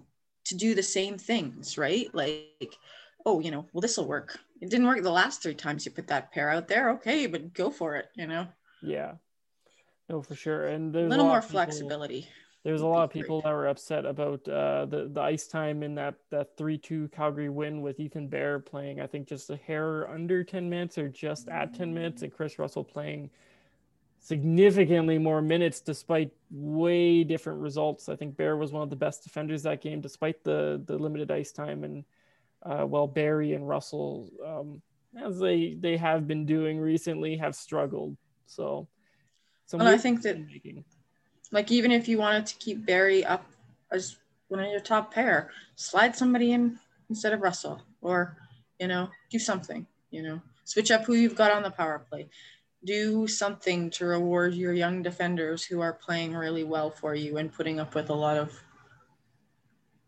to 0.46 0.56
do 0.56 0.74
the 0.74 0.84
same 0.84 1.18
things, 1.18 1.78
right? 1.78 2.08
Like, 2.14 2.76
oh, 3.26 3.40
you 3.40 3.52
know, 3.52 3.68
well, 3.74 3.82
this 3.82 3.98
will 3.98 4.08
work. 4.08 4.40
It 4.62 4.70
didn't 4.70 4.88
work 4.88 5.02
the 5.02 5.12
last 5.12 5.42
three 5.42 5.56
times 5.56 5.86
you 5.86 5.92
put 5.92 6.08
that 6.08 6.32
pair 6.32 6.50
out 6.50 6.68
there. 6.68 6.92
Okay, 6.92 7.28
but 7.28 7.54
go 7.54 7.70
for 7.70 7.96
it, 7.96 8.10
you 8.16 8.28
know? 8.28 8.48
Yeah. 8.82 9.14
No, 10.08 10.22
for 10.22 10.36
sure. 10.36 10.68
And 10.68 10.94
there's 10.94 11.08
a 11.08 11.10
little 11.10 11.26
more 11.26 11.42
flexibility 11.42 12.28
there 12.64 12.74
was 12.74 12.84
a 12.84 12.88
lot 12.88 13.04
of 13.04 13.10
people 13.10 13.42
that 13.42 13.52
were 13.52 13.68
upset 13.68 14.06
about 14.06 14.48
uh, 14.48 14.86
the 14.86 15.10
the 15.12 15.22
ice 15.22 15.48
time 15.48 15.82
in 15.82 15.96
that 15.96 16.16
that 16.30 16.56
three 16.58 16.78
two 16.78 17.08
Calgary 17.10 17.50
win 17.50 17.82
with 17.82 18.00
Ethan 18.00 18.28
Bear 18.28 18.60
playing. 18.60 19.02
I 19.02 19.08
think 19.08 19.28
just 19.28 19.50
a 19.50 19.56
hair 19.56 20.08
under 20.10 20.44
ten 20.44 20.70
minutes 20.70 20.98
or 20.98 21.10
just 21.10 21.50
at 21.50 21.74
ten 21.74 21.94
minutes, 21.94 22.22
and 22.22 22.32
Kris 22.32 22.60
Russell 22.60 22.84
playing 22.84 23.32
significantly 24.20 25.18
more 25.18 25.42
minutes 25.42 25.80
despite 25.80 26.32
way 26.52 27.24
different 27.24 27.60
results. 27.60 28.10
I 28.10 28.16
think 28.16 28.38
Bear 28.38 28.56
was 28.56 28.72
one 28.72 28.84
of 28.84 28.92
the 28.92 28.96
best 28.96 29.24
defenders 29.24 29.64
that 29.64 29.82
game 29.82 30.00
despite 30.00 30.44
the 30.44 30.84
the 30.86 30.98
limited 30.98 31.32
ice 31.32 31.52
time, 31.52 31.84
and 31.84 32.06
uh, 32.64 32.86
well 32.88 33.08
Barrie 33.08 33.54
and 33.54 33.68
Russell, 33.68 34.30
um, 34.46 34.82
as 35.22 35.40
they 35.40 35.76
they 35.80 35.98
have 35.98 36.28
been 36.28 36.46
doing 36.46 36.80
recently, 36.80 37.38
have 37.38 37.56
struggled. 37.56 38.18
So, 38.46 38.88
and 39.74 39.84
I 39.84 39.98
think 39.98 40.22
that. 40.24 40.40
Making 40.40 40.84
like 41.52 41.72
even 41.72 41.92
if 41.92 42.08
you 42.08 42.18
wanted 42.18 42.46
to 42.48 42.56
keep 42.56 42.86
Barrie 42.86 43.26
up 43.26 43.46
as 43.92 44.18
one 44.48 44.62
of 44.62 44.72
your 44.72 44.80
top 44.80 45.14
pair, 45.14 45.52
slide 45.76 46.16
somebody 46.16 46.54
in 46.54 46.80
instead 47.10 47.34
of 47.34 47.42
Russell, 47.42 47.82
or 48.02 48.38
you 48.80 48.88
know, 48.88 49.10
do 49.30 49.40
something. 49.40 49.86
You 50.12 50.24
know, 50.24 50.42
switch 50.64 50.92
up 50.92 51.06
who 51.06 51.14
you've 51.14 51.36
got 51.36 51.52
on 51.52 51.64
the 51.64 51.72
power 51.72 52.06
play. 52.10 52.28
Do 52.84 53.28
something 53.28 53.92
to 53.92 54.06
reward 54.06 54.56
your 54.56 54.74
young 54.74 55.04
defenders 55.04 55.64
who 55.64 55.82
are 55.82 55.94
playing 55.94 56.34
really 56.34 56.64
well 56.64 56.90
for 56.90 57.14
you 57.14 57.38
and 57.38 57.54
putting 57.54 57.80
up 57.80 57.96
with 57.96 58.10
a 58.10 58.14
lot 58.14 58.38
of. 58.38 58.60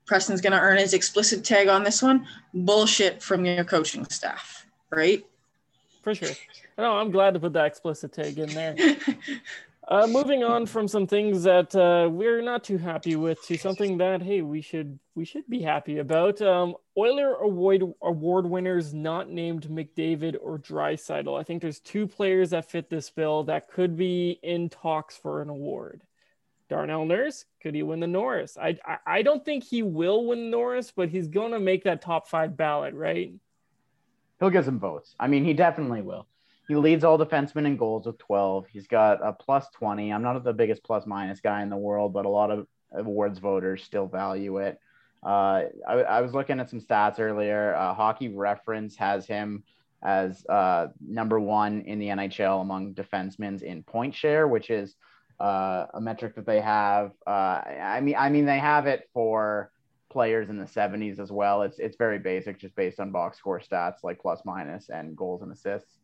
Preston's 0.06 0.42
going 0.42 0.54
to 0.54 0.60
earn 0.60 0.78
his 0.78 0.94
explicit 0.94 1.44
tag 1.44 1.68
on 1.68 1.84
this 1.84 2.02
one. 2.02 2.28
Bullshit 2.54 3.22
from 3.22 3.46
your 3.46 3.64
coaching 3.64 4.06
staff, 4.06 4.66
right? 4.90 5.26
For 6.02 6.14
sure. 6.14 6.30
No, 6.78 6.98
I'm 6.98 7.12
glad 7.12 7.34
to 7.36 7.40
put 7.40 7.54
that 7.54 7.66
explicit 7.66 8.14
tag 8.14 8.38
in 8.40 8.50
there. 8.50 8.76
Uh, 9.86 10.08
moving 10.08 10.46
on 10.46 10.66
from 10.66 10.88
some 10.88 11.06
things 11.06 11.44
that 11.44 11.76
uh, 11.76 12.10
we're 12.10 12.42
not 12.42 12.64
too 12.64 12.78
happy 12.78 13.18
with 13.18 13.46
to 13.46 13.58
something 13.58 13.98
that 13.98 14.22
hey 14.22 14.42
we 14.42 14.62
should 14.62 14.98
we 15.14 15.26
should 15.26 15.46
be 15.50 15.62
happy 15.62 15.98
about. 15.98 16.42
Um, 16.42 16.76
Oiler 16.98 17.36
Award 17.36 17.84
award 18.02 18.46
winners 18.46 18.94
not 18.94 19.30
named 19.30 19.68
McDavid 19.68 20.38
or 20.42 20.58
Draisaitl. 20.58 21.38
I 21.38 21.44
think 21.44 21.62
there's 21.62 21.82
two 21.82 22.08
players 22.08 22.52
that 22.52 22.72
fit 22.72 22.90
this 22.90 23.10
bill 23.10 23.44
that 23.44 23.70
could 23.70 23.98
be 23.98 24.40
in 24.42 24.70
talks 24.70 25.18
for 25.18 25.42
an 25.42 25.50
award. 25.50 26.02
Darnell 26.70 27.06
Nurse 27.06 27.46
could 27.62 27.76
he 27.76 27.84
win 27.84 28.00
the 28.00 28.08
Norris? 28.08 28.58
I, 28.58 28.78
I 28.86 28.98
I 29.06 29.22
don't 29.22 29.44
think 29.44 29.64
he 29.64 29.84
will 29.84 30.26
win 30.26 30.50
Norris, 30.50 30.92
but 30.96 31.10
he's 31.10 31.28
gonna 31.28 31.60
make 31.60 31.84
that 31.84 32.02
top 32.02 32.28
five 32.28 32.58
ballot, 32.58 32.94
right? 32.94 33.34
He'll 34.40 34.50
get 34.50 34.66
some 34.66 34.80
votes. 34.80 35.16
I 35.20 35.28
mean, 35.28 35.46
he 35.46 35.54
definitely 35.54 36.02
will. 36.02 36.28
He 36.68 36.76
leads 36.76 37.04
all 37.04 37.18
defensemen 37.18 37.66
in 37.66 37.78
goals 37.78 38.06
with 38.06 38.18
12. 38.20 38.68
He's 38.68 38.88
got 38.88 39.26
a 39.26 39.34
plus 39.34 39.68
20. 39.74 40.12
I'm 40.12 40.22
not 40.22 40.42
the 40.44 40.54
biggest 40.54 40.84
plus 40.84 41.06
minus 41.06 41.42
guy 41.42 41.62
in 41.62 41.70
the 41.70 41.78
world, 41.78 42.14
but 42.14 42.26
a 42.26 42.30
lot 42.30 42.52
of 42.52 42.68
awards 42.94 43.40
voters 43.40 43.84
still 43.84 44.08
value 44.08 44.58
it. 44.58 44.80
Uh, 45.26 45.64
I, 45.88 45.94
I, 45.94 46.22
was 46.22 46.34
looking 46.34 46.60
at 46.60 46.70
some 46.70 46.82
stats 46.82 47.20
earlier. 47.20 47.74
Uh, 47.76 47.94
Hockey 47.94 48.30
Reference 48.30 48.96
has 48.98 49.26
him 49.26 49.64
as 50.04 50.46
uh, 50.48 50.88
number 51.00 51.40
one 51.40 51.82
in 51.82 51.98
the 52.00 52.08
NHL 52.08 52.62
among 52.62 52.94
defensemen 52.94 53.62
in 53.62 53.84
point 53.84 54.14
share, 54.14 54.48
which 54.48 54.70
is 54.70 54.96
uh, 55.44 55.88
a 55.94 56.00
metric 56.00 56.36
that 56.36 56.46
they 56.46 56.62
have. 56.62 57.12
Uh, 57.28 57.60
I 58.00 58.00
mean, 58.02 58.16
I 58.18 58.30
mean, 58.30 58.46
they 58.46 58.60
have 58.60 58.88
it 58.88 59.10
for 59.14 59.72
players 60.10 60.50
in 60.50 60.58
the 60.58 60.66
70s 60.66 61.20
as 61.20 61.32
well. 61.32 61.64
It's 61.64 61.80
it's 61.80 61.98
very 61.98 62.18
basic, 62.18 62.60
just 62.60 62.76
based 62.78 63.02
on 63.02 63.12
box 63.12 63.40
score 63.40 63.60
stats 63.60 64.04
like 64.04 64.22
plus 64.22 64.42
minus 64.46 64.90
and 64.90 65.18
goals 65.18 65.42
and 65.42 65.52
assists. 65.52 65.98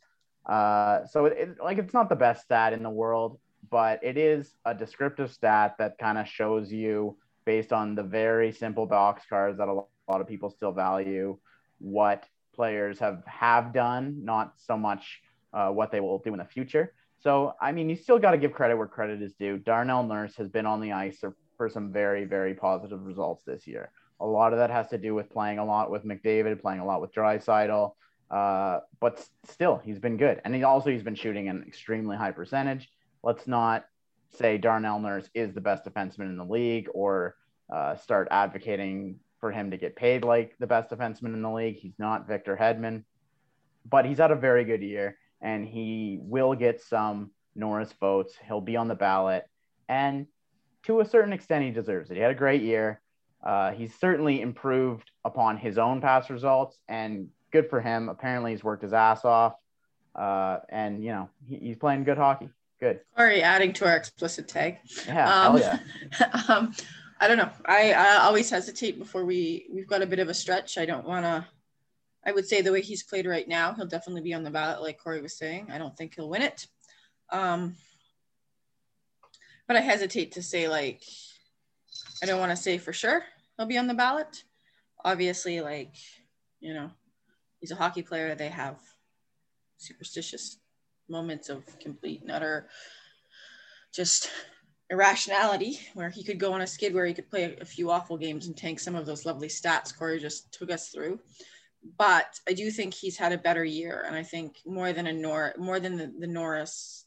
Uh, 0.45 1.05
so 1.05 1.25
it, 1.25 1.37
it, 1.37 1.49
like 1.63 1.77
it's 1.77 1.93
not 1.93 2.09
the 2.09 2.15
best 2.17 2.43
stat 2.43 2.73
in 2.73 2.83
the 2.83 2.89
world, 2.89 3.39
but 3.69 4.03
it 4.03 4.17
is 4.17 4.57
a 4.65 4.75
descriptive 4.75 5.31
stat 5.31 5.75
that 5.79 5.97
kind 5.97 6.17
of 6.17 6.27
shows 6.27 6.69
you 6.69 7.15
based 7.45 7.71
on 7.71 7.95
the 7.95 8.03
very 8.03 8.51
simple 8.51 8.85
box 8.85 9.23
cards 9.29 9.57
that 9.57 9.69
a 9.69 9.73
lot 9.73 10.21
of 10.21 10.27
people 10.27 10.49
still 10.49 10.73
value 10.73 11.37
what 11.77 12.25
players 12.53 12.99
have 12.99 13.23
have 13.25 13.71
done, 13.73 14.25
not 14.25 14.53
so 14.57 14.75
much 14.75 15.21
uh, 15.53 15.69
what 15.69 15.91
they 15.91 16.01
will 16.01 16.19
do 16.19 16.33
in 16.33 16.39
the 16.39 16.45
future. 16.45 16.93
So 17.19 17.53
I 17.61 17.71
mean, 17.71 17.89
you 17.89 17.95
still 17.95 18.19
got 18.19 18.31
to 18.31 18.37
give 18.37 18.53
credit 18.53 18.77
where 18.77 18.87
credit 18.87 19.21
is 19.21 19.33
due. 19.33 19.57
Darnell 19.57 20.03
Nurse 20.03 20.35
has 20.35 20.49
been 20.49 20.65
on 20.65 20.81
the 20.81 20.93
ice 20.93 21.23
for 21.57 21.69
some 21.69 21.91
very 21.91 22.25
very 22.25 22.53
positive 22.53 23.05
results 23.05 23.43
this 23.43 23.67
year. 23.67 23.91
A 24.21 24.25
lot 24.25 24.53
of 24.53 24.59
that 24.59 24.69
has 24.69 24.87
to 24.89 24.97
do 24.97 25.15
with 25.15 25.29
playing 25.29 25.59
a 25.59 25.65
lot 25.65 25.89
with 25.89 26.03
McDavid, 26.05 26.61
playing 26.61 26.79
a 26.79 26.85
lot 26.85 27.01
with 27.01 27.13
Draisaitl. 27.13 27.93
Uh, 28.29 28.79
but 28.99 29.25
still, 29.45 29.81
he's 29.83 29.99
been 29.99 30.17
good, 30.17 30.39
and 30.45 30.53
he 30.53 30.63
also 30.63 30.89
he's 30.91 31.03
been 31.03 31.15
shooting 31.15 31.49
an 31.49 31.63
extremely 31.67 32.15
high 32.15 32.31
percentage. 32.31 32.89
Let's 33.23 33.47
not 33.47 33.85
say 34.29 34.57
Darnell 34.57 34.99
Nurse 34.99 35.29
is 35.33 35.53
the 35.53 35.61
best 35.61 35.83
defenseman 35.83 36.29
in 36.29 36.37
the 36.37 36.45
league, 36.45 36.87
or 36.93 37.35
uh, 37.73 37.95
start 37.95 38.27
advocating 38.31 39.19
for 39.39 39.51
him 39.51 39.71
to 39.71 39.77
get 39.77 39.95
paid 39.95 40.23
like 40.23 40.55
the 40.59 40.67
best 40.67 40.91
defenseman 40.91 41.33
in 41.33 41.41
the 41.41 41.49
league. 41.49 41.77
He's 41.77 41.97
not 41.97 42.27
Victor 42.27 42.57
Hedman, 42.59 43.03
but 43.89 44.05
he's 44.05 44.17
had 44.17 44.31
a 44.31 44.35
very 44.35 44.63
good 44.63 44.83
year, 44.83 45.17
and 45.41 45.67
he 45.67 46.19
will 46.21 46.55
get 46.55 46.81
some 46.81 47.31
Norris 47.55 47.93
votes. 47.99 48.35
He'll 48.47 48.61
be 48.61 48.75
on 48.75 48.87
the 48.87 48.95
ballot, 48.95 49.45
and 49.87 50.27
to 50.83 51.01
a 51.01 51.05
certain 51.05 51.33
extent, 51.33 51.65
he 51.65 51.71
deserves 51.71 52.09
it. 52.09 52.15
He 52.15 52.21
had 52.21 52.31
a 52.31 52.35
great 52.35 52.61
year. 52.61 53.01
Uh, 53.43 53.71
he's 53.71 53.93
certainly 53.99 54.41
improved 54.41 55.11
upon 55.23 55.57
his 55.57 55.77
own 55.77 56.01
past 56.01 56.29
results, 56.29 56.77
and 56.87 57.29
good 57.51 57.69
for 57.69 57.81
him. 57.81 58.09
Apparently, 58.09 58.51
he's 58.51 58.63
worked 58.63 58.83
his 58.83 58.93
ass 58.93 59.25
off, 59.25 59.55
uh, 60.15 60.59
and 60.69 61.03
you 61.03 61.11
know 61.11 61.29
he, 61.45 61.57
he's 61.57 61.77
playing 61.77 62.03
good 62.03 62.17
hockey. 62.17 62.49
Good. 62.79 63.01
Sorry, 63.17 63.41
adding 63.41 63.73
to 63.73 63.87
our 63.87 63.97
explicit 63.97 64.47
tag. 64.47 64.77
Yeah, 65.05 65.47
um, 65.47 65.57
hell 65.57 65.79
yeah. 66.19 66.43
um, 66.47 66.73
I 67.19 67.27
don't 67.27 67.37
know. 67.37 67.49
I, 67.65 67.91
I 67.91 68.17
always 68.19 68.49
hesitate 68.49 68.97
before 68.97 69.25
we 69.25 69.67
we've 69.71 69.87
got 69.87 70.01
a 70.01 70.05
bit 70.05 70.19
of 70.19 70.29
a 70.29 70.33
stretch. 70.33 70.77
I 70.77 70.85
don't 70.85 71.05
want 71.05 71.25
to. 71.25 71.45
I 72.25 72.31
would 72.31 72.47
say 72.47 72.61
the 72.61 72.71
way 72.71 72.81
he's 72.81 73.03
played 73.03 73.25
right 73.25 73.47
now, 73.47 73.73
he'll 73.73 73.85
definitely 73.85 74.21
be 74.21 74.33
on 74.33 74.43
the 74.43 74.51
ballot, 74.51 74.81
like 74.81 74.99
Corey 74.99 75.21
was 75.21 75.37
saying. 75.37 75.67
I 75.71 75.77
don't 75.77 75.95
think 75.95 76.15
he'll 76.15 76.29
win 76.29 76.41
it. 76.41 76.67
Um, 77.31 77.75
but 79.67 79.77
I 79.77 79.81
hesitate 79.81 80.33
to 80.33 80.43
say 80.43 80.67
like 80.67 81.03
I 82.21 82.25
don't 82.25 82.39
want 82.39 82.51
to 82.51 82.57
say 82.57 82.77
for 82.77 82.91
sure 82.91 83.23
he'll 83.55 83.67
be 83.67 83.77
on 83.77 83.87
the 83.87 83.93
ballot. 83.93 84.43
Obviously, 85.05 85.61
like 85.61 85.95
you 86.59 86.73
know, 86.73 86.91
he's 87.59 87.71
a 87.71 87.75
hockey 87.75 88.01
player. 88.01 88.35
They 88.35 88.49
have 88.49 88.79
superstitious 89.77 90.57
moments 91.07 91.49
of 91.49 91.63
complete 91.79 92.21
and 92.21 92.31
utter 92.31 92.67
just 93.93 94.29
irrationality 94.89 95.79
where 95.93 96.09
he 96.09 96.23
could 96.23 96.39
go 96.39 96.53
on 96.53 96.61
a 96.61 96.67
skid 96.67 96.93
where 96.93 97.05
he 97.05 97.13
could 97.13 97.29
play 97.29 97.57
a, 97.59 97.65
few 97.65 97.89
awful 97.89 98.17
games 98.17 98.47
and 98.47 98.57
tank 98.57 98.79
some 98.79 98.95
of 98.95 99.05
those 99.05 99.25
lovely 99.25 99.47
stats 99.47 99.95
Corey 99.95 100.19
just 100.19 100.51
took 100.51 100.71
us 100.71 100.89
through. 100.89 101.19
But 101.97 102.39
I 102.47 102.53
do 102.53 102.71
think 102.71 102.93
he's 102.93 103.17
had 103.17 103.31
a 103.31 103.37
better 103.37 103.63
year. 103.63 104.03
And 104.05 104.15
I 104.15 104.23
think 104.23 104.57
more 104.65 104.93
than 104.93 105.07
a 105.07 105.13
Nor 105.13 105.53
more 105.57 105.79
than 105.79 105.97
the, 105.97 106.13
the 106.19 106.27
Norris, 106.27 107.05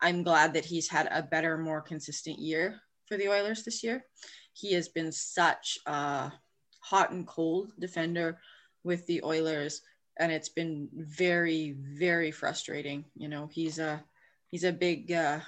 I'm 0.00 0.22
glad 0.22 0.54
that 0.54 0.64
he's 0.64 0.88
had 0.88 1.08
a 1.10 1.22
better, 1.22 1.58
more 1.58 1.80
consistent 1.80 2.38
year 2.38 2.80
for 3.06 3.16
the 3.16 3.28
Oilers 3.28 3.62
this 3.62 3.82
year. 3.82 4.04
He 4.52 4.72
has 4.74 4.88
been 4.88 5.12
such 5.12 5.78
a 5.86 6.32
hot 6.80 7.10
and 7.10 7.26
cold 7.26 7.72
defender 7.78 8.38
with 8.84 9.06
the 9.06 9.22
Oilers. 9.22 9.82
And 10.18 10.32
it's 10.32 10.48
been 10.48 10.88
very, 10.92 11.72
very 11.78 12.30
frustrating. 12.30 13.04
You 13.16 13.28
know, 13.28 13.48
he's 13.52 13.78
a 13.78 14.02
he's 14.50 14.64
a 14.64 14.72
big 14.72 15.12
uh, 15.12 15.40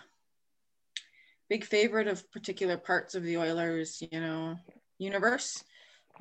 big 1.48 1.64
favorite 1.64 2.08
of 2.08 2.30
particular 2.30 2.76
parts 2.76 3.14
of 3.14 3.22
the 3.22 3.36
Oilers, 3.36 4.02
you 4.10 4.20
know, 4.20 4.56
universe. 4.98 5.64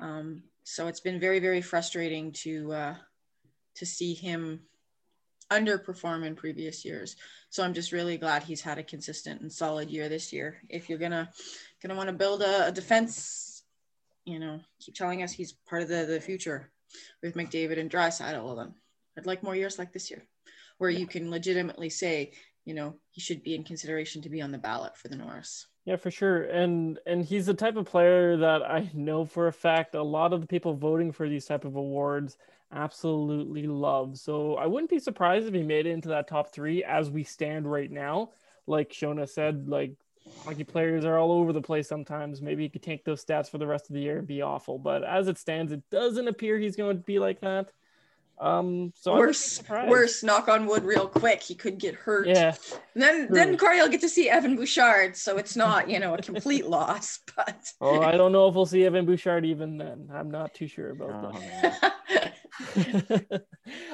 Um, 0.00 0.42
so 0.64 0.88
it's 0.88 1.00
been 1.00 1.20
very, 1.20 1.38
very 1.38 1.60
frustrating 1.60 2.32
to 2.32 2.72
uh, 2.72 2.94
to 3.76 3.86
see 3.86 4.14
him 4.14 4.60
underperform 5.50 6.24
in 6.24 6.34
previous 6.34 6.84
years. 6.84 7.16
So 7.50 7.62
I'm 7.62 7.74
just 7.74 7.92
really 7.92 8.16
glad 8.16 8.42
he's 8.42 8.62
had 8.62 8.78
a 8.78 8.82
consistent 8.82 9.42
and 9.42 9.52
solid 9.52 9.90
year 9.90 10.08
this 10.08 10.32
year. 10.32 10.62
If 10.70 10.88
you're 10.88 10.98
gonna 10.98 11.30
gonna 11.82 11.94
want 11.94 12.08
to 12.08 12.14
build 12.14 12.42
a, 12.42 12.68
a, 12.68 12.72
defense, 12.72 13.62
you 14.24 14.38
know, 14.38 14.60
keep 14.80 14.94
telling 14.94 15.22
us 15.22 15.32
he's 15.32 15.52
part 15.52 15.82
of 15.82 15.88
the, 15.88 16.06
the 16.06 16.20
future 16.20 16.70
with 17.22 17.34
McDavid 17.34 17.78
and 17.78 17.90
Draisaitl. 17.90 18.42
Well, 18.42 18.56
then 18.56 18.74
I'd 19.18 19.26
like 19.26 19.42
more 19.42 19.54
years 19.54 19.78
like 19.78 19.92
this 19.92 20.10
year, 20.10 20.24
where 20.78 20.90
you 20.90 21.06
can 21.06 21.30
legitimately 21.30 21.90
say 21.90 22.32
you 22.64 22.72
know 22.72 22.94
he 23.10 23.20
should 23.20 23.42
be 23.42 23.54
in 23.54 23.64
consideration 23.64 24.22
to 24.22 24.30
be 24.30 24.40
on 24.40 24.50
the 24.50 24.58
ballot 24.58 24.96
for 24.96 25.08
the 25.08 25.16
Norris. 25.16 25.66
Yeah, 25.84 25.96
for 25.96 26.10
sure. 26.10 26.44
And 26.44 26.98
and 27.06 27.24
he's 27.24 27.46
the 27.46 27.54
type 27.54 27.76
of 27.76 27.86
player 27.86 28.36
that 28.38 28.62
I 28.62 28.90
know 28.94 29.24
for 29.24 29.48
a 29.48 29.52
fact 29.52 29.94
a 29.94 30.02
lot 30.02 30.32
of 30.32 30.40
the 30.40 30.46
people 30.46 30.74
voting 30.74 31.12
for 31.12 31.28
these 31.28 31.44
type 31.44 31.64
of 31.64 31.76
awards 31.76 32.38
absolutely 32.72 33.66
love. 33.66 34.18
So 34.18 34.56
I 34.56 34.66
wouldn't 34.66 34.90
be 34.90 34.98
surprised 34.98 35.46
if 35.46 35.54
he 35.54 35.62
made 35.62 35.86
it 35.86 35.90
into 35.90 36.08
that 36.08 36.26
top 36.26 36.52
3 36.52 36.82
as 36.84 37.10
we 37.10 37.22
stand 37.22 37.70
right 37.70 37.90
now. 37.90 38.30
Like 38.66 38.90
Shona 38.90 39.28
said, 39.28 39.68
like 39.68 39.92
hockey 40.44 40.64
players 40.64 41.04
are 41.04 41.18
all 41.18 41.32
over 41.32 41.52
the 41.52 41.60
place 41.60 41.86
sometimes. 41.86 42.40
Maybe 42.40 42.62
he 42.62 42.70
could 42.70 42.82
take 42.82 43.04
those 43.04 43.22
stats 43.24 43.50
for 43.50 43.58
the 43.58 43.66
rest 43.66 43.90
of 43.90 43.94
the 43.94 44.00
year 44.00 44.18
and 44.18 44.26
be 44.26 44.40
awful. 44.40 44.78
But 44.78 45.04
as 45.04 45.28
it 45.28 45.36
stands, 45.38 45.70
it 45.70 45.82
doesn't 45.90 46.28
appear 46.28 46.58
he's 46.58 46.76
going 46.76 46.96
to 46.96 47.02
be 47.02 47.18
like 47.18 47.40
that. 47.42 47.70
Um, 48.38 48.92
so 48.96 49.16
worse, 49.16 49.62
worse. 49.68 50.22
Knock 50.22 50.48
on 50.48 50.66
wood, 50.66 50.84
real 50.84 51.06
quick. 51.06 51.40
He 51.42 51.54
could 51.54 51.78
get 51.78 51.94
hurt. 51.94 52.26
Yeah. 52.26 52.54
And 52.94 53.02
then, 53.02 53.26
true. 53.26 53.36
then 53.36 53.56
Corey 53.56 53.78
will 53.80 53.88
get 53.88 54.00
to 54.00 54.08
see 54.08 54.28
Evan 54.28 54.56
Bouchard, 54.56 55.16
so 55.16 55.36
it's 55.36 55.54
not, 55.54 55.88
you 55.88 56.00
know, 56.00 56.14
a 56.14 56.22
complete 56.22 56.66
loss. 56.68 57.20
But 57.36 57.72
oh, 57.80 58.00
I 58.00 58.16
don't 58.16 58.32
know 58.32 58.48
if 58.48 58.54
we'll 58.54 58.66
see 58.66 58.84
Evan 58.84 59.06
Bouchard 59.06 59.44
even 59.44 59.78
then. 59.78 60.08
I'm 60.12 60.30
not 60.30 60.52
too 60.52 60.66
sure 60.66 60.90
about 60.90 61.32
that. 61.32 61.94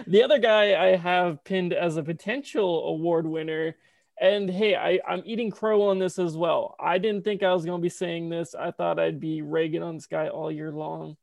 the 0.07 0.23
other 0.23 0.39
guy 0.39 0.83
I 0.83 0.97
have 0.97 1.45
pinned 1.45 1.73
as 1.75 1.97
a 1.99 2.03
potential 2.03 2.89
award 2.89 3.27
winner, 3.27 3.77
and 4.19 4.49
hey, 4.49 4.75
I, 4.75 5.01
I'm 5.07 5.23
eating 5.27 5.51
crow 5.51 5.83
on 5.83 5.99
this 5.99 6.19
as 6.19 6.37
well. 6.37 6.77
I 6.81 6.97
didn't 6.99 7.25
think 7.25 7.43
I 7.43 7.53
was 7.53 7.67
going 7.67 7.81
to 7.81 7.83
be 7.83 7.91
saying 7.91 8.31
this. 8.31 8.55
I 8.55 8.71
thought 8.71 8.99
I'd 8.99 9.21
be 9.21 9.43
ragging 9.43 9.83
on 9.83 9.97
this 9.97 10.07
guy 10.07 10.29
all 10.29 10.51
year 10.51 10.73
long 10.73 11.17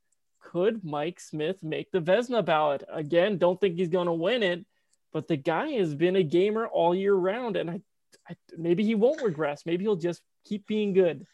could 0.58 0.84
Mike 0.84 1.20
Smith 1.20 1.58
make 1.62 1.92
the 1.92 2.00
Vezina 2.00 2.44
ballot? 2.44 2.84
Again, 2.92 3.38
don't 3.38 3.62
think 3.62 3.76
he's 3.76 3.90
going 3.90 4.08
to 4.08 4.14
win 4.14 4.42
it, 4.42 4.66
but 5.14 5.28
the 5.28 5.38
guy 5.38 5.70
has 5.74 5.94
been 5.94 6.16
a 6.16 6.24
gamer 6.24 6.66
all 6.66 6.96
year 6.96 7.14
round, 7.14 7.58
and 7.58 7.70
I, 7.70 7.82
I, 8.28 8.36
maybe 8.58 8.84
he 8.84 8.96
won't 8.96 9.22
regress. 9.22 9.68
Maybe 9.68 9.84
he'll 9.84 9.96
just 9.96 10.24
keep 10.46 10.66
being 10.66 10.94
good. 10.94 11.28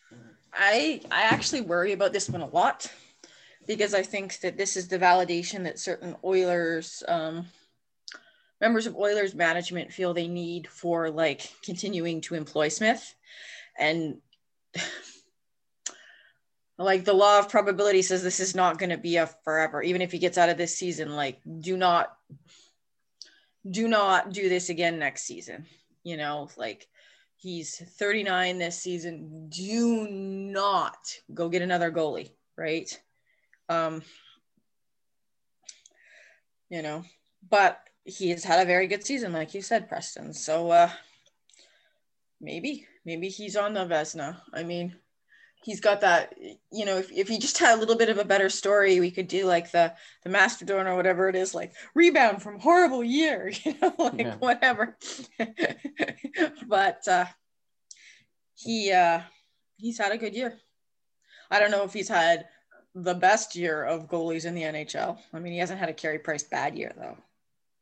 I 0.54 1.00
I 1.10 1.24
actually 1.24 1.62
worry 1.62 1.94
about 1.94 2.12
this 2.12 2.30
one 2.30 2.42
a 2.42 2.48
lot 2.48 2.92
because 3.66 3.94
I 3.94 4.04
think 4.04 4.42
that 4.42 4.58
this 4.58 4.76
is 4.76 4.90
the 4.90 5.00
validation 5.00 5.64
that 5.64 5.80
certain 5.80 6.18
Oilers 6.26 7.02
um, 7.08 7.46
members 8.60 8.88
of 8.88 8.98
Oilers 8.98 9.34
management 9.34 9.94
feel 9.94 10.14
they 10.14 10.28
need 10.28 10.68
for 10.68 11.10
like 11.10 11.50
continuing 11.64 12.20
to 12.22 12.36
employ 12.36 12.68
Smith, 12.68 13.16
and 13.80 14.18
like 16.78 17.06
the 17.06 17.14
law 17.14 17.40
of 17.40 17.50
probability 17.50 18.02
says 18.02 18.24
this 18.24 18.40
is 18.40 18.56
not 18.56 18.80
going 18.80 18.90
to 18.90 18.98
be 18.98 19.18
a 19.18 19.28
forever 19.44 19.82
even 19.82 20.02
if 20.02 20.12
he 20.12 20.20
gets 20.20 20.38
out 20.38 20.50
of 20.50 20.58
this 20.58 20.76
season 20.76 21.16
like 21.16 21.40
do 21.60 21.78
not 21.78 22.18
do 23.70 23.88
not 23.88 24.32
do 24.32 24.50
this 24.50 24.70
again 24.70 25.00
next 25.00 25.24
season 25.24 25.66
you 26.04 26.18
know? 26.18 26.50
Like 26.58 26.88
he's 27.38 27.78
39 27.98 28.58
this 28.58 28.80
season. 28.80 29.50
Do 29.50 30.08
not 30.10 30.98
go 31.34 31.50
get 31.50 31.62
another 31.62 31.92
goalie 31.92 32.32
right? 32.58 32.90
Um 33.70 34.04
you 36.70 36.82
know 36.82 37.04
but 37.50 37.80
he 38.06 38.30
has 38.30 38.44
had 38.44 38.62
a 38.62 38.66
very 38.66 38.88
good 38.88 39.06
season 39.06 39.34
like 39.34 39.54
you 39.54 39.62
said 39.62 39.90
preston. 39.90 40.34
So 40.34 40.70
uh 40.72 40.90
maybe 42.40 42.86
maybe 43.06 43.30
he's 43.30 43.56
on 43.56 43.74
the 43.74 43.86
Vezina. 43.86 44.38
I 44.54 44.64
mean 44.64 44.96
he's 45.64 45.80
got 45.80 46.02
that 46.02 46.34
you 46.72 46.86
know 46.86 46.98
if, 46.98 47.12
if 47.12 47.28
he 47.28 47.38
just 47.38 47.58
had 47.58 47.78
a 47.78 47.80
little 47.80 47.96
bit 47.96 48.10
of 48.10 48.18
a 48.18 48.26
better 48.26 48.50
story 48.50 49.00
we 49.00 49.12
could 49.12 49.28
do 49.28 49.46
like 49.46 49.72
the 49.72 49.94
the 50.24 50.30
Masterton 50.30 50.88
or 50.88 50.96
whatever 50.96 51.30
it 51.30 51.36
is 51.36 51.56
like 51.56 51.74
rebound 51.96 52.42
from 52.42 52.60
horrible 52.60 53.04
year 53.04 53.52
you 53.64 53.76
know 53.82 53.94
like 54.00 54.20
yeah. 54.20 54.36
whatever 54.36 54.98
but 56.68 57.08
uh 57.08 57.26
he 58.56 58.92
uh 58.92 59.22
he's 59.78 59.98
had 59.98 60.12
a 60.12 60.18
good 60.18 60.36
year 60.36 60.58
i 61.50 61.60
don't 61.60 61.72
know 61.72 61.84
if 61.84 61.94
he's 61.94 62.10
had 62.10 62.46
the 62.96 63.16
best 63.16 63.56
year 63.56 63.84
of 63.84 64.08
goalies 64.08 64.46
in 64.46 64.54
the 64.54 64.62
nhl 64.62 65.18
i 65.34 65.40
mean 65.40 65.54
he 65.54 65.60
hasn't 65.60 65.80
had 65.80 65.90
a 65.90 65.94
Carey 65.94 66.20
Price 66.20 66.44
bad 66.44 66.78
year 66.78 66.94
though 66.98 67.18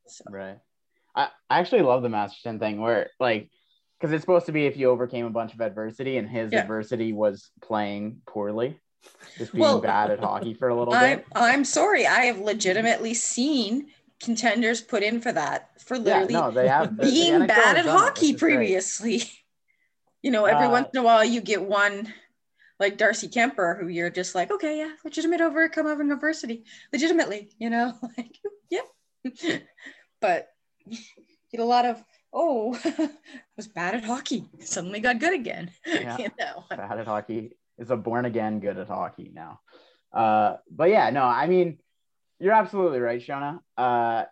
so. 0.08 0.24
right 0.30 0.60
I, 1.16 1.28
I 1.50 1.60
actually 1.60 1.82
love 1.82 2.02
the 2.04 2.10
masterton 2.10 2.60
thing 2.60 2.80
where 2.80 3.10
like 3.20 3.50
because 4.02 4.14
it's 4.14 4.24
supposed 4.24 4.48
to 4.48 4.52
be 4.52 4.66
if 4.66 4.76
you 4.78 4.90
overcame 4.90 5.28
a 5.28 5.30
bunch 5.30 5.54
of 5.54 5.62
adversity, 5.62 6.18
and 6.18 6.28
his 6.28 6.52
yeah. 6.52 6.62
adversity 6.62 7.14
was 7.14 7.52
playing 7.62 8.22
poorly, 8.26 8.80
just 9.38 9.52
being 9.52 9.62
well, 9.62 9.80
bad 9.80 10.10
at 10.10 10.20
hockey 10.20 10.56
for 10.56 10.70
a 10.70 10.76
little 10.76 10.94
I'm, 10.94 11.18
bit. 11.18 11.28
I'm 11.36 11.64
sorry, 11.64 12.08
I 12.08 12.26
have 12.26 12.40
legitimately 12.40 13.14
seen 13.14 13.92
contenders 14.20 14.82
put 14.82 15.04
in 15.04 15.22
for 15.22 15.32
that 15.32 15.70
for 15.80 16.00
literally 16.00 16.34
yeah, 16.34 16.40
no, 16.40 16.52
they 16.52 16.68
have, 16.68 17.00
being 17.00 17.40
the 17.40 17.46
bad 17.46 17.78
at 17.78 17.86
hockey 17.86 18.36
previously. 18.36 19.20
Great. 19.20 19.32
You 20.24 20.30
know, 20.30 20.46
every 20.46 20.68
uh, 20.68 20.70
once 20.70 20.90
in 20.94 21.00
a 21.00 21.04
while 21.04 21.26
you 21.26 21.42
get 21.42 21.64
one 21.64 22.14
like 22.80 22.96
Darcy 22.96 23.28
Kuemper, 23.28 23.80
who 23.80 23.88
you're 23.88 24.12
just 24.12 24.36
like, 24.36 24.52
okay, 24.52 24.78
yeah, 24.78 24.92
legitimate 25.04 25.42
overcome 25.42 25.88
of 25.88 26.00
an 26.00 26.12
adversity, 26.12 26.64
legitimately, 26.94 27.50
you 27.58 27.72
know, 27.72 27.98
like, 28.18 28.38
yeah. 28.70 28.82
but 30.22 30.50
get 31.52 31.60
a 31.60 31.66
lot 31.66 31.86
of 31.86 32.04
oh, 32.34 32.80
I 32.86 33.10
was 33.58 33.68
bad 33.68 33.96
at 33.96 34.04
hockey. 34.04 34.46
Suddenly 34.60 35.00
got 35.00 35.20
good 35.20 35.34
again. 35.34 35.72
Yeah. 35.86 36.18
you 36.18 36.30
know? 36.40 36.64
Bad 36.70 37.00
at 37.00 37.08
hockey 37.08 37.58
is 37.78 37.92
a 37.92 37.98
born 37.98 38.26
again 38.26 38.60
good 38.60 38.78
at 38.78 38.88
hockey 38.88 39.32
now. 39.34 39.60
Uh, 40.14 40.58
but 40.70 40.90
yeah, 40.90 41.10
no, 41.10 41.24
I 41.24 41.48
mean, 41.48 41.80
you're 42.40 42.54
absolutely 42.54 43.00
right, 43.00 43.22
Shona. 43.22 43.60
Uh, 43.78 44.26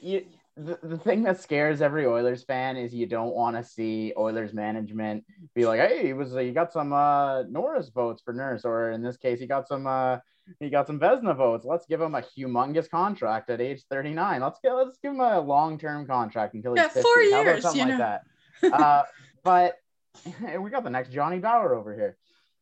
you, 0.00 0.24
the, 0.56 0.78
the 0.82 0.98
thing 0.98 1.22
that 1.22 1.40
scares 1.40 1.80
every 1.80 2.04
Oilers 2.06 2.42
fan 2.42 2.76
is 2.76 2.92
you 2.92 3.06
don't 3.06 3.34
want 3.34 3.56
to 3.56 3.62
see 3.62 4.12
Oilers 4.16 4.52
management 4.52 5.24
be 5.54 5.66
like, 5.66 5.80
hey, 5.80 6.06
he 6.06 6.12
was 6.12 6.32
he 6.34 6.50
got 6.50 6.72
some 6.72 6.92
uh, 6.92 7.42
Norris 7.44 7.88
votes 7.90 8.22
for 8.24 8.34
Nurse, 8.34 8.64
or 8.64 8.90
in 8.90 9.02
this 9.02 9.16
case, 9.16 9.38
he 9.38 9.46
got 9.46 9.68
some 9.68 9.86
uh, 9.86 10.18
he 10.60 10.70
got 10.70 10.86
some 10.86 10.98
Vezina 10.98 11.36
votes. 11.36 11.64
Let's 11.64 11.86
give 11.86 12.00
him 12.00 12.14
a 12.14 12.22
humongous 12.22 12.88
contract 12.88 13.50
at 13.50 13.60
age 13.60 13.82
39. 13.90 14.40
Let's 14.40 14.58
get 14.62 14.72
let's 14.72 14.98
give 14.98 15.12
him 15.12 15.20
a 15.20 15.40
long 15.40 15.78
term 15.78 16.06
contract 16.06 16.54
until 16.54 16.74
he's 16.74 16.82
Yeah, 16.82 16.88
50. 16.88 17.02
four 17.02 17.22
years, 17.22 17.62
something 17.62 17.88
you 17.88 17.98
like 17.98 17.98
that? 17.98 18.22
Uh, 18.72 19.04
but 19.44 19.76
we 20.60 20.68
got 20.68 20.82
the 20.82 20.90
next 20.90 21.12
Johnny 21.12 21.38
Bower 21.38 21.74
over 21.74 21.94
here. 21.94 22.16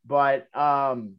But 0.04 0.54
um, 0.54 1.14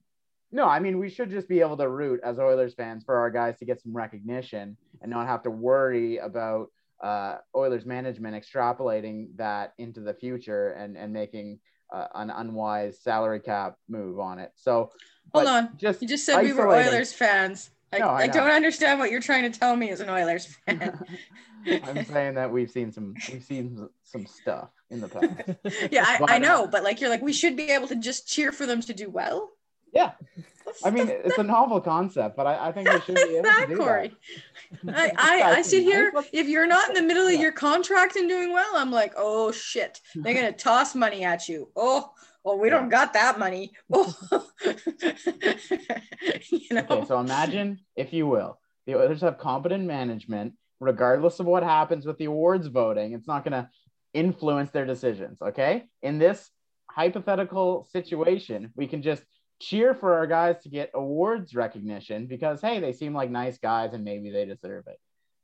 no, 0.51 0.67
I 0.67 0.79
mean 0.79 0.99
we 0.99 1.09
should 1.09 1.29
just 1.31 1.49
be 1.49 1.61
able 1.61 1.77
to 1.77 1.89
root 1.89 2.19
as 2.23 2.39
Oilers 2.39 2.73
fans 2.75 3.03
for 3.03 3.17
our 3.17 3.31
guys 3.31 3.57
to 3.57 3.65
get 3.65 3.81
some 3.81 3.95
recognition 3.95 4.77
and 5.01 5.09
not 5.09 5.27
have 5.27 5.43
to 5.43 5.49
worry 5.49 6.17
about 6.17 6.67
uh, 7.01 7.37
Oilers 7.55 7.85
management 7.85 8.35
extrapolating 8.35 9.29
that 9.37 9.73
into 9.77 9.99
the 10.01 10.13
future 10.13 10.69
and 10.71 10.95
and 10.95 11.11
making 11.11 11.59
uh, 11.93 12.07
an 12.15 12.29
unwise 12.29 12.99
salary 13.01 13.39
cap 13.39 13.77
move 13.89 14.19
on 14.19 14.39
it. 14.39 14.51
So 14.55 14.91
Hold 15.33 15.47
on. 15.47 15.69
just 15.77 16.01
You 16.01 16.07
just 16.07 16.25
said 16.25 16.41
we 16.41 16.53
were 16.53 16.67
Oilers 16.69 17.13
fans. 17.13 17.69
I, 17.93 17.99
No, 17.99 18.07
I 18.09 18.23
I, 18.23 18.27
don't 18.27 18.49
understand 18.51 18.99
what 18.99 19.11
you're 19.11 19.21
trying 19.21 19.49
to 19.51 19.57
tell 19.59 19.75
me 19.75 19.89
as 19.91 19.99
an 20.01 20.09
Oilers 20.09 20.45
fan. 20.65 20.99
I'm 21.67 22.05
saying 22.05 22.35
that 22.35 22.51
we've 22.51 22.69
seen 22.71 22.91
some 22.91 23.13
we've 23.31 23.43
seen 23.43 23.87
some 24.03 24.25
stuff 24.25 24.69
in 24.89 25.01
the 25.01 25.07
past. 25.07 25.89
yeah, 25.91 26.05
I, 26.05 26.35
I 26.35 26.37
know, 26.37 26.67
but 26.67 26.83
like 26.83 27.01
you're 27.01 27.09
like 27.09 27.21
we 27.21 27.33
should 27.33 27.55
be 27.57 27.71
able 27.71 27.87
to 27.87 27.95
just 27.95 28.27
cheer 28.27 28.51
for 28.51 28.65
them 28.65 28.81
to 28.81 28.93
do 28.93 29.09
well. 29.09 29.49
Yeah, 29.93 30.11
What's 30.63 30.85
I 30.85 30.91
mean 30.91 31.07
it's 31.09 31.37
a 31.37 31.43
novel 31.57 31.79
concept, 31.81 32.35
but 32.35 32.45
I, 32.45 32.67
I 32.67 32.71
think 32.71 32.89
we 32.91 32.99
should 33.01 33.15
be 33.15 33.37
able 33.37 33.49
to 33.49 33.65
do 33.67 33.77
Corey. 33.77 34.13
that. 34.83 35.13
I, 35.17 35.41
I, 35.43 35.51
I 35.57 35.61
sit 35.61 35.83
here. 35.83 36.11
If 36.33 36.47
you're 36.47 36.67
not 36.67 36.89
in 36.89 36.95
the 36.95 37.01
middle 37.01 37.25
of 37.25 37.33
Yeah. 37.33 37.39
your 37.39 37.51
contract 37.53 38.15
and 38.17 38.27
doing 38.29 38.51
well, 38.53 38.71
I'm 38.75 38.91
like, 38.91 39.13
oh 39.17 39.51
shit, 39.51 40.01
they're 40.13 40.33
gonna 40.33 40.51
toss 40.51 40.93
money 40.93 41.23
at 41.23 41.47
you. 41.49 41.69
Oh, 41.75 42.11
oh, 42.47 42.55
we 42.57 42.69
don't 42.69 42.89
got 42.89 43.13
that 43.13 43.39
money. 43.39 43.71
You 46.49 46.75
know. 46.75 46.85
Okay, 46.89 47.05
so 47.05 47.19
imagine, 47.19 47.79
if 47.95 48.13
you 48.13 48.27
will, 48.27 48.59
the 48.85 48.95
Oilers 48.95 49.21
have 49.21 49.37
competent 49.37 49.85
management, 49.85 50.53
regardless 50.79 51.39
of 51.39 51.45
what 51.45 51.63
happens 51.63 52.05
with 52.05 52.17
the 52.17 52.25
awards 52.25 52.67
voting. 52.67 53.13
It's 53.13 53.27
not 53.27 53.43
going 53.43 53.53
to 53.53 53.69
influence 54.13 54.71
their 54.71 54.85
decisions. 54.85 55.41
Okay, 55.41 55.85
in 56.01 56.19
this 56.19 56.49
hypothetical 56.89 57.87
situation, 57.91 58.71
we 58.75 58.87
can 58.87 59.01
just 59.01 59.23
cheer 59.59 59.93
for 59.93 60.15
our 60.15 60.27
guys 60.27 60.61
to 60.63 60.69
get 60.69 60.91
awards 60.93 61.55
recognition 61.55 62.27
because 62.27 62.61
hey, 62.61 62.79
they 62.79 62.93
seem 62.93 63.13
like 63.13 63.29
nice 63.29 63.57
guys 63.57 63.93
and 63.93 64.03
maybe 64.03 64.31
they 64.31 64.45
deserve 64.45 64.85
it. 64.87 64.99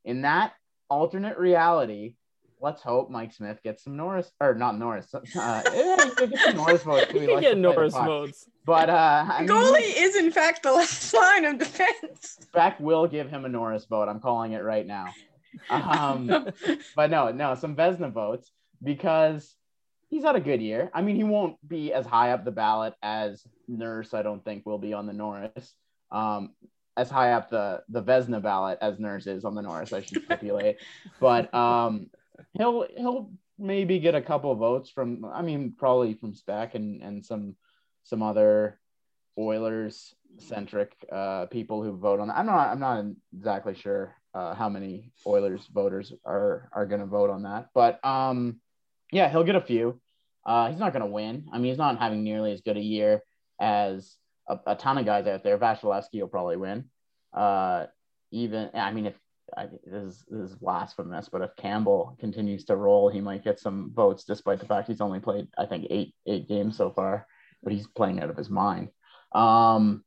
In 0.05 0.21
that 0.23 0.53
alternate 0.89 1.37
reality. 1.37 2.15
Let's 2.63 2.81
hope 2.81 3.09
Mike 3.09 3.33
Smith 3.33 3.61
gets 3.61 3.83
some 3.83 3.97
Norris 3.97 4.31
or 4.39 4.55
not 4.55 4.79
Norris. 4.79 5.13
Uh, 5.13 5.19
yeah, 5.35 5.97
get 6.17 6.39
some 6.39 6.55
Norris 6.55 6.83
votes. 6.83 7.11
too. 7.11 7.19
He 7.19 7.27
get 7.27 7.33
to 7.33 7.39
play 7.41 7.49
the 7.49 7.59
Norris 7.59 7.93
votes. 7.93 8.45
But 8.65 8.89
uh, 8.89 9.25
I 9.29 9.39
mean, 9.41 9.49
Goalie 9.49 9.93
is 9.97 10.15
in 10.15 10.31
fact 10.31 10.63
the 10.63 10.71
last 10.73 11.13
line 11.13 11.43
of 11.43 11.59
defense. 11.59 12.37
Beck 12.53 12.79
will 12.79 13.05
give 13.05 13.29
him 13.29 13.43
a 13.43 13.49
Norris 13.49 13.83
vote. 13.83 14.07
I'm 14.07 14.21
calling 14.21 14.53
it 14.53 14.63
right 14.63 14.87
now. 14.87 15.07
Um, 15.69 16.27
but 16.95 17.11
no, 17.11 17.31
no, 17.31 17.55
some 17.55 17.75
Vezina 17.75 18.13
votes 18.13 18.49
because 18.81 19.57
he's 20.09 20.23
had 20.23 20.37
a 20.37 20.39
good 20.39 20.61
year. 20.61 20.89
I 20.93 21.01
mean, 21.01 21.17
he 21.17 21.25
won't 21.25 21.57
be 21.67 21.91
as 21.91 22.05
high 22.05 22.31
up 22.31 22.45
the 22.45 22.51
ballot 22.51 22.93
as 23.03 23.45
Nurse. 23.67 24.13
I 24.13 24.21
don't 24.21 24.43
think 24.43 24.65
will 24.65 24.77
be 24.77 24.93
on 24.93 25.05
the 25.05 25.13
Norris. 25.13 25.73
Um, 26.13 26.51
as 26.95 27.09
high 27.09 27.33
up 27.33 27.49
the 27.49 27.83
the 27.89 28.01
Vezina 28.01 28.41
ballot 28.41 28.77
as 28.79 28.99
Nurse 28.99 29.27
is 29.27 29.43
on 29.43 29.53
the 29.53 29.61
Norris. 29.61 29.91
I 29.91 30.01
should 30.01 30.23
stipulate, 30.23 30.77
but 31.19 31.53
um, 31.53 32.09
he'll 32.53 32.85
he'll 32.95 33.31
maybe 33.57 33.99
get 33.99 34.15
a 34.15 34.21
couple 34.21 34.53
votes 34.55 34.89
from. 34.89 35.25
I 35.25 35.41
mean, 35.41 35.73
probably 35.77 36.13
from 36.13 36.33
Speck 36.33 36.75
and 36.75 37.01
and 37.01 37.25
some 37.25 37.55
some 38.03 38.21
other 38.21 38.79
Oilers 39.37 40.13
centric 40.39 40.93
uh, 41.11 41.45
people 41.47 41.83
who 41.83 41.97
vote 41.97 42.19
on 42.19 42.27
that. 42.27 42.37
I'm 42.37 42.45
not 42.45 42.69
I'm 42.69 42.79
not 42.79 43.05
exactly 43.35 43.75
sure 43.75 44.15
uh, 44.33 44.53
how 44.55 44.69
many 44.69 45.11
Oilers 45.25 45.67
voters 45.73 46.13
are 46.25 46.69
are 46.73 46.85
going 46.85 47.01
to 47.01 47.07
vote 47.07 47.29
on 47.29 47.43
that, 47.43 47.69
but 47.73 48.03
um, 48.05 48.59
yeah, 49.11 49.29
he'll 49.29 49.43
get 49.43 49.55
a 49.55 49.61
few. 49.61 49.99
Uh, 50.45 50.69
he's 50.69 50.79
not 50.79 50.91
going 50.91 51.05
to 51.05 51.11
win. 51.11 51.47
I 51.53 51.57
mean, 51.57 51.71
he's 51.71 51.77
not 51.77 51.99
having 51.99 52.23
nearly 52.23 52.51
as 52.51 52.61
good 52.61 52.75
a 52.75 52.81
year 52.81 53.23
as 53.61 54.17
a, 54.47 54.59
a 54.67 54.75
ton 54.75 54.97
of 54.97 55.05
guys 55.05 55.25
out 55.25 55.43
there. 55.43 55.57
Vasilevskiy 55.57 56.19
will 56.19 56.27
probably 56.27 56.57
win. 56.57 56.85
Uh, 57.31 57.85
even 58.31 58.69
I 58.73 58.91
mean, 58.91 59.05
if 59.05 59.15
I, 59.57 59.67
this, 59.85 60.03
is, 60.03 60.23
this 60.29 60.51
is 60.51 60.55
blasphemous, 60.55 61.29
but 61.29 61.41
if 61.41 61.55
Campbell 61.55 62.15
continues 62.19 62.65
to 62.65 62.75
roll, 62.75 63.09
he 63.09 63.21
might 63.21 63.43
get 63.43 63.59
some 63.59 63.91
votes, 63.93 64.23
despite 64.23 64.59
the 64.59 64.65
fact 64.65 64.87
he's 64.87 65.01
only 65.01 65.19
played 65.19 65.47
I 65.57 65.65
think 65.65 65.87
eight 65.89 66.13
eight 66.25 66.47
games 66.47 66.77
so 66.77 66.91
far, 66.91 67.27
but 67.63 67.73
he's 67.73 67.87
playing 67.87 68.19
out 68.21 68.29
of 68.29 68.37
his 68.37 68.49
mind. 68.49 68.89
Um, 69.33 70.03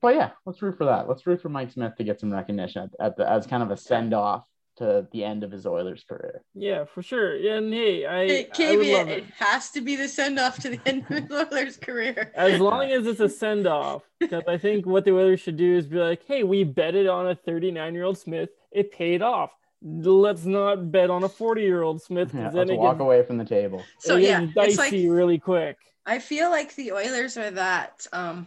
but 0.00 0.14
yeah, 0.14 0.30
let's 0.46 0.62
root 0.62 0.78
for 0.78 0.84
that. 0.86 1.08
Let's 1.08 1.26
root 1.26 1.42
for 1.42 1.48
Mike 1.48 1.72
Smith 1.72 1.96
to 1.96 2.04
get 2.04 2.20
some 2.20 2.32
recognition 2.32 2.82
at, 3.00 3.06
at 3.06 3.16
the, 3.16 3.28
as 3.28 3.46
kind 3.46 3.62
of 3.62 3.70
a 3.70 3.76
send 3.76 4.14
off 4.14 4.44
to 4.76 5.08
the 5.10 5.24
end 5.24 5.42
of 5.42 5.50
his 5.50 5.66
Oilers 5.66 6.04
career. 6.08 6.40
Yeah, 6.54 6.84
for 6.84 7.02
sure. 7.02 7.34
And 7.34 7.72
hey, 7.74 8.06
I, 8.06 8.26
Hey, 8.26 8.44
I 8.44 8.76
would 8.76 8.86
KB, 8.86 8.92
love 8.92 9.08
it 9.08 9.18
it. 9.18 9.24
has 9.36 9.70
to 9.72 9.80
be 9.80 9.96
the 9.96 10.06
send 10.06 10.38
off 10.38 10.60
to 10.60 10.70
the 10.70 10.80
end 10.86 11.04
of 11.10 11.28
the 11.28 11.48
Oilers' 11.52 11.76
career. 11.76 12.30
As 12.36 12.60
long 12.60 12.90
as 12.92 13.04
it's 13.06 13.18
a 13.18 13.28
send 13.28 13.66
off, 13.66 14.02
because 14.20 14.44
I 14.46 14.56
think 14.56 14.86
what 14.86 15.04
the 15.04 15.12
Oilers 15.14 15.40
should 15.40 15.56
do 15.56 15.76
is 15.76 15.86
be 15.88 15.96
like, 15.96 16.22
hey, 16.26 16.44
we 16.44 16.62
betted 16.62 17.08
on 17.08 17.26
a 17.28 17.34
39 17.34 17.92
year 17.94 18.04
old 18.04 18.18
Smith. 18.18 18.50
It 18.72 18.92
paid 18.92 19.22
off. 19.22 19.50
Let's 19.82 20.44
not 20.44 20.90
bet 20.90 21.08
on 21.10 21.22
a 21.24 21.28
40 21.28 21.62
year 21.62 21.82
old 21.82 22.02
Smith 22.02 22.30
Yeah, 22.34 22.40
because 22.40 22.54
let's 22.54 22.68
then 22.68 22.76
it 22.76 22.80
walk 22.80 22.96
gets, 22.96 23.02
away 23.02 23.22
from 23.22 23.38
the 23.38 23.44
table. 23.44 23.82
So 24.00 24.16
it 24.16 24.22
yeah, 24.24 24.40
gets 24.46 24.70
it's 24.70 24.78
like 24.78 24.90
dicey 24.90 25.08
really 25.08 25.38
quick. 25.38 25.76
I 26.04 26.18
feel 26.18 26.50
like 26.50 26.74
the 26.74 26.92
Oilers 26.92 27.36
are 27.36 27.50
that 27.52 28.06
um 28.12 28.46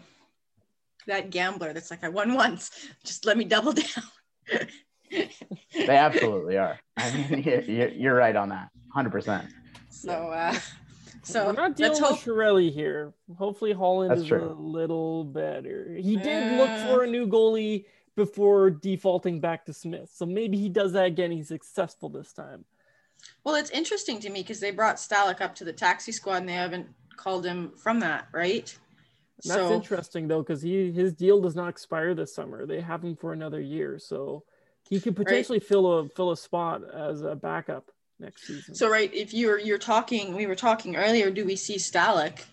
that 1.07 1.29
gambler 1.29 1.73
that's 1.73 1.89
like 1.89 2.03
I 2.03 2.09
won 2.09 2.33
once, 2.33 2.69
just 3.05 3.25
let 3.25 3.37
me 3.37 3.45
double 3.45 3.71
down. 4.51 4.67
They 5.09 5.87
absolutely 5.89 6.57
are. 6.57 6.79
I 6.97 7.11
mean, 7.15 7.43
you're, 7.45 7.61
you're, 7.61 7.89
you're 7.89 8.15
right 8.15 8.35
on 8.35 8.49
that, 8.49 8.69
hundred 8.93 9.11
percent. 9.11 9.47
So 9.89 10.11
uh 10.11 10.55
so 11.23 11.45
We're 11.45 11.51
not 11.53 11.79
let's 11.79 11.99
dealing 11.99 12.03
hope 12.15 12.25
with 12.25 12.35
Chiarelli 12.35 12.73
here. 12.73 13.13
Hopefully, 13.37 13.73
Holland 13.73 14.11
That's 14.11 14.21
is 14.21 14.27
true. 14.27 14.51
a 14.51 14.53
little 14.53 15.23
better. 15.23 15.95
He 15.95 16.15
did 16.17 16.57
look 16.57 16.69
Uh. 16.69 16.87
for 16.87 17.03
a 17.03 17.07
new 17.07 17.27
goalie 17.27 17.85
before 18.15 18.69
defaulting 18.69 19.39
back 19.39 19.65
to 19.65 19.73
Smith, 19.73 20.11
so 20.13 20.25
maybe 20.25 20.57
he 20.57 20.69
does 20.69 20.93
that 20.93 21.05
again. 21.05 21.31
He's 21.31 21.47
successful 21.47 22.09
this 22.09 22.33
time. 22.33 22.65
well 23.43 23.55
it's 23.55 23.69
interesting 23.71 24.19
to 24.19 24.29
me 24.29 24.41
because 24.41 24.59
they 24.59 24.71
brought 24.71 24.97
Stalock 24.97 25.41
up 25.41 25.55
to 25.55 25.63
the 25.63 25.73
taxi 25.73 26.11
squad 26.11 26.37
and 26.37 26.49
they 26.49 26.53
haven't 26.53 26.87
called 27.15 27.45
him 27.45 27.71
from 27.77 27.99
that, 27.99 28.27
right? 28.31 28.75
That's 29.43 29.55
so 29.55 29.73
interesting 29.73 30.27
though, 30.27 30.41
because 30.41 30.61
he 30.61 30.91
his 30.91 31.13
deal 31.13 31.41
does 31.41 31.55
not 31.55 31.69
expire 31.69 32.13
this 32.13 32.33
summer. 32.33 32.65
They 32.65 32.81
have 32.81 33.03
him 33.03 33.15
for 33.15 33.33
another 33.33 33.59
year, 33.59 33.97
so 33.97 34.43
he 34.87 34.99
could 34.99 35.15
potentially 35.15 35.59
fill 35.59 35.99
a 35.99 36.09
fill 36.09 36.31
a 36.31 36.37
spot 36.37 36.81
as 36.93 37.21
a 37.21 37.35
backup 37.35 37.89
next 38.19 38.45
season. 38.45 38.75
so 38.75 38.89
right, 38.89 39.11
if 39.13 39.33
you're 39.33 39.57
you're 39.57 39.79
talking 39.79 40.35
we 40.35 40.45
were 40.45 40.55
talking 40.55 40.95
earlier, 40.95 41.31
do 41.31 41.45
we 41.45 41.55
see 41.55 41.77
Stalock? 41.77 42.43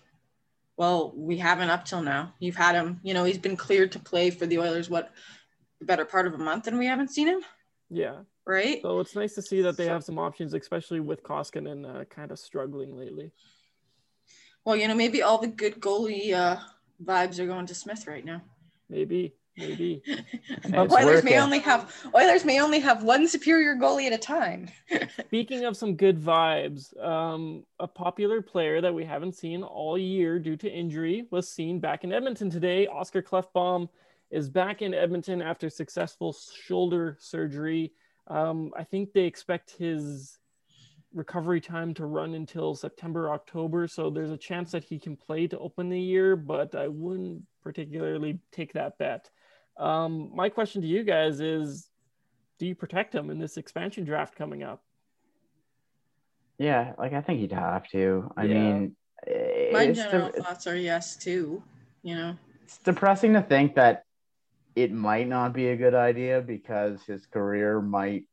Well, 0.77 1.13
we 1.15 1.37
haven't 1.37 1.69
up 1.69 1.85
till 1.85 2.01
now. 2.01 2.33
You've 2.39 2.55
had 2.55 2.73
him, 2.73 3.01
you 3.03 3.13
know, 3.13 3.25
he's 3.25 3.37
been 3.37 3.57
cleared 3.57 3.91
to 3.91 3.99
play 3.99 4.29
for 4.29 4.45
the 4.45 4.59
Oilers 4.59 4.89
what 4.89 5.11
the 5.79 5.85
better 5.85 6.05
part 6.05 6.27
of 6.27 6.33
a 6.33 6.37
month 6.37 6.67
and 6.67 6.77
we 6.77 6.85
haven't 6.85 7.09
seen 7.09 7.27
him, 7.27 7.41
yeah, 7.89 8.17
right? 8.45 8.81
so 8.81 8.99
it's 8.99 9.15
nice 9.15 9.33
to 9.35 9.41
see 9.41 9.61
that 9.61 9.77
they 9.77 9.85
So- 9.85 9.93
have 9.93 10.03
some 10.03 10.19
options, 10.19 10.53
especially 10.53 10.99
with 10.99 11.23
Koskinen 11.23 12.01
uh, 12.01 12.05
kind 12.05 12.31
of 12.31 12.39
struggling 12.39 12.95
lately. 12.97 13.31
Well, 14.65 14.75
you 14.75 14.87
know, 14.87 14.95
maybe 14.95 15.21
all 15.23 15.37
the 15.37 15.47
good 15.47 15.79
goalie 15.79 16.33
uh, 16.33 16.57
vibes 17.03 17.39
are 17.39 17.47
going 17.47 17.65
to 17.67 17.73
Smith 17.75 18.05
right 18.07 18.23
now. 18.25 18.41
Maybe, 18.89 19.33
maybe. 19.57 20.03
It's 20.71 20.93
Oilers 20.93 21.23
may 21.23 21.39
only 21.39 21.59
have 21.59 21.93
Oilers 22.13 22.43
may 22.43 22.59
only 22.59 22.79
have 22.79 23.03
one 23.03 23.27
superior 23.27 23.75
goalie 23.75 24.05
at 24.07 24.13
a 24.13 24.17
time. 24.17 24.67
Speaking 25.27 25.63
of 25.65 25.77
some 25.77 25.95
good 25.95 26.19
vibes, 26.19 26.95
um, 27.01 27.63
a 27.79 27.87
popular 27.87 28.41
player 28.41 28.81
that 28.81 28.93
we 28.93 29.05
haven't 29.05 29.35
seen 29.35 29.63
all 29.63 29.97
year 29.97 30.37
due 30.39 30.57
to 30.57 30.69
injury 30.69 31.25
was 31.31 31.47
seen 31.49 31.79
back 31.79 32.03
in 32.03 32.11
Edmonton 32.11 32.49
today. 32.49 32.85
Oscar 32.87 33.21
Klefbom 33.21 33.87
is 34.31 34.49
back 34.49 34.81
in 34.81 34.93
Edmonton 34.93 35.41
after 35.41 35.69
successful 35.69 36.33
shoulder 36.33 37.17
surgery. 37.19 37.91
Um, 38.27 38.71
I 38.77 38.83
think 38.83 39.13
they 39.13 39.23
expect 39.25 39.71
his 39.71 40.37
recovery 41.13 41.59
time 41.59 41.93
to 41.95 42.05
run 42.05 42.35
until 42.35 42.75
September, 42.75 43.31
October. 43.31 43.87
So 43.87 44.09
there's 44.11 44.29
a 44.29 44.37
chance 44.37 44.71
that 44.71 44.83
he 44.83 44.99
can 44.99 45.15
play 45.15 45.47
to 45.47 45.57
open 45.57 45.89
the 45.89 45.99
year, 45.99 46.35
but 46.35 46.75
I 46.75 46.87
wouldn't 46.87 47.41
particularly 47.63 48.39
take 48.51 48.73
that 48.73 48.97
bet. 48.99 49.29
Um, 49.77 50.31
my 50.35 50.49
question 50.49 50.81
to 50.81 50.87
you 50.87 51.03
guys 51.03 51.39
is 51.39 51.89
do 52.59 52.67
you 52.67 52.75
protect 52.75 53.15
him 53.15 53.29
in 53.31 53.39
this 53.39 53.57
expansion 53.57 54.03
draft 54.03 54.35
coming 54.35 54.61
up? 54.61 54.83
Yeah, 56.57 56.93
like 56.97 57.13
I 57.13 57.21
think 57.21 57.39
he'd 57.39 57.53
have 57.53 57.87
to. 57.89 58.31
I 58.35 58.43
Yeah. 58.43 58.53
mean, 58.53 58.95
My 59.71 59.91
general 59.91 60.31
the- 60.31 60.43
thoughts 60.43 60.67
are 60.67 60.75
yes 60.75 61.15
too. 61.17 61.63
You 62.03 62.15
know, 62.15 62.37
it's 62.63 62.77
depressing 62.77 63.33
to 63.33 63.41
think 63.41 63.75
that 63.75 64.03
it 64.75 64.91
might 64.91 65.27
not 65.27 65.53
be 65.53 65.69
a 65.69 65.75
good 65.75 65.95
idea 65.95 66.41
because 66.41 67.03
his 67.03 67.25
career 67.25 67.81
might 67.81 68.25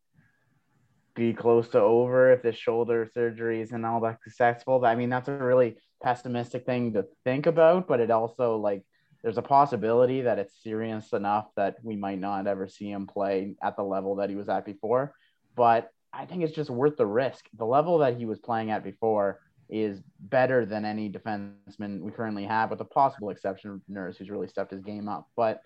be 1.14 1.32
close 1.32 1.68
to 1.68 1.80
over 1.80 2.30
if 2.30 2.42
the 2.42 2.52
shoulder 2.52 3.08
surgery 3.12 3.60
isn't 3.62 3.84
all 3.84 4.00
that 4.00 4.22
successful. 4.22 4.84
I 4.84 4.94
mean, 4.94 5.08
that's 5.08 5.28
a 5.28 5.32
really 5.32 5.78
pessimistic 6.02 6.66
thing 6.66 6.92
to 6.92 7.06
think 7.24 7.46
about, 7.46 7.88
but 7.88 8.00
it 8.00 8.10
also 8.10 8.56
like 8.56 8.84
there's 9.22 9.38
a 9.38 9.42
possibility 9.42 10.22
that 10.22 10.38
it's 10.38 10.62
serious 10.62 11.12
enough 11.12 11.46
that 11.56 11.76
we 11.82 11.96
might 11.96 12.20
not 12.20 12.46
ever 12.46 12.68
see 12.68 12.90
him 12.90 13.06
play 13.06 13.56
at 13.62 13.76
the 13.76 13.82
level 13.82 14.16
that 14.16 14.30
he 14.30 14.36
was 14.36 14.48
at 14.48 14.64
before. 14.64 15.14
But 15.56 15.90
I 16.12 16.26
think 16.26 16.44
it's 16.44 16.54
just 16.54 16.70
worth 16.70 16.96
the 16.96 17.06
risk. 17.06 17.46
The 17.56 17.66
level 17.66 17.98
that 17.98 18.16
he 18.16 18.26
was 18.26 18.38
playing 18.38 18.70
at 18.70 18.84
before 18.84 19.40
is 19.68 20.00
better 20.20 20.64
than 20.64 20.84
any 20.84 21.10
defenseman 21.10 22.00
we 22.00 22.12
currently 22.12 22.44
have, 22.44 22.70
with 22.70 22.78
the 22.78 22.84
possible 22.84 23.30
exception 23.30 23.70
of 23.70 23.80
Nurse, 23.88 24.16
who's 24.16 24.30
really 24.30 24.48
stepped 24.48 24.70
his 24.70 24.82
game 24.82 25.08
up. 25.08 25.28
But 25.34 25.62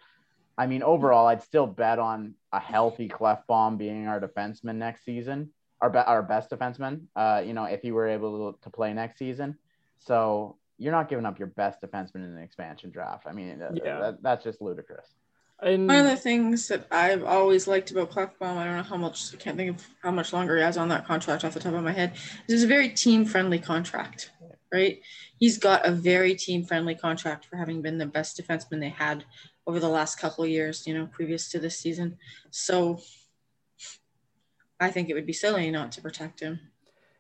I 0.61 0.67
mean, 0.67 0.83
overall, 0.83 1.27
I'd 1.27 1.43
still 1.43 1.67
bet 1.67 1.99
on 1.99 2.35
a 2.53 2.61
healthy 2.61 3.09
Klefbom 3.09 3.79
being 3.79 4.07
our 4.07 4.21
defenseman 4.21 4.75
next 4.77 5.07
season, 5.07 5.49
our, 5.81 5.89
be- 5.89 5.99
our 6.01 6.23
best 6.23 6.51
defenseman, 6.51 7.05
uh, 7.17 7.43
you 7.43 7.55
know, 7.55 7.65
if 7.65 7.81
he 7.81 7.93
were 7.93 8.07
able 8.07 8.53
to 8.53 8.69
play 8.69 8.93
next 8.93 9.17
season. 9.17 9.57
So 10.01 10.59
you're 10.77 10.93
not 10.93 11.09
giving 11.09 11.25
up 11.25 11.39
your 11.39 11.49
best 11.49 11.81
defenseman 11.81 12.17
in 12.17 12.37
an 12.37 12.43
expansion 12.43 12.91
draft. 12.91 13.27
I 13.27 13.33
mean, 13.33 13.59
yeah. 13.83 14.01
that, 14.01 14.23
that's 14.23 14.45
just 14.45 14.61
ludicrous. 14.61 15.07
And 15.63 15.89
one 15.89 15.97
of 16.01 16.05
the 16.05 16.17
things 16.17 16.69
that 16.69 16.87
I've 16.91 17.25
always 17.25 17.67
liked 17.67 17.91
about 17.91 18.11
Klefbom, 18.11 18.59
I 18.59 18.65
don't 18.65 18.77
know 18.77 18.83
how 18.83 18.99
much, 18.99 19.33
I 19.33 19.39
can't 19.39 19.57
think 19.57 19.79
of 19.79 19.87
how 20.03 20.11
much 20.11 20.35
longer 20.35 20.59
he 20.59 20.63
has 20.63 20.77
on 20.77 20.91
that 20.91 21.07
contract 21.07 21.43
off 21.43 21.55
the 21.55 21.61
top 21.61 21.73
of 21.73 21.83
my 21.83 21.93
head, 21.93 22.13
This 22.47 22.57
is 22.57 22.65
a 22.65 22.67
very 22.67 22.91
team 22.91 23.25
friendly 23.25 23.59
contract, 23.59 24.31
right? 24.71 25.01
He's 25.39 25.57
got 25.57 25.87
a 25.87 25.91
very 25.91 26.35
team 26.35 26.65
friendly 26.65 26.95
contract 26.95 27.47
for 27.47 27.57
having 27.57 27.81
been 27.81 27.97
the 27.97 28.05
best 28.05 28.39
defenseman 28.39 28.81
they 28.81 28.91
had 28.91 29.25
over 29.67 29.81
the 29.81 29.89
last 29.89 30.19
couple 30.19 30.45
of 30.45 30.51
years, 30.51 30.87
you 30.87 30.95
know, 30.95 31.07
previous 31.07 31.51
to 31.51 31.59
this 31.59 31.79
season. 31.79 32.17
So 32.51 33.01
I 34.81 34.91
think 34.91 35.09
it 35.09 35.15
would 35.15 35.27
be 35.27 35.33
silly 35.33 35.71
not 35.71 35.93
to 35.93 36.01
protect 36.01 36.41
him. 36.41 36.59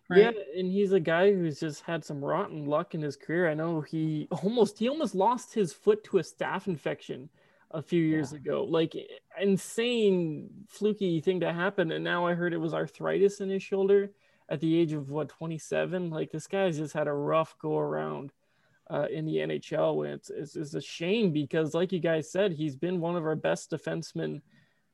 Right? 0.08 0.22
Yeah, 0.22 0.30
and 0.58 0.72
he's 0.72 0.92
a 0.92 0.98
guy 0.98 1.32
who's 1.32 1.60
just 1.60 1.82
had 1.82 2.04
some 2.04 2.24
rotten 2.24 2.66
luck 2.66 2.94
in 2.96 3.02
his 3.02 3.16
career. 3.16 3.48
I 3.48 3.54
know 3.54 3.80
he 3.80 4.26
almost 4.42 4.78
he 4.78 4.88
almost 4.88 5.14
lost 5.14 5.54
his 5.54 5.72
foot 5.72 6.02
to 6.04 6.18
a 6.18 6.22
staph 6.22 6.66
infection 6.66 7.28
a 7.70 7.80
few 7.80 8.02
years 8.02 8.32
yeah. 8.32 8.38
ago. 8.38 8.64
Like 8.64 8.96
insane 9.40 10.50
fluky 10.68 11.20
thing 11.20 11.40
to 11.40 11.52
happen. 11.52 11.92
And 11.92 12.02
now 12.02 12.26
I 12.26 12.34
heard 12.34 12.52
it 12.52 12.58
was 12.58 12.74
arthritis 12.74 13.40
in 13.40 13.48
his 13.48 13.62
shoulder 13.62 14.10
at 14.48 14.58
the 14.58 14.76
age 14.76 14.92
of 14.92 15.10
what 15.10 15.28
27. 15.28 16.10
Like 16.10 16.32
this 16.32 16.48
guy's 16.48 16.78
just 16.78 16.94
had 16.94 17.06
a 17.06 17.12
rough 17.12 17.54
go 17.60 17.78
around 17.78 18.32
uh, 18.90 19.06
in 19.10 19.24
the 19.24 19.36
NHL. 19.36 20.04
And 20.04 20.14
it's, 20.14 20.30
it's, 20.30 20.56
it's 20.56 20.74
a 20.74 20.80
shame 20.80 21.32
because, 21.32 21.74
like 21.74 21.92
you 21.92 22.00
guys 22.00 22.30
said, 22.30 22.52
he's 22.52 22.76
been 22.76 23.00
one 23.00 23.16
of 23.16 23.24
our 23.24 23.36
best 23.36 23.70
defensemen 23.70 24.42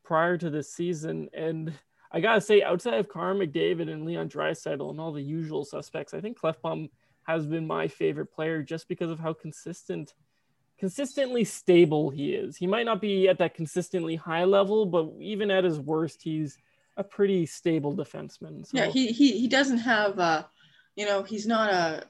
prior 0.05 0.37
to 0.37 0.51
this 0.51 0.73
season. 0.73 1.29
And 1.33 1.73
I 2.13 2.21
gotta 2.21 2.41
say, 2.41 2.63
outside 2.63 3.01
of 3.01 3.09
Connor 3.09 3.47
McDavid 3.47 3.91
and 3.91 4.05
Leon 4.05 4.29
Draisaitl 4.29 4.91
and 4.91 5.01
all 5.01 5.13
the 5.13 5.23
usual 5.23 5.65
suspects, 5.65 6.15
I 6.15 6.21
think 6.21 6.39
Klefbom 6.39 6.91
has 7.25 7.47
been 7.47 7.67
my 7.67 7.89
favorite 7.89 8.27
player 8.27 8.63
just 8.63 8.87
because 8.87 9.11
of 9.11 9.19
how 9.19 9.33
consistent 9.33 10.15
consistently 10.79 11.43
stable 11.43 12.11
he 12.11 12.35
is. 12.35 12.57
He 12.57 12.67
might 12.67 12.85
not 12.85 13.01
be 13.01 13.29
at 13.29 13.39
that 13.39 13.55
consistently 13.55 14.15
high 14.15 14.45
level, 14.45 14.85
but 14.85 15.11
even 15.19 15.51
at 15.51 15.65
his 15.65 15.81
worst, 15.81 16.23
he's 16.23 16.59
a 16.99 17.03
pretty 17.03 17.47
stable 17.47 17.97
defenseman. 17.97 18.67
So. 18.67 18.77
Yeah, 18.77 18.87
he, 18.87 19.09
he 19.09 19.39
he 19.39 19.49
doesn't 19.49 19.79
have 19.79 20.19
a, 20.19 20.47
you 20.95 21.07
know, 21.07 21.23
he's 21.23 21.47
not 21.47 21.73
a, 21.73 22.05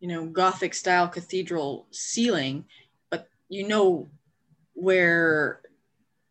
you 0.00 0.08
know, 0.08 0.26
gothic 0.26 0.74
style 0.74 1.08
cathedral 1.08 1.86
ceiling, 1.90 2.64
but 3.10 3.28
you 3.48 3.68
know 3.68 4.08
where 4.74 5.60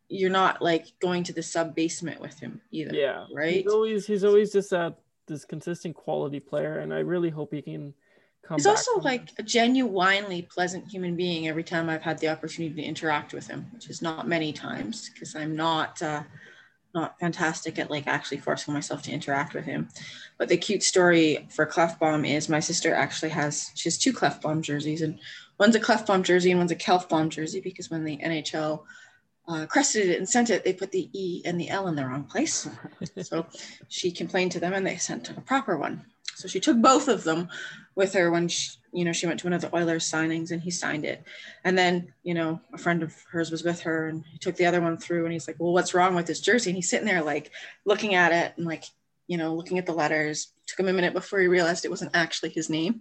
you're 0.08 0.30
not 0.30 0.60
like 0.60 0.86
going 1.00 1.22
to 1.22 1.32
the 1.32 1.42
sub 1.42 1.74
basement 1.74 2.20
with 2.20 2.38
him 2.40 2.60
either. 2.72 2.94
Yeah. 2.94 3.26
Right. 3.32 3.62
He's 3.62 3.72
always 3.72 4.06
he's 4.06 4.24
always 4.24 4.52
just 4.52 4.70
that 4.70 4.98
this 5.26 5.44
consistent 5.44 5.94
quality 5.94 6.40
player, 6.40 6.80
and 6.80 6.92
I 6.92 6.98
really 6.98 7.30
hope 7.30 7.54
he 7.54 7.62
can 7.62 7.94
come. 8.42 8.58
He's 8.58 8.66
also 8.66 8.98
like 8.98 9.30
a 9.38 9.42
genuinely 9.42 10.42
pleasant 10.42 10.88
human 10.88 11.16
being 11.16 11.46
every 11.46 11.62
time 11.62 11.88
I've 11.88 12.02
had 12.02 12.18
the 12.18 12.28
opportunity 12.28 12.74
to 12.74 12.82
interact 12.82 13.32
with 13.32 13.46
him, 13.46 13.66
which 13.72 13.88
is 13.88 14.02
not 14.02 14.26
many 14.26 14.52
times 14.52 15.08
because 15.08 15.36
I'm 15.36 15.54
not 15.54 16.02
uh, 16.02 16.24
not 16.94 17.18
fantastic 17.18 17.78
at 17.78 17.90
like 17.90 18.06
actually 18.06 18.38
forcing 18.38 18.74
myself 18.74 19.02
to 19.02 19.12
interact 19.12 19.54
with 19.54 19.64
him. 19.64 19.88
But 20.38 20.48
the 20.48 20.56
cute 20.56 20.82
story 20.82 21.48
for 21.50 21.66
Klefbom 21.66 22.28
is 22.28 22.48
my 22.48 22.60
sister 22.60 22.94
actually 22.94 23.30
has 23.30 23.70
she 23.74 23.88
has 23.88 23.98
two 23.98 24.12
Klefbom 24.12 24.62
jerseys 24.62 25.02
and 25.02 25.18
one's 25.58 25.76
a 25.76 25.80
Klefbom 25.80 26.22
jersey 26.22 26.50
and 26.50 26.58
one's 26.58 26.72
a 26.72 26.76
Kelfbom 26.76 27.28
jersey 27.28 27.60
because 27.60 27.90
when 27.90 28.04
the 28.04 28.16
NHL 28.18 28.82
uh, 29.48 29.66
crested 29.66 30.08
it 30.08 30.18
and 30.18 30.28
sent 30.28 30.50
it, 30.50 30.64
they 30.64 30.72
put 30.72 30.92
the 30.92 31.10
E 31.12 31.42
and 31.44 31.60
the 31.60 31.68
L 31.68 31.88
in 31.88 31.96
the 31.96 32.06
wrong 32.06 32.24
place. 32.24 32.68
so 33.22 33.46
she 33.88 34.10
complained 34.10 34.52
to 34.52 34.60
them 34.60 34.72
and 34.72 34.86
they 34.86 34.96
sent 34.96 35.30
a 35.30 35.40
proper 35.40 35.76
one. 35.76 36.04
So 36.34 36.48
she 36.48 36.60
took 36.60 36.80
both 36.80 37.08
of 37.08 37.24
them 37.24 37.48
with 37.94 38.14
her 38.14 38.30
when 38.30 38.48
she, 38.48 38.70
you 38.92 39.04
know, 39.04 39.12
she 39.12 39.26
went 39.26 39.40
to 39.40 39.46
one 39.46 39.52
of 39.52 39.60
the 39.60 39.74
Oilers 39.74 40.10
signings 40.10 40.50
and 40.50 40.60
he 40.60 40.70
signed 40.70 41.04
it. 41.04 41.24
And 41.64 41.76
then, 41.76 42.12
you 42.22 42.34
know, 42.34 42.60
a 42.72 42.78
friend 42.78 43.02
of 43.02 43.14
hers 43.30 43.50
was 43.50 43.62
with 43.62 43.80
her 43.82 44.08
and 44.08 44.24
he 44.30 44.38
took 44.38 44.56
the 44.56 44.66
other 44.66 44.80
one 44.80 44.96
through 44.96 45.24
and 45.24 45.32
he's 45.32 45.46
like, 45.46 45.56
well, 45.58 45.72
what's 45.72 45.94
wrong 45.94 46.14
with 46.14 46.26
this 46.26 46.40
jersey? 46.40 46.70
And 46.70 46.76
he's 46.76 46.90
sitting 46.90 47.06
there 47.06 47.22
like 47.22 47.50
looking 47.84 48.14
at 48.14 48.32
it 48.32 48.54
and 48.56 48.66
like, 48.66 48.84
you 49.26 49.36
know, 49.36 49.54
looking 49.54 49.78
at 49.78 49.86
the 49.86 49.92
letters. 49.92 50.52
Took 50.66 50.80
him 50.80 50.88
a 50.88 50.92
minute 50.92 51.14
before 51.14 51.40
he 51.40 51.46
realized 51.46 51.84
it 51.84 51.90
wasn't 51.90 52.14
actually 52.14 52.50
his 52.50 52.70
name, 52.70 53.00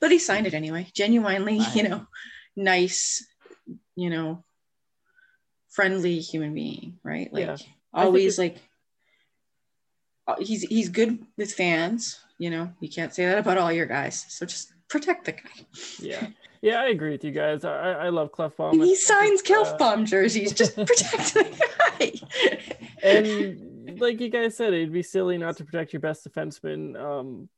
but 0.00 0.10
he 0.10 0.18
signed 0.18 0.46
it 0.46 0.54
anyway. 0.54 0.88
Genuinely, 0.94 1.60
you 1.74 1.82
know, 1.88 2.06
nice, 2.56 3.26
you 3.94 4.10
know, 4.10 4.44
friendly 5.68 6.18
human 6.20 6.54
being, 6.54 6.98
right? 7.02 7.32
Like 7.32 7.46
yeah. 7.46 7.56
always 7.92 8.38
like 8.38 8.58
uh, 10.26 10.36
he's 10.38 10.62
he's 10.62 10.88
good 10.88 11.18
with 11.36 11.52
fans 11.52 12.20
you 12.40 12.48
know, 12.48 12.72
you 12.80 12.88
can't 12.88 13.14
say 13.14 13.26
that 13.26 13.36
about 13.36 13.58
all 13.58 13.70
your 13.70 13.84
guys. 13.84 14.24
So 14.30 14.46
just 14.46 14.72
protect 14.90 15.24
the 15.24 15.32
guy. 15.32 15.66
Yeah. 15.98 16.26
Yeah, 16.62 16.82
I 16.82 16.88
agree 16.88 17.12
with 17.12 17.24
you 17.24 17.30
guys. 17.30 17.64
I, 17.64 17.92
I 17.92 18.08
love 18.10 18.32
Klefbom. 18.32 18.74
He 18.74 18.94
signs 18.94 19.42
Klefbom 19.42 20.02
uh, 20.02 20.04
jerseys. 20.04 20.52
Just 20.52 20.76
protect 20.86 21.32
the 21.32 21.66
guy. 21.98 22.12
and 23.02 23.98
like 23.98 24.20
you 24.20 24.28
guys 24.28 24.56
said, 24.56 24.74
it'd 24.74 24.92
be 24.92 25.02
silly 25.02 25.38
not 25.38 25.56
to 25.56 25.64
protect 25.64 25.94
your 25.94 26.00
best 26.00 26.28
defenseman. 26.28 27.00
Um, 27.00 27.48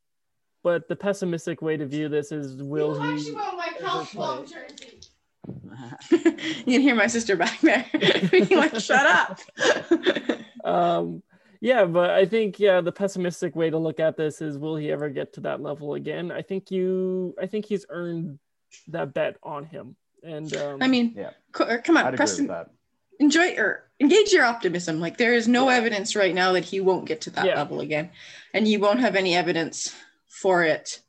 but 0.62 0.87
the 0.87 0.95
pessimistic 0.95 1.62
way 1.62 1.76
to 1.76 1.87
view 1.87 2.09
this 2.09 2.30
is 2.30 2.62
will 2.62 3.01
he? 3.01 3.09
you 3.09 3.24
he 3.24 3.33
my 3.33 3.72
Klefbom 3.80 4.49
jersey? 4.49 5.01
you 6.11 6.74
can 6.74 6.80
hear 6.80 6.95
my 6.95 7.09
sister 7.09 7.35
back 7.35 7.61
there. 7.61 7.85
like, 8.51 8.78
shut 8.78 9.07
up. 9.07 9.41
um, 10.64 11.22
yeah, 11.62 11.84
but 11.84 12.10
I 12.10 12.26
think 12.26 12.58
yeah, 12.58 12.80
the 12.80 12.90
pessimistic 12.90 13.54
way 13.54 13.70
to 13.70 13.78
look 13.78 14.00
at 14.00 14.16
this 14.16 14.42
is 14.42 14.58
will 14.58 14.74
he 14.74 14.90
ever 14.90 15.08
get 15.08 15.32
to 15.34 15.40
that 15.42 15.62
level 15.62 15.94
again? 15.94 16.32
I 16.32 16.42
think 16.42 16.72
you 16.72 17.36
I 17.40 17.46
think 17.46 17.66
he's 17.66 17.86
earned 17.88 18.40
that 18.88 19.14
bet 19.14 19.36
on 19.44 19.64
him. 19.64 19.94
And 20.24 20.54
um, 20.56 20.82
I 20.82 20.88
mean, 20.88 21.14
yeah. 21.16 21.30
come 21.52 21.96
on, 21.96 22.06
I'd 22.06 22.16
Preston, 22.16 22.50
enjoy 23.20 23.54
or 23.54 23.88
engage 24.00 24.32
your 24.32 24.44
optimism. 24.44 24.98
Like 24.98 25.18
there 25.18 25.34
is 25.34 25.46
no 25.46 25.70
yeah. 25.70 25.76
evidence 25.76 26.16
right 26.16 26.34
now 26.34 26.50
that 26.54 26.64
he 26.64 26.80
won't 26.80 27.04
get 27.04 27.20
to 27.22 27.30
that 27.30 27.46
yeah. 27.46 27.54
level 27.54 27.80
again, 27.80 28.10
and 28.52 28.66
you 28.66 28.80
won't 28.80 28.98
have 28.98 29.14
any 29.14 29.36
evidence 29.36 29.94
for 30.26 30.64
it. 30.64 31.00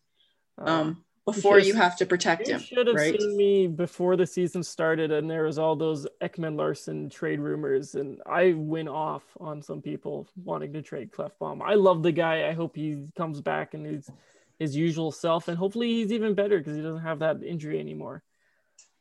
Uh, 0.61 0.69
um, 0.69 1.03
before 1.25 1.59
you 1.59 1.73
have 1.73 1.95
to 1.97 2.05
protect 2.05 2.47
him. 2.47 2.59
Should 2.59 2.87
have 2.87 2.95
right? 2.95 3.19
seen 3.19 3.37
me 3.37 3.67
before 3.67 4.15
the 4.15 4.27
season 4.27 4.61
started, 4.63 5.11
and 5.11 5.29
there 5.29 5.43
was 5.43 5.57
all 5.57 5.75
those 5.75 6.05
Ekman 6.21 6.57
Larsson 6.57 7.09
trade 7.09 7.39
rumors, 7.39 7.95
and 7.95 8.19
I 8.25 8.53
went 8.53 8.89
off 8.89 9.23
on 9.39 9.61
some 9.61 9.81
people 9.81 10.27
wanting 10.43 10.73
to 10.73 10.81
trade 10.81 11.11
Klefbom. 11.11 11.61
I 11.61 11.75
love 11.75 12.03
the 12.03 12.11
guy. 12.11 12.47
I 12.47 12.53
hope 12.53 12.75
he 12.75 13.07
comes 13.15 13.39
back 13.41 13.73
and 13.73 13.85
he's 13.85 14.09
his 14.59 14.75
usual 14.75 15.11
self, 15.11 15.47
and 15.47 15.57
hopefully 15.57 15.93
he's 15.93 16.11
even 16.11 16.33
better 16.33 16.57
because 16.57 16.75
he 16.75 16.81
doesn't 16.81 17.03
have 17.03 17.19
that 17.19 17.41
injury 17.41 17.79
anymore. 17.79 18.21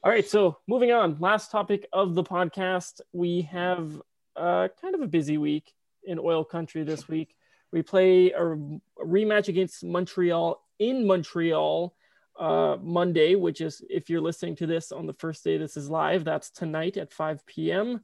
All 0.04 0.10
right, 0.10 0.26
so 0.26 0.58
moving 0.66 0.92
on. 0.92 1.16
Last 1.18 1.50
topic 1.50 1.86
of 1.92 2.14
the 2.14 2.24
podcast, 2.24 3.00
we 3.12 3.42
have 3.42 4.00
uh, 4.36 4.68
kind 4.80 4.94
of 4.94 5.00
a 5.00 5.06
busy 5.06 5.38
week 5.38 5.72
in 6.04 6.18
oil 6.18 6.44
country 6.44 6.82
this 6.84 7.08
week. 7.08 7.36
We 7.72 7.82
play 7.82 8.30
a 8.30 8.56
rematch 9.04 9.48
against 9.48 9.84
Montreal 9.84 10.60
in 10.78 11.06
Montreal 11.06 11.94
uh, 12.38 12.76
Monday, 12.80 13.34
which 13.34 13.60
is 13.60 13.82
if 13.88 14.08
you're 14.08 14.20
listening 14.20 14.56
to 14.56 14.66
this 14.66 14.92
on 14.92 15.06
the 15.06 15.14
first 15.14 15.44
day 15.44 15.58
this 15.58 15.76
is 15.76 15.90
live, 15.90 16.24
that's 16.24 16.50
tonight 16.50 16.96
at 16.96 17.12
5 17.12 17.46
p.m. 17.46 18.00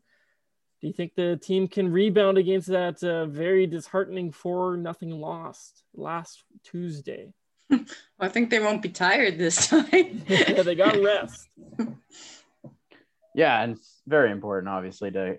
Do 0.80 0.86
you 0.86 0.92
think 0.92 1.14
the 1.14 1.36
team 1.36 1.66
can 1.66 1.90
rebound 1.90 2.38
against 2.38 2.68
that 2.68 3.02
uh, 3.02 3.26
very 3.26 3.66
disheartening 3.66 4.30
four 4.30 4.76
nothing 4.76 5.10
lost 5.10 5.82
last 5.94 6.44
Tuesday? 6.62 7.32
I 8.20 8.28
think 8.28 8.50
they 8.50 8.60
won't 8.60 8.82
be 8.82 8.88
tired 8.90 9.38
this 9.38 9.66
time. 9.66 10.22
yeah, 10.28 10.62
they 10.62 10.74
got 10.74 11.00
rest. 11.02 11.48
Yeah, 13.34 13.62
and 13.62 13.76
it's 13.76 14.00
very 14.06 14.30
important, 14.30 14.68
obviously, 14.68 15.10
to 15.12 15.38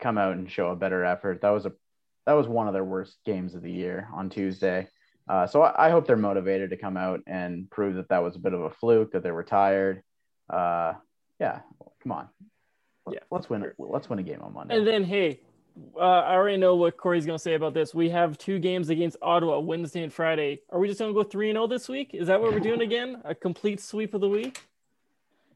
come 0.00 0.18
out 0.18 0.36
and 0.36 0.50
show 0.50 0.70
a 0.70 0.76
better 0.76 1.04
effort. 1.04 1.40
That 1.40 1.50
was 1.50 1.66
a 1.66 1.72
that 2.26 2.34
was 2.34 2.48
one 2.48 2.68
of 2.68 2.72
their 2.72 2.84
worst 2.84 3.18
games 3.26 3.54
of 3.54 3.62
the 3.62 3.72
year 3.72 4.08
on 4.14 4.30
Tuesday. 4.30 4.88
Uh, 5.28 5.46
so 5.46 5.62
I, 5.62 5.86
I, 5.86 5.90
hope 5.90 6.06
they're 6.06 6.16
motivated 6.16 6.70
to 6.70 6.76
come 6.76 6.98
out 6.98 7.20
and 7.26 7.70
prove 7.70 7.96
that 7.96 8.10
that 8.10 8.22
was 8.22 8.36
a 8.36 8.38
bit 8.38 8.52
of 8.52 8.60
a 8.60 8.70
fluke, 8.70 9.12
that 9.12 9.22
they 9.22 9.30
were 9.30 9.42
tired. 9.42 10.02
Uh, 10.50 10.94
Yeah, 11.40 11.60
come 12.02 12.12
on. 12.12 12.28
Yeah. 13.10 13.20
Let's 13.30 13.48
win. 13.48 13.70
Let's 13.78 14.08
win 14.08 14.18
a 14.18 14.22
game 14.22 14.42
on 14.42 14.52
Monday. 14.52 14.76
And 14.76 14.86
then, 14.86 15.04
hey, 15.04 15.40
uh, 15.96 16.00
I 16.00 16.34
already 16.34 16.56
know 16.56 16.76
what 16.76 16.96
Corey's 16.96 17.26
going 17.26 17.38
to 17.38 17.42
say 17.42 17.54
about 17.54 17.74
this. 17.74 17.94
We 17.94 18.10
have 18.10 18.38
two 18.38 18.58
games 18.58 18.90
against 18.90 19.16
Ottawa 19.22 19.58
Wednesday 19.60 20.02
and 20.02 20.12
Friday. 20.12 20.60
Are 20.70 20.78
we 20.78 20.88
just 20.88 21.00
going 21.00 21.12
to 21.12 21.14
go 21.14 21.28
3 21.28 21.50
and 21.50 21.56
0 21.56 21.66
this 21.66 21.88
week? 21.88 22.10
Is 22.14 22.28
that 22.28 22.40
what 22.40 22.52
we're 22.52 22.60
doing 22.60 22.80
again? 22.82 23.20
A 23.24 23.34
complete 23.34 23.80
sweep 23.80 24.14
of 24.14 24.20
the 24.20 24.28
week? 24.28 24.60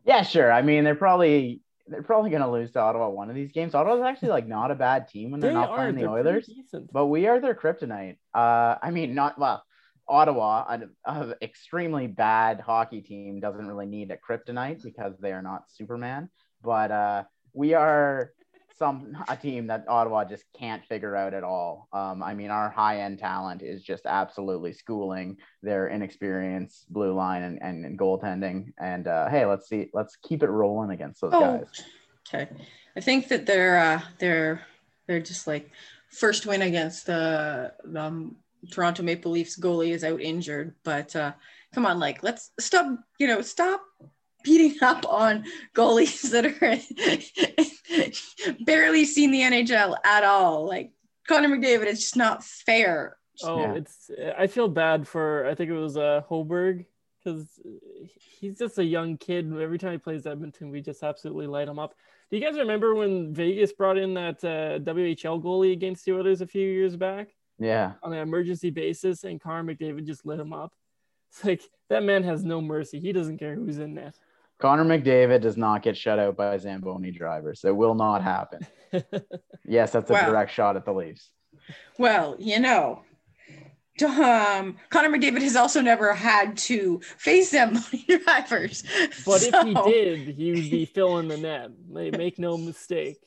Yeah, 0.05 0.23
sure. 0.23 0.51
I 0.51 0.63
mean, 0.63 0.85
they're 0.85 0.95
probably 0.95 1.61
they're 1.89 2.03
probably 2.03 2.31
going 2.31 2.43
to 2.43 2.51
lose 2.51 2.71
to 2.73 2.81
Ottawa 2.81 3.09
one 3.09 3.29
of 3.29 3.35
these 3.35 3.53
games. 3.53 3.75
Ottawa's 3.75 4.03
actually 4.03 4.31
like 4.31 4.47
not 4.47 4.71
a 4.71 4.75
bad 4.75 5.09
team 5.09 5.31
when 5.31 5.41
they're 5.41 5.51
They 5.51 5.55
not 5.55 5.71
are. 5.71 5.77
playing 5.77 5.97
the 5.97 6.09
Oilers, 6.09 6.51
but 6.93 7.07
we 7.07 7.27
are 7.27 7.41
their 7.41 7.55
kryptonite. 7.55 8.17
Uh, 8.35 8.77
I 8.83 8.91
mean, 8.91 9.15
not 9.15 9.39
well. 9.39 9.65
Ottawa, 10.09 10.65
an, 10.69 10.91
an 11.05 11.35
extremely 11.43 12.07
bad 12.07 12.61
hockey 12.61 13.03
team, 13.03 13.41
doesn't 13.41 13.67
really 13.67 13.87
need 13.87 14.11
a 14.11 14.17
kryptonite 14.17 14.83
because 14.83 15.19
they 15.19 15.33
are 15.33 15.43
not 15.43 15.65
Superman. 15.69 16.31
But 16.63 16.91
uh, 16.91 17.25
we 17.53 17.75
are 17.75 18.33
some 18.79 19.17
a 19.29 19.37
team 19.37 19.67
that 19.67 19.85
Ottawa 19.89 20.25
just 20.25 20.45
can't 20.59 20.85
figure 20.87 21.17
out 21.17 21.35
at 21.35 21.43
all. 21.45 21.89
Um, 21.93 22.23
I 22.23 22.35
mean, 22.35 22.51
our 22.51 22.71
high 22.71 23.01
end 23.01 23.19
talent 23.19 23.63
is 23.63 23.83
just 23.83 24.07
absolutely 24.07 24.73
schooling 24.73 25.37
their 25.63 25.89
inexperienced 25.89 26.93
blue 26.93 27.13
line 27.13 27.43
and, 27.43 27.63
and, 27.63 27.85
and 27.85 27.99
goaltending. 27.99 28.73
And 28.79 29.07
uh, 29.09 29.29
hey, 29.29 29.45
let's 29.47 29.69
see, 29.69 29.91
let's 29.93 30.17
keep 30.23 30.43
it 30.43 30.49
rolling 30.51 30.91
against 30.91 31.21
those 31.21 31.33
Oh, 31.35 31.59
guys. 31.59 31.85
okay. 32.29 32.49
I 32.97 33.01
think 33.01 33.29
that 33.29 33.47
they're 33.47 33.79
uh, 33.79 34.01
they're 34.19 34.63
they're 35.07 35.21
just 35.21 35.47
like 35.47 35.71
first 36.11 36.47
win 36.47 36.63
against 36.63 37.07
the 37.07 37.73
the 37.85 38.01
um, 38.03 38.37
Toronto 38.71 39.03
Maple 39.03 39.31
Leafs 39.33 39.59
goalie 39.59 39.91
is 39.91 40.05
out 40.05 40.21
injured, 40.21 40.75
but 40.85 41.15
uh, 41.15 41.33
come 41.75 41.87
on, 41.87 41.99
like 42.01 42.23
let's 42.23 42.51
stop. 42.59 42.99
You 43.19 43.27
know, 43.29 43.41
stop 43.41 43.83
beating 44.45 44.77
up 44.83 45.05
on 45.09 45.45
goalies 45.75 46.31
that 46.31 46.47
are 46.47 46.79
barely 48.65 49.05
seen 49.05 49.31
the 49.31 49.41
NHL 49.41 49.97
at 50.05 50.25
all. 50.25 50.67
Like 50.67 50.93
Connor 51.27 51.49
McDavid, 51.49 51.87
it's 51.87 52.01
just 52.01 52.17
not 52.17 52.45
fair. 52.45 53.17
Oh, 53.43 53.61
Yeah. 53.61 53.75
it's. 53.75 54.11
I 54.37 54.47
feel 54.47 54.69
bad 54.69 55.07
for. 55.07 55.47
I 55.47 55.55
think 55.55 55.71
it 55.71 55.79
was 55.79 55.97
uh, 55.97 56.23
Hogberg 56.29 56.87
because 57.23 57.47
he's 58.41 58.59
just 58.59 58.79
a 58.79 58.85
young 58.85 59.17
kid. 59.17 59.53
Every 59.61 59.79
time 59.79 59.93
he 59.93 59.99
plays 59.99 60.27
Edmonton, 60.27 60.71
we 60.71 60.81
just 60.81 61.03
absolutely 61.03 61.47
light 61.47 61.69
him 61.69 61.79
up. 61.79 61.95
Do 62.31 62.37
you 62.37 62.45
guys 62.45 62.59
remember 62.59 62.95
when 62.95 63.33
Vegas 63.33 63.73
brought 63.73 63.97
in 63.97 64.15
that 64.15 64.45
uh, 64.45 64.79
WHL 64.81 65.43
goalie 65.43 65.73
against 65.73 66.05
the 66.05 66.13
Oilers 66.13 66.41
a 66.43 66.47
few 66.47 66.67
years 66.69 66.95
back 66.97 67.29
Yeah. 67.59 67.93
on 68.03 68.13
an 68.13 68.19
emergency 68.19 68.71
basis, 68.71 69.25
and 69.25 69.41
Connor 69.41 69.73
McDavid 69.75 70.05
just 70.05 70.27
lit 70.27 70.41
him 70.41 70.53
up? 70.53 70.73
It's 71.31 71.45
like 71.45 71.63
that 71.91 72.03
man 72.03 72.25
has 72.25 72.45
no 72.45 72.61
mercy. 72.61 72.99
He 73.01 73.13
doesn't 73.13 73.39
care 73.39 73.55
who's 73.55 73.79
in 73.79 73.95
net. 73.95 74.15
Connor 74.59 74.85
McDavid 74.85 75.41
does 75.41 75.57
not 75.57 75.83
get 75.83 75.97
shut 75.97 76.19
out 76.19 76.37
by 76.37 76.57
Zamboni 76.59 77.11
drivers. 77.13 77.65
It 77.65 77.75
will 77.77 77.95
not 77.95 78.23
happen. 78.23 78.67
Yes, 79.71 79.93
that's 79.93 80.09
a 80.09 80.15
Wow. 80.15 80.31
direct 80.31 80.51
shot 80.51 80.77
at 80.77 80.87
the 80.87 80.93
Leafs. 80.95 81.31
Well, 81.99 82.37
you 82.39 82.59
know, 82.59 83.03
um, 84.03 84.77
Connor 84.89 85.11
McDavid 85.11 85.43
has 85.43 85.57
also 85.57 85.83
never 85.83 86.15
had 86.15 86.57
to 86.59 87.01
face 87.19 87.51
Zamboni 87.51 88.07
drivers. 88.25 88.83
but 89.27 89.43
if 89.43 89.55
he 89.67 89.75
did, 89.75 90.37
he 90.37 90.53
would 90.53 90.71
be 90.71 90.87
filling 90.87 91.29
the 91.29 91.37
net. 91.37 91.71
Like, 91.91 92.13
Make 92.17 92.39
no 92.39 92.57
mistake. 92.57 93.19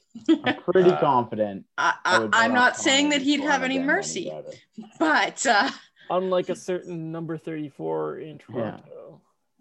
I'm 0.44 0.56
pretty 0.64 0.90
Uh, 0.90 1.00
confident. 1.00 1.66
I, 1.78 1.94
I 2.04 2.16
I, 2.16 2.20
would 2.20 2.32
bet 2.32 2.40
I'm 2.42 2.54
not 2.54 2.74
Connor 2.74 2.84
saying 2.84 3.10
that 3.10 3.22
he'd 3.22 3.42
have 3.42 3.62
any 3.62 3.78
mercy, 3.78 4.34
but 4.98 5.46
uh, 5.46 5.70
Unlike 6.10 6.50
a 6.50 6.56
certain 6.56 7.12
number 7.12 7.38
34 7.38 8.18
in 8.20 8.38
Toronto. 8.40 8.84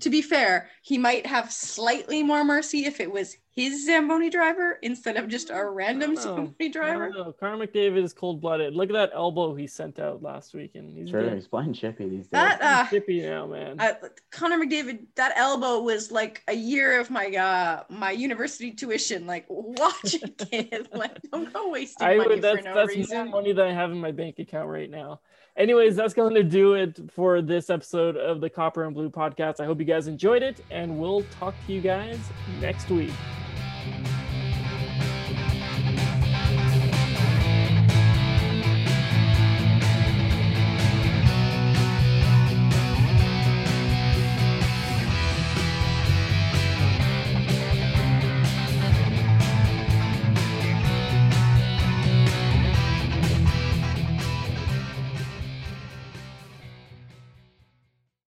To 0.00 0.10
be 0.10 0.22
fair, 0.22 0.68
he 0.82 0.98
might 0.98 1.26
have 1.26 1.52
slightly 1.52 2.22
more 2.22 2.44
mercy 2.44 2.84
if 2.86 3.00
it 3.00 3.10
was 3.10 3.36
his 3.52 3.84
Zamboni 3.84 4.30
driver 4.30 4.78
instead 4.82 5.16
of 5.16 5.28
just 5.28 5.50
a 5.50 5.64
random 5.64 6.16
Zamboni 6.16 6.68
driver. 6.70 7.10
don't 7.10 7.26
know. 7.26 7.32
Connor 7.32 7.66
McDavid 7.66 8.02
is 8.02 8.12
cold 8.12 8.40
blooded. 8.40 8.74
Look 8.74 8.90
at 8.90 8.92
that 8.92 9.10
elbow 9.12 9.54
he 9.54 9.66
sent 9.66 9.98
out 9.98 10.22
last 10.22 10.54
weekend. 10.54 10.96
He's 10.96 11.10
Sure, 11.10 11.34
he's 11.34 11.48
playing 11.48 11.74
chippy 11.74 12.08
these 12.08 12.22
days. 12.22 12.30
That 12.30 12.62
uh, 12.62 12.88
chippy 12.88 13.22
now, 13.22 13.46
man. 13.46 13.80
uh, 13.80 13.94
Connor 14.30 14.64
McDavid, 14.64 15.06
that 15.16 15.32
elbow 15.36 15.80
was 15.80 16.10
like 16.12 16.42
a 16.48 16.54
year 16.54 17.00
of 17.00 17.10
my 17.10 17.26
uh 17.26 17.82
my 17.90 18.12
university 18.12 18.70
tuition. 18.70 19.26
Like, 19.26 19.46
watch 19.48 20.14
it, 20.14 20.38
kid. 20.38 20.88
Like, 20.94 21.18
don't 21.32 21.52
go 21.52 21.70
wasting 21.70 22.06
I 22.06 22.16
money 22.16 22.28
would. 22.28 22.36
for 22.38 22.42
That's 22.42 22.64
no 22.64 22.74
that's 22.74 22.94
more 22.94 22.96
reason. 22.96 23.30
money 23.30 23.52
than 23.52 23.66
I 23.66 23.72
have 23.72 23.90
in 23.90 23.98
my 23.98 24.12
bank 24.12 24.38
account 24.38 24.68
right 24.68 24.90
now. 24.90 25.20
Anyways, 25.56 25.96
that's 25.96 26.14
going 26.14 26.34
to 26.34 26.42
do 26.42 26.74
it 26.74 26.98
for 27.12 27.42
this 27.42 27.70
episode 27.70 28.16
of 28.16 28.40
the 28.40 28.48
Copper 28.48 28.84
and 28.84 28.94
Blue 28.94 29.10
podcast. 29.10 29.60
I 29.60 29.66
hope 29.66 29.78
you 29.78 29.84
guys 29.84 30.06
enjoyed 30.06 30.42
it, 30.42 30.64
and 30.70 30.98
we'll 30.98 31.22
talk 31.38 31.54
to 31.66 31.72
you 31.72 31.80
guys 31.80 32.18
next 32.60 32.88
week. 32.88 33.12